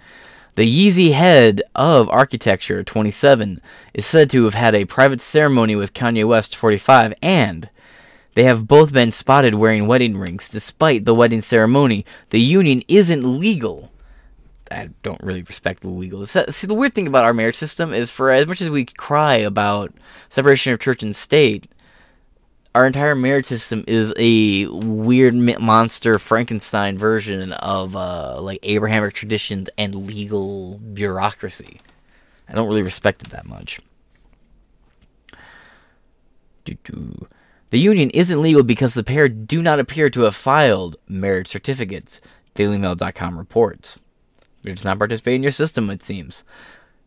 The 0.57 0.65
Yeezy 0.65 1.13
head 1.13 1.63
of 1.75 2.11
Architecture 2.11 2.85
27 2.85 3.61
is 3.95 4.05
said 4.05 4.29
to 4.31 4.45
have 4.45 4.55
had 4.55 4.75
a 4.75 4.85
private 4.85 5.23
ceremony 5.23 5.75
with 5.75 5.95
Kanye 5.95 6.29
West 6.29 6.55
45 6.57 7.15
and 7.23 7.71
they 8.35 8.45
have 8.45 8.69
both 8.69 8.93
been 8.93 9.13
spotted 9.13 9.55
wearing 9.55 9.87
wedding 9.87 10.19
rings 10.19 10.49
despite 10.49 11.07
the 11.07 11.15
wedding 11.15 11.41
ceremony. 11.41 12.05
The 12.31 12.41
union 12.41 12.83
isn't 12.87 13.41
legal. 13.41 13.91
I 14.71 14.91
don't 15.03 15.23
really 15.23 15.43
respect 15.43 15.83
the 15.83 15.89
legal. 15.89 16.25
See, 16.27 16.67
the 16.67 16.75
weird 16.75 16.95
thing 16.95 17.07
about 17.07 17.25
our 17.25 17.35
marriage 17.35 17.57
system 17.57 17.93
is 17.93 18.11
for 18.11 18.31
as 18.31 18.47
much 18.47 18.61
as 18.61 18.71
we 18.71 18.85
cry 18.85 19.37
about 19.37 19.93
separation 20.29 20.73
of 20.73 20.81
church 20.81 21.03
and 21.03 21.15
state, 21.15 21.71
our 22.75 22.87
entire 22.87 23.15
marriage 23.15 23.47
system 23.47 23.85
is 23.89 24.13
a 24.17 24.67
weird 24.67 25.35
monster 25.35 26.19
Frankenstein 26.19 26.99
version 26.99 27.53
of 27.55 27.97
uh, 27.97 28.41
like 28.41 28.61
Abrahamic 28.63 29.15
traditions 29.15 29.69
and 29.79 29.95
legal 29.95 30.79
bureaucracy. 30.79 31.81
I 32.49 32.55
don't 32.55 32.69
really 32.69 32.83
respect 32.83 33.23
it 33.23 33.31
that 33.31 33.47
much. 33.47 33.81
Doo-doo. 36.65 37.27
The 37.71 37.79
union 37.79 38.11
isn't 38.11 38.41
legal 38.41 38.63
because 38.63 38.95
the 38.95 39.05
pair 39.05 39.29
do 39.29 39.61
not 39.61 39.79
appear 39.79 40.09
to 40.11 40.23
have 40.23 40.37
filed 40.37 40.97
marriage 41.09 41.49
certificates, 41.49 42.21
DailyMail.com 42.55 43.39
reports. 43.39 43.99
They 44.63 44.73
does 44.73 44.85
not 44.85 44.99
participating 44.99 45.41
in 45.41 45.45
your 45.45 45.53
system, 45.53 45.91
it 45.91 46.03
seems. 46.03 46.45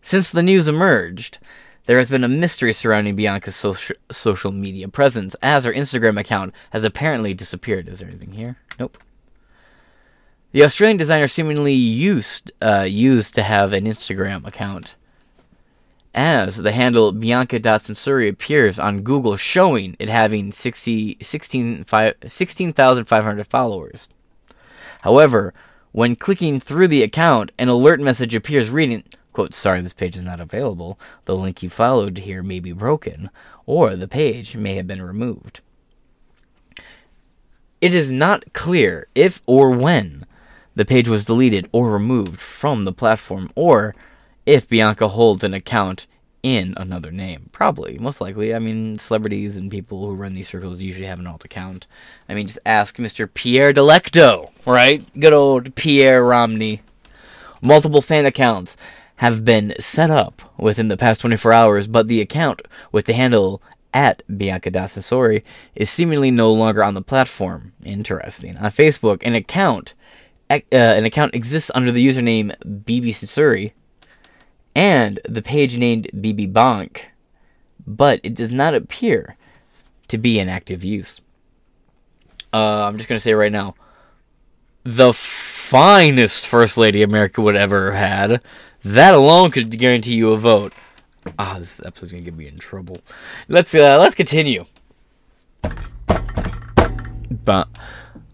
Since 0.02 0.32
the 0.32 0.44
news 0.44 0.68
emerged, 0.68 1.38
there 1.86 1.98
has 1.98 2.10
been 2.10 2.24
a 2.24 2.30
mystery 2.30 2.74
surrounding 2.74 3.16
Bianca's 3.16 3.56
social, 3.56 3.96
social 4.10 4.52
media 4.52 4.88
presence, 4.88 5.36
as 5.42 5.66
her 5.66 5.74
Instagram 5.74 6.20
account 6.20 6.54
has 6.72 6.84
apparently 6.84 7.34
disappeared. 7.34 7.88
Is 7.88 8.00
there 8.00 8.10
anything 8.10 8.32
here? 8.32 8.58
Nope. 8.80 8.98
The 10.52 10.64
Australian 10.64 10.98
designer 10.98 11.28
seemingly 11.28 11.74
used 11.74 12.52
uh, 12.62 12.86
used 12.88 13.34
to 13.36 13.44
have 13.44 13.72
an 13.72 13.86
Instagram 13.86 14.46
account, 14.46 14.96
as 16.14 16.58
the 16.58 16.74
handle 16.74 17.14
Bianca.Censori 17.14 18.28
appears 18.30 18.78
on 18.78 19.02
Google, 19.02 19.38
showing 19.38 19.96
it 19.98 20.10
having 20.10 20.52
60, 20.52 21.18
16,500 21.22 22.30
16, 22.30 22.74
followers. 23.46 24.10
However, 25.02 25.54
when 25.92 26.16
clicking 26.16 26.60
through 26.60 26.88
the 26.88 27.04
account, 27.04 27.52
an 27.60 27.68
alert 27.68 28.00
message 28.00 28.34
appears 28.34 28.70
reading, 28.70 29.04
quote, 29.34 29.54
sorry, 29.54 29.82
this 29.82 29.94
page 29.94 30.16
is 30.16 30.24
not 30.24 30.40
available. 30.40 31.00
The 31.26 31.36
link 31.36 31.62
you 31.62 31.70
followed 31.70 32.20
here 32.20 32.44
may 32.44 32.60
be 32.60 32.72
broken, 32.72 33.30
or 33.66 33.96
the 33.96 34.08
page 34.08 34.56
may 34.56 34.76
have 34.76 34.88
been 34.88 35.02
removed. 35.02 35.62
It 37.82 37.94
is 37.94 38.12
not 38.12 38.54
clear 38.54 39.08
if 39.16 39.42
or 39.46 39.72
when 39.72 40.26
the 40.76 40.86
page 40.86 41.08
was 41.08 41.26
deleted 41.26 41.68
or 41.72 41.90
removed 41.90 42.40
from 42.40 42.86
the 42.86 42.94
platform, 42.94 43.50
or 43.56 43.96
if 44.46 44.68
Bianca 44.70 45.10
holds 45.10 45.44
an 45.44 45.54
account 45.54 46.08
in 46.44 46.74
another 46.78 47.12
name. 47.12 47.50
Probably, 47.52 47.98
most 48.00 48.22
likely. 48.22 48.54
I 48.54 48.60
mean, 48.60 48.98
celebrities 48.98 49.58
and 49.58 49.70
people 49.70 50.06
who 50.06 50.16
run 50.16 50.34
these 50.34 50.50
circles 50.50 50.82
usually 50.82 51.08
have 51.08 51.20
an 51.20 51.28
alt 51.28 51.46
account. 51.46 51.88
I 52.28 52.34
mean, 52.34 52.48
just 52.48 52.60
ask 52.66 52.98
Mr. 52.98 53.32
Pierre 53.32 53.74
Delecto, 53.74 54.50
right? 54.66 55.06
Good 55.20 55.34
old 55.34 55.76
Pierre 55.76 56.24
Romney. 56.24 56.82
Multiple 57.62 58.02
fan 58.02 58.26
accounts 58.26 58.76
have 59.18 59.46
been 59.46 59.74
set 59.80 60.10
up 60.10 60.42
within 60.58 60.88
the 60.88 60.98
past 60.98 61.22
24 61.22 61.54
hours, 61.54 61.88
but 61.88 62.08
the 62.08 62.22
account 62.22 62.64
with 62.92 63.06
the 63.06 63.14
handle 63.14 63.62
at 63.94 64.24
Bianca 64.36 64.72
Censori 64.72 65.44
is 65.76 65.90
seemingly 65.90 66.32
no 66.32 66.52
longer 66.52 66.84
on 66.84 66.96
the 66.96 67.02
platform. 67.02 67.74
Interesting. 67.84 68.58
On 68.58 68.72
Facebook, 68.72 69.20
an 69.22 69.36
account 69.36 69.94
uh, 70.52 70.60
an 70.72 71.06
account 71.06 71.34
exists 71.34 71.72
under 71.74 71.92
the 71.92 72.06
username 72.06 72.54
BB 72.66 73.10
Censori, 73.10 73.72
and 74.76 75.20
the 75.28 75.42
page 75.42 75.78
named 75.78 76.10
BB 76.16 76.52
Bonk, 76.54 77.02
but 77.86 78.20
it 78.24 78.36
does 78.36 78.52
not 78.52 78.74
appear 78.74 79.36
to 80.08 80.18
be 80.18 80.40
in 80.40 80.50
active 80.50 80.84
use. 80.84 81.22
Uh, 82.54 82.84
I'm 82.84 82.98
just 82.98 83.08
going 83.08 83.18
to 83.18 83.24
say 83.24 83.34
right 83.34 83.52
now 83.52 83.76
the 84.84 85.14
finest 85.14 86.48
First 86.48 86.78
Lady 86.78 87.02
America 87.04 87.42
would 87.42 87.56
ever 87.56 87.94
had. 87.94 88.42
That 88.84 89.14
alone 89.14 89.52
could 89.52 89.78
guarantee 89.78 90.16
you 90.16 90.32
a 90.32 90.38
vote. 90.38 90.74
Ah, 91.38 91.58
this 91.60 91.80
episode's 91.86 92.12
gonna 92.12 92.24
get 92.24 92.36
me 92.36 92.48
in 92.48 92.58
trouble. 92.58 92.98
Let's 93.48 93.76
uh, 93.76 94.00
let's 94.00 94.16
continue. 94.16 94.66
But 97.30 97.68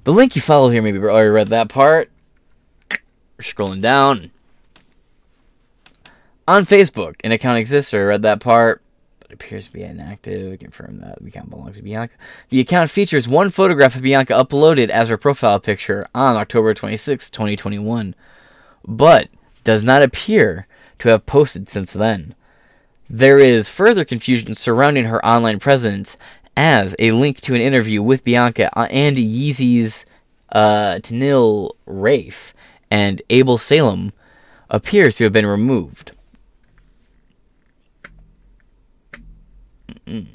the 0.06 0.14
link 0.14 0.36
you 0.36 0.42
follow 0.42 0.70
here, 0.70 0.82
maybe 0.82 0.98
already 1.00 1.30
read 1.30 1.50
that 1.50 1.68
part. 1.68 2.10
We're 2.90 3.42
scrolling 3.42 3.82
down. 3.82 4.32
On 6.48 6.66
Facebook, 6.66 7.16
an 7.26 7.34
account 7.34 7.58
exists. 7.58 7.93
I 7.93 7.98
read 7.98 8.22
that 8.22 8.39
part, 8.39 8.82
but 9.20 9.34
appears 9.34 9.68
to 9.68 9.74
be 9.74 9.84
inactive. 9.84 10.58
Confirm 10.60 11.00
that 11.00 11.22
the 11.22 11.28
account 11.28 11.50
belongs 11.50 11.76
to 11.76 11.84
Bianca. 11.84 12.14
The 12.50 12.62
account 12.62 12.89
features 12.89 13.28
one 13.28 13.50
photograph 13.50 13.98
of 13.98 14.02
Bianca 14.02 14.34
uploaded 14.34 14.88
as 14.88 15.10
her 15.10 15.18
profile 15.18 15.60
picture 15.60 16.08
on 16.16 16.38
October 16.38 16.74
26, 16.74 17.30
2021, 17.30 18.16
but 18.86 19.28
does 19.66 19.84
not 19.84 20.02
appear 20.02 20.68
to 21.00 21.10
have 21.10 21.26
posted 21.26 21.70
since 21.70 21.91
then. 21.91 22.34
There 23.10 23.39
is 23.39 23.68
further 23.68 24.06
confusion 24.06 24.56
surrounding 24.56 25.06
her 25.06 25.26
online 25.26 25.60
presence 25.60 26.16
as 26.56 26.95
a 26.98 27.12
link 27.12 27.41
to 27.41 27.56
an 27.56 27.62
interview 27.62 28.02
with 28.02 28.24
Bianca 28.24 28.72
and 28.89 29.18
Yeezy's 29.18 30.06
uh, 30.54 31.00
Tanil 31.02 31.72
Rafe 31.86 32.54
and 32.89 33.22
Abel 33.30 33.58
Salem 33.58 34.14
appears 34.70 35.18
to 35.18 35.26
have 35.26 35.34
been 35.34 35.45
removed. 35.45 36.14
Mm-mm. 40.08 40.28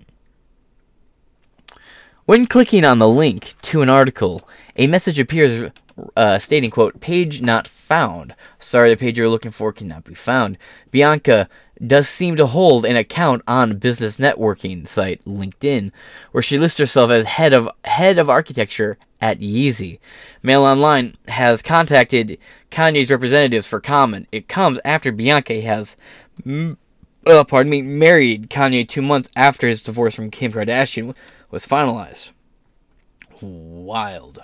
When 2.24 2.46
clicking 2.46 2.84
on 2.84 2.98
the 2.98 3.08
link 3.08 3.54
to 3.62 3.82
an 3.82 3.88
article, 3.88 4.48
a 4.76 4.86
message 4.86 5.18
appears 5.18 5.70
uh, 6.16 6.38
stating, 6.38 6.70
quote, 6.70 7.00
page 7.00 7.42
not 7.42 7.66
found. 7.66 8.34
Sorry, 8.58 8.90
the 8.90 8.96
page 8.96 9.18
you're 9.18 9.28
looking 9.28 9.50
for 9.50 9.72
cannot 9.72 10.04
be 10.04 10.14
found. 10.14 10.56
Bianca 10.90 11.48
does 11.84 12.08
seem 12.08 12.36
to 12.36 12.46
hold 12.46 12.84
an 12.84 12.96
account 12.96 13.42
on 13.48 13.78
business 13.78 14.18
networking 14.18 14.86
site 14.86 15.24
LinkedIn, 15.24 15.90
where 16.30 16.42
she 16.42 16.58
lists 16.58 16.78
herself 16.78 17.10
as 17.10 17.26
head 17.26 17.52
of 17.52 17.68
head 17.84 18.18
of 18.18 18.30
architecture 18.30 18.98
at 19.20 19.40
Yeezy. 19.40 19.98
Mail 20.42 20.64
Online 20.64 21.14
has 21.28 21.60
contacted 21.60 22.38
Kanye's 22.70 23.10
representatives 23.10 23.66
for 23.66 23.80
comment. 23.80 24.28
It 24.32 24.48
comes 24.48 24.78
after 24.84 25.10
Bianca 25.12 25.60
has, 25.60 25.96
uh, 27.26 27.44
pardon 27.44 27.70
me, 27.70 27.82
married 27.82 28.50
Kanye 28.50 28.88
two 28.88 29.02
months 29.02 29.30
after 29.36 29.68
his 29.68 29.82
divorce 29.82 30.14
from 30.14 30.30
Kim 30.30 30.52
Kardashian 30.52 31.14
was 31.50 31.66
finalized. 31.66 32.30
Wild. 33.40 34.40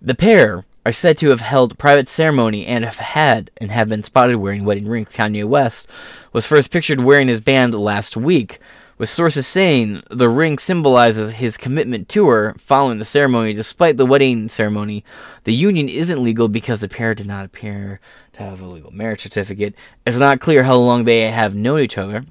The 0.00 0.14
pair 0.14 0.64
are 0.84 0.92
said 0.92 1.16
to 1.18 1.28
have 1.28 1.40
held 1.40 1.78
private 1.78 2.08
ceremony 2.08 2.66
and 2.66 2.84
have 2.84 2.98
had 2.98 3.50
and 3.58 3.70
have 3.70 3.88
been 3.88 4.02
spotted 4.02 4.36
wearing 4.36 4.64
wedding 4.64 4.88
rings. 4.88 5.14
Kanye 5.14 5.44
West 5.44 5.88
was 6.32 6.46
first 6.46 6.72
pictured 6.72 7.00
wearing 7.00 7.28
his 7.28 7.40
band 7.40 7.74
last 7.74 8.16
week, 8.16 8.58
with 9.02 9.08
sources 9.08 9.48
saying 9.48 10.00
the 10.10 10.28
ring 10.28 10.56
symbolizes 10.58 11.32
his 11.32 11.56
commitment 11.56 12.08
to 12.08 12.28
her 12.28 12.54
following 12.56 12.98
the 13.00 13.04
ceremony. 13.04 13.52
Despite 13.52 13.96
the 13.96 14.06
wedding 14.06 14.48
ceremony, 14.48 15.02
the 15.42 15.52
union 15.52 15.88
isn't 15.88 16.22
legal 16.22 16.46
because 16.46 16.82
the 16.82 16.88
pair 16.88 17.12
did 17.12 17.26
not 17.26 17.44
appear 17.44 17.98
to 18.34 18.44
have 18.44 18.62
a 18.62 18.66
legal 18.66 18.92
marriage 18.92 19.22
certificate. 19.22 19.74
It's 20.06 20.20
not 20.20 20.38
clear 20.38 20.62
how 20.62 20.76
long 20.76 21.02
they 21.02 21.28
have 21.32 21.56
known 21.56 21.80
each 21.80 21.98
other. 21.98 22.24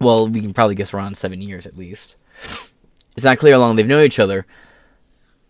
Well, 0.00 0.28
we 0.28 0.40
can 0.42 0.54
probably 0.54 0.76
guess 0.76 0.94
around 0.94 1.16
seven 1.16 1.42
years 1.42 1.66
at 1.66 1.76
least. 1.76 2.14
It's 3.16 3.24
not 3.24 3.38
clear 3.38 3.54
how 3.54 3.58
long 3.58 3.74
they've 3.74 3.84
known 3.84 4.04
each 4.04 4.20
other 4.20 4.46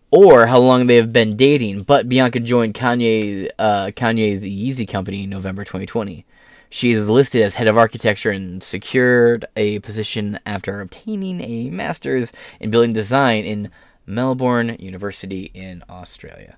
or 0.09 0.47
how 0.47 0.57
long 0.57 0.87
they 0.87 0.95
have 0.95 1.13
been 1.13 1.37
dating, 1.37 1.83
but 1.83 2.09
Bianca 2.09 2.39
joined 2.39 2.73
Kanye, 2.73 3.51
uh, 3.59 3.91
Kanye's 3.95 4.43
Yeezy 4.43 4.87
company 4.87 5.25
in 5.25 5.29
November 5.29 5.63
2020. 5.63 6.25
She 6.69 6.91
is 6.91 7.07
listed 7.07 7.41
as 7.41 7.55
head 7.55 7.67
of 7.67 7.77
architecture 7.77 8.31
and 8.31 8.61
secured 8.61 9.45
a 9.55 9.79
position 9.79 10.39
after 10.45 10.81
obtaining 10.81 11.41
a 11.41 11.69
master's 11.69 12.33
in 12.59 12.69
building 12.69 12.93
design 12.93 13.43
in 13.43 13.71
Melbourne 14.05 14.75
University 14.79 15.51
in 15.53 15.83
Australia. 15.89 16.57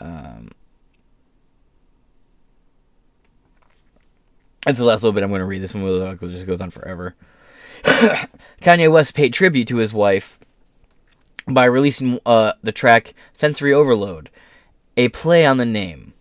Um, 0.00 0.50
that's 4.64 4.78
the 4.78 4.84
last 4.84 5.02
little 5.02 5.12
bit 5.12 5.22
I'm 5.22 5.30
going 5.30 5.40
to 5.40 5.46
read. 5.46 5.62
This 5.62 5.74
one 5.74 5.82
will 5.82 6.14
just 6.16 6.46
goes 6.46 6.60
on 6.60 6.70
forever. 6.70 7.14
Kanye 8.62 8.90
West 8.90 9.14
paid 9.14 9.32
tribute 9.32 9.68
to 9.68 9.76
his 9.76 9.94
wife 9.94 10.40
by 11.48 11.64
releasing 11.64 12.18
uh, 12.26 12.54
the 12.62 12.72
track 12.72 13.14
Censori 13.32 13.72
Overload, 13.72 14.30
a 14.96 15.08
play 15.10 15.46
on 15.46 15.58
the 15.58 15.66
name. 15.66 16.14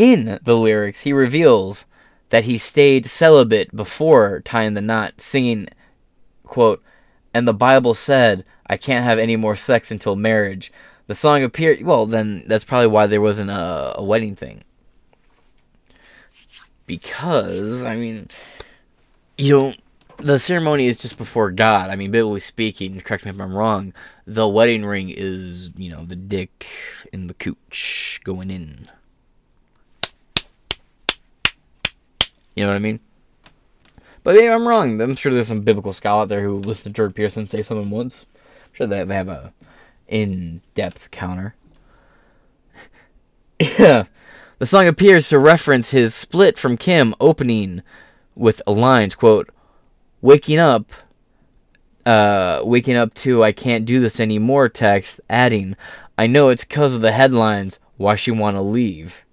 In 0.00 0.38
the 0.42 0.56
lyrics, 0.56 1.02
he 1.02 1.12
reveals 1.12 1.84
that 2.30 2.44
he 2.44 2.56
stayed 2.56 3.04
celibate 3.04 3.76
before 3.76 4.40
tying 4.40 4.72
the 4.72 4.80
knot, 4.80 5.20
singing, 5.20 5.68
quote, 6.42 6.82
and 7.34 7.46
the 7.46 7.52
Bible 7.52 7.92
said, 7.92 8.46
I 8.66 8.78
can't 8.78 9.04
have 9.04 9.18
any 9.18 9.36
more 9.36 9.56
sex 9.56 9.90
until 9.90 10.16
marriage. 10.16 10.72
The 11.06 11.14
song 11.14 11.42
appeared, 11.42 11.82
well, 11.82 12.06
then 12.06 12.44
that's 12.46 12.64
probably 12.64 12.86
why 12.86 13.08
there 13.08 13.20
wasn't 13.20 13.50
a, 13.50 13.92
a 13.98 14.02
wedding 14.02 14.34
thing. 14.34 14.64
Because, 16.86 17.84
I 17.84 17.96
mean, 17.96 18.28
you 19.36 19.54
don't 19.54 19.80
the 20.16 20.38
ceremony 20.38 20.86
is 20.86 20.96
just 20.96 21.18
before 21.18 21.50
God. 21.50 21.90
I 21.90 21.96
mean, 21.96 22.10
biblically 22.10 22.40
speaking, 22.40 22.98
correct 23.02 23.26
me 23.26 23.32
if 23.32 23.40
I'm 23.40 23.54
wrong, 23.54 23.92
the 24.26 24.48
wedding 24.48 24.86
ring 24.86 25.12
is, 25.14 25.72
you 25.76 25.90
know, 25.90 26.06
the 26.06 26.16
dick 26.16 26.66
in 27.12 27.26
the 27.26 27.34
cooch 27.34 28.20
going 28.24 28.50
in. 28.50 28.88
You 32.60 32.66
know 32.66 32.72
what 32.72 32.76
I 32.76 32.80
mean? 32.80 33.00
But 34.22 34.34
maybe 34.34 34.50
I'm 34.50 34.68
wrong. 34.68 35.00
I'm 35.00 35.16
sure 35.16 35.32
there's 35.32 35.48
some 35.48 35.62
biblical 35.62 35.94
scholar 35.94 36.24
out 36.24 36.28
there 36.28 36.42
who 36.42 36.58
listened 36.58 36.94
to 36.94 36.98
Jordan 36.98 37.14
Peterson 37.14 37.48
say 37.48 37.62
something 37.62 37.88
once. 37.88 38.26
I'm 38.34 38.74
sure 38.74 38.86
they 38.86 38.98
have 38.98 39.28
a 39.28 39.54
in-depth 40.08 41.10
counter. 41.10 41.54
yeah. 43.78 44.04
The 44.58 44.66
song 44.66 44.86
appears 44.86 45.30
to 45.30 45.38
reference 45.38 45.92
his 45.92 46.14
split 46.14 46.58
from 46.58 46.76
Kim 46.76 47.14
opening 47.18 47.82
with 48.34 48.60
lines, 48.66 49.14
quote, 49.14 49.48
waking 50.20 50.58
up 50.58 50.92
uh, 52.04 52.60
waking 52.62 52.96
up 52.96 53.14
to 53.14 53.42
I 53.42 53.52
can't 53.52 53.86
do 53.86 54.00
this 54.00 54.20
anymore 54.20 54.68
text, 54.68 55.18
adding, 55.30 55.76
I 56.18 56.26
know 56.26 56.50
it's 56.50 56.64
because 56.64 56.94
of 56.94 57.00
the 57.00 57.12
headlines, 57.12 57.78
why 57.96 58.16
she 58.16 58.30
want 58.30 58.56
to 58.56 58.60
leave. 58.60 59.24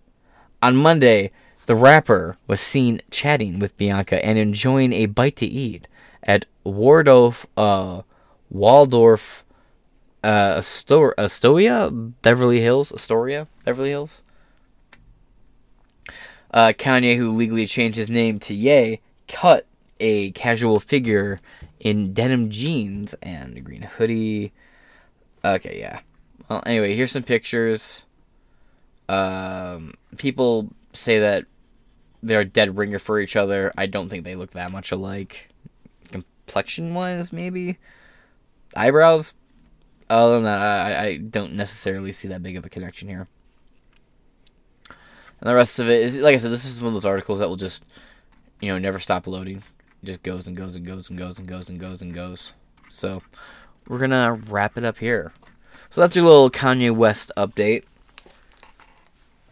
On 0.62 0.78
Monday, 0.78 1.32
the 1.68 1.76
rapper 1.76 2.38
was 2.48 2.60
seen 2.60 3.02
chatting 3.12 3.60
with 3.60 3.78
Bianca 3.78 4.26
and 4.26 4.40
enjoying 4.40 4.94
a 4.94 5.06
bite 5.06 5.36
to 5.36 5.46
eat 5.46 5.88
at 6.24 6.46
Waldorf, 6.64 7.46
uh, 7.58 8.02
Waldorf, 8.50 9.44
uh, 10.24 10.56
Astor- 10.58 11.14
Astoria, 11.18 11.92
Beverly 11.92 12.62
Hills, 12.62 12.92
Astoria, 12.92 13.48
Beverly 13.66 13.90
Hills. 13.90 14.24
Uh, 16.52 16.70
Kanye, 16.70 17.18
who 17.18 17.32
legally 17.32 17.68
changed 17.68 17.98
his 17.98 18.10
name 18.10 18.40
to 18.40 18.54
Ye, 18.54 19.02
cut 19.28 19.66
a 20.00 20.32
casual 20.32 20.80
figure 20.80 21.42
in 21.82 22.14
denim 22.14 22.50
jeans 22.50 23.14
and 23.22 23.58
a 23.58 23.62
green 23.62 23.82
hoodie. 23.82 24.54
Okay, 25.44 25.80
yeah. 25.80 26.00
Well, 26.50 26.64
anyway, 26.66 26.96
here's 26.96 27.12
some 27.12 27.24
pictures. 27.24 28.06
Um, 29.10 29.94
people 30.18 30.70
say 30.94 31.20
that 31.20 31.46
they're 32.22 32.42
a 32.42 32.46
dead 32.46 32.78
ringer 32.78 33.00
for 33.00 33.20
each 33.20 33.36
other. 33.36 33.72
I 33.78 33.86
don't 33.86 34.10
think 34.10 34.24
they 34.24 34.36
look 34.36 34.52
that 34.52 34.72
much 34.72 34.92
alike. 34.92 35.50
Complexion 36.12 36.94
wise, 36.94 37.32
maybe. 37.32 37.78
Eyebrows. 38.76 39.34
Other 40.10 40.36
than 40.36 40.44
that, 40.44 40.62
I, 40.62 41.06
I 41.06 41.18
don't 41.18 41.54
necessarily 41.54 42.12
see 42.12 42.30
that 42.30 42.44
big 42.44 42.56
of 42.56 42.66
a 42.66 42.70
connection 42.70 43.10
here. 43.10 43.28
And 44.90 45.50
the 45.50 45.56
rest 45.56 45.80
of 45.80 45.90
it 45.90 46.02
is, 46.02 46.18
like 46.18 46.34
I 46.34 46.38
said, 46.38 46.52
this 46.52 46.66
is 46.66 46.82
one 46.82 46.90
of 46.90 46.94
those 46.94 47.06
articles 47.06 47.40
that 47.40 47.50
will 47.50 47.58
just, 47.58 47.84
you 48.62 48.70
know, 48.70 48.80
never 48.80 49.00
stop 49.00 49.28
loading 49.28 49.62
just 50.04 50.24
goes 50.24 50.48
and 50.48 50.56
goes 50.56 50.76
and 50.76 50.86
goes 50.86 51.10
and 51.10 51.18
goes 51.18 51.40
and 51.40 51.48
goes 51.48 51.70
and 51.70 51.80
goes 51.80 52.02
and 52.02 52.14
goes. 52.14 52.54
So 52.90 53.22
we're 53.88 54.00
gonna 54.00 54.40
wrap 54.50 54.78
it 54.78 54.84
up 54.84 54.98
here. 54.98 55.34
So 55.90 56.02
that's 56.02 56.16
your 56.16 56.26
little 56.26 56.50
Kanye 56.50 56.96
West 56.96 57.32
update. 57.38 57.84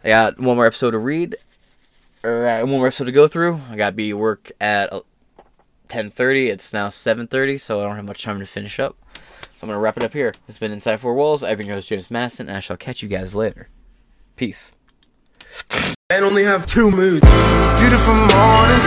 I 0.04 0.08
got 0.08 0.38
one 0.38 0.56
more 0.56 0.66
episode 0.66 0.92
to 0.92 0.98
read, 0.98 1.34
or 2.26 2.48
uh, 2.48 2.60
one 2.60 2.70
more 2.70 2.86
episode 2.88 3.04
to 3.04 3.12
go 3.12 3.28
through. 3.28 3.60
I 3.70 3.76
got 3.76 3.90
to 3.90 3.96
be 3.96 4.12
work 4.12 4.50
at 4.60 4.92
10:30. 5.88 6.48
It's 6.48 6.72
now 6.72 6.88
7:30, 6.88 7.60
so 7.60 7.80
I 7.80 7.86
don't 7.86 7.96
have 7.96 8.04
much 8.04 8.24
time 8.24 8.40
to 8.40 8.46
finish 8.46 8.80
up. 8.80 8.96
So 9.56 9.64
I'm 9.64 9.68
gonna 9.68 9.78
wrap 9.78 9.96
it 9.96 10.02
up 10.02 10.12
here. 10.12 10.32
This 10.32 10.56
has 10.56 10.58
been 10.58 10.72
Inside 10.72 10.98
Four 10.98 11.14
Walls. 11.14 11.42
I've 11.44 11.58
been 11.58 11.66
your 11.66 11.76
host 11.76 11.88
James 11.88 12.10
Masson, 12.10 12.48
and 12.48 12.56
I 12.56 12.60
shall 12.60 12.76
catch 12.76 13.02
you 13.02 13.08
guys 13.08 13.34
later. 13.34 13.68
Peace. 14.34 14.72
And 16.10 16.24
only 16.24 16.44
have 16.44 16.66
two 16.66 16.90
moods. 16.90 17.26
Beautiful 17.80 18.14
morning, 18.14 18.82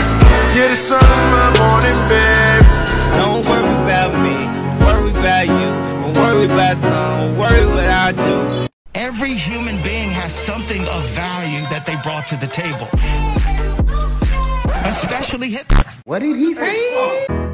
yeah, 0.53 0.67
the 0.69 0.75
sun 0.75 1.03
in 1.03 1.31
my 1.31 1.49
morning, 1.57 1.97
babe. 2.07 2.63
Don't 3.15 3.45
worry 3.45 3.73
about 3.83 4.13
me, 4.21 4.35
worry 4.85 5.11
about 5.11 5.47
you. 5.47 6.13
Don't 6.13 6.17
worry 6.17 6.45
about 6.45 6.77
some, 6.81 7.37
worry 7.37 7.65
what 7.65 7.85
I 7.85 8.11
do. 8.11 8.38
Every 9.29 9.41
human 9.41 9.79
being 9.83 10.09
has 10.09 10.33
something 10.33 10.81
of 10.87 11.07
value 11.09 11.61
that 11.69 11.85
they 11.85 11.93
brought 12.01 12.25
to 12.29 12.35
the 12.37 12.47
table. 12.47 12.87
Especially 14.87 15.51
Hitler. 15.51 15.83
What 16.05 16.23
did 16.23 16.35
he 16.35 16.51
say? 16.55 17.48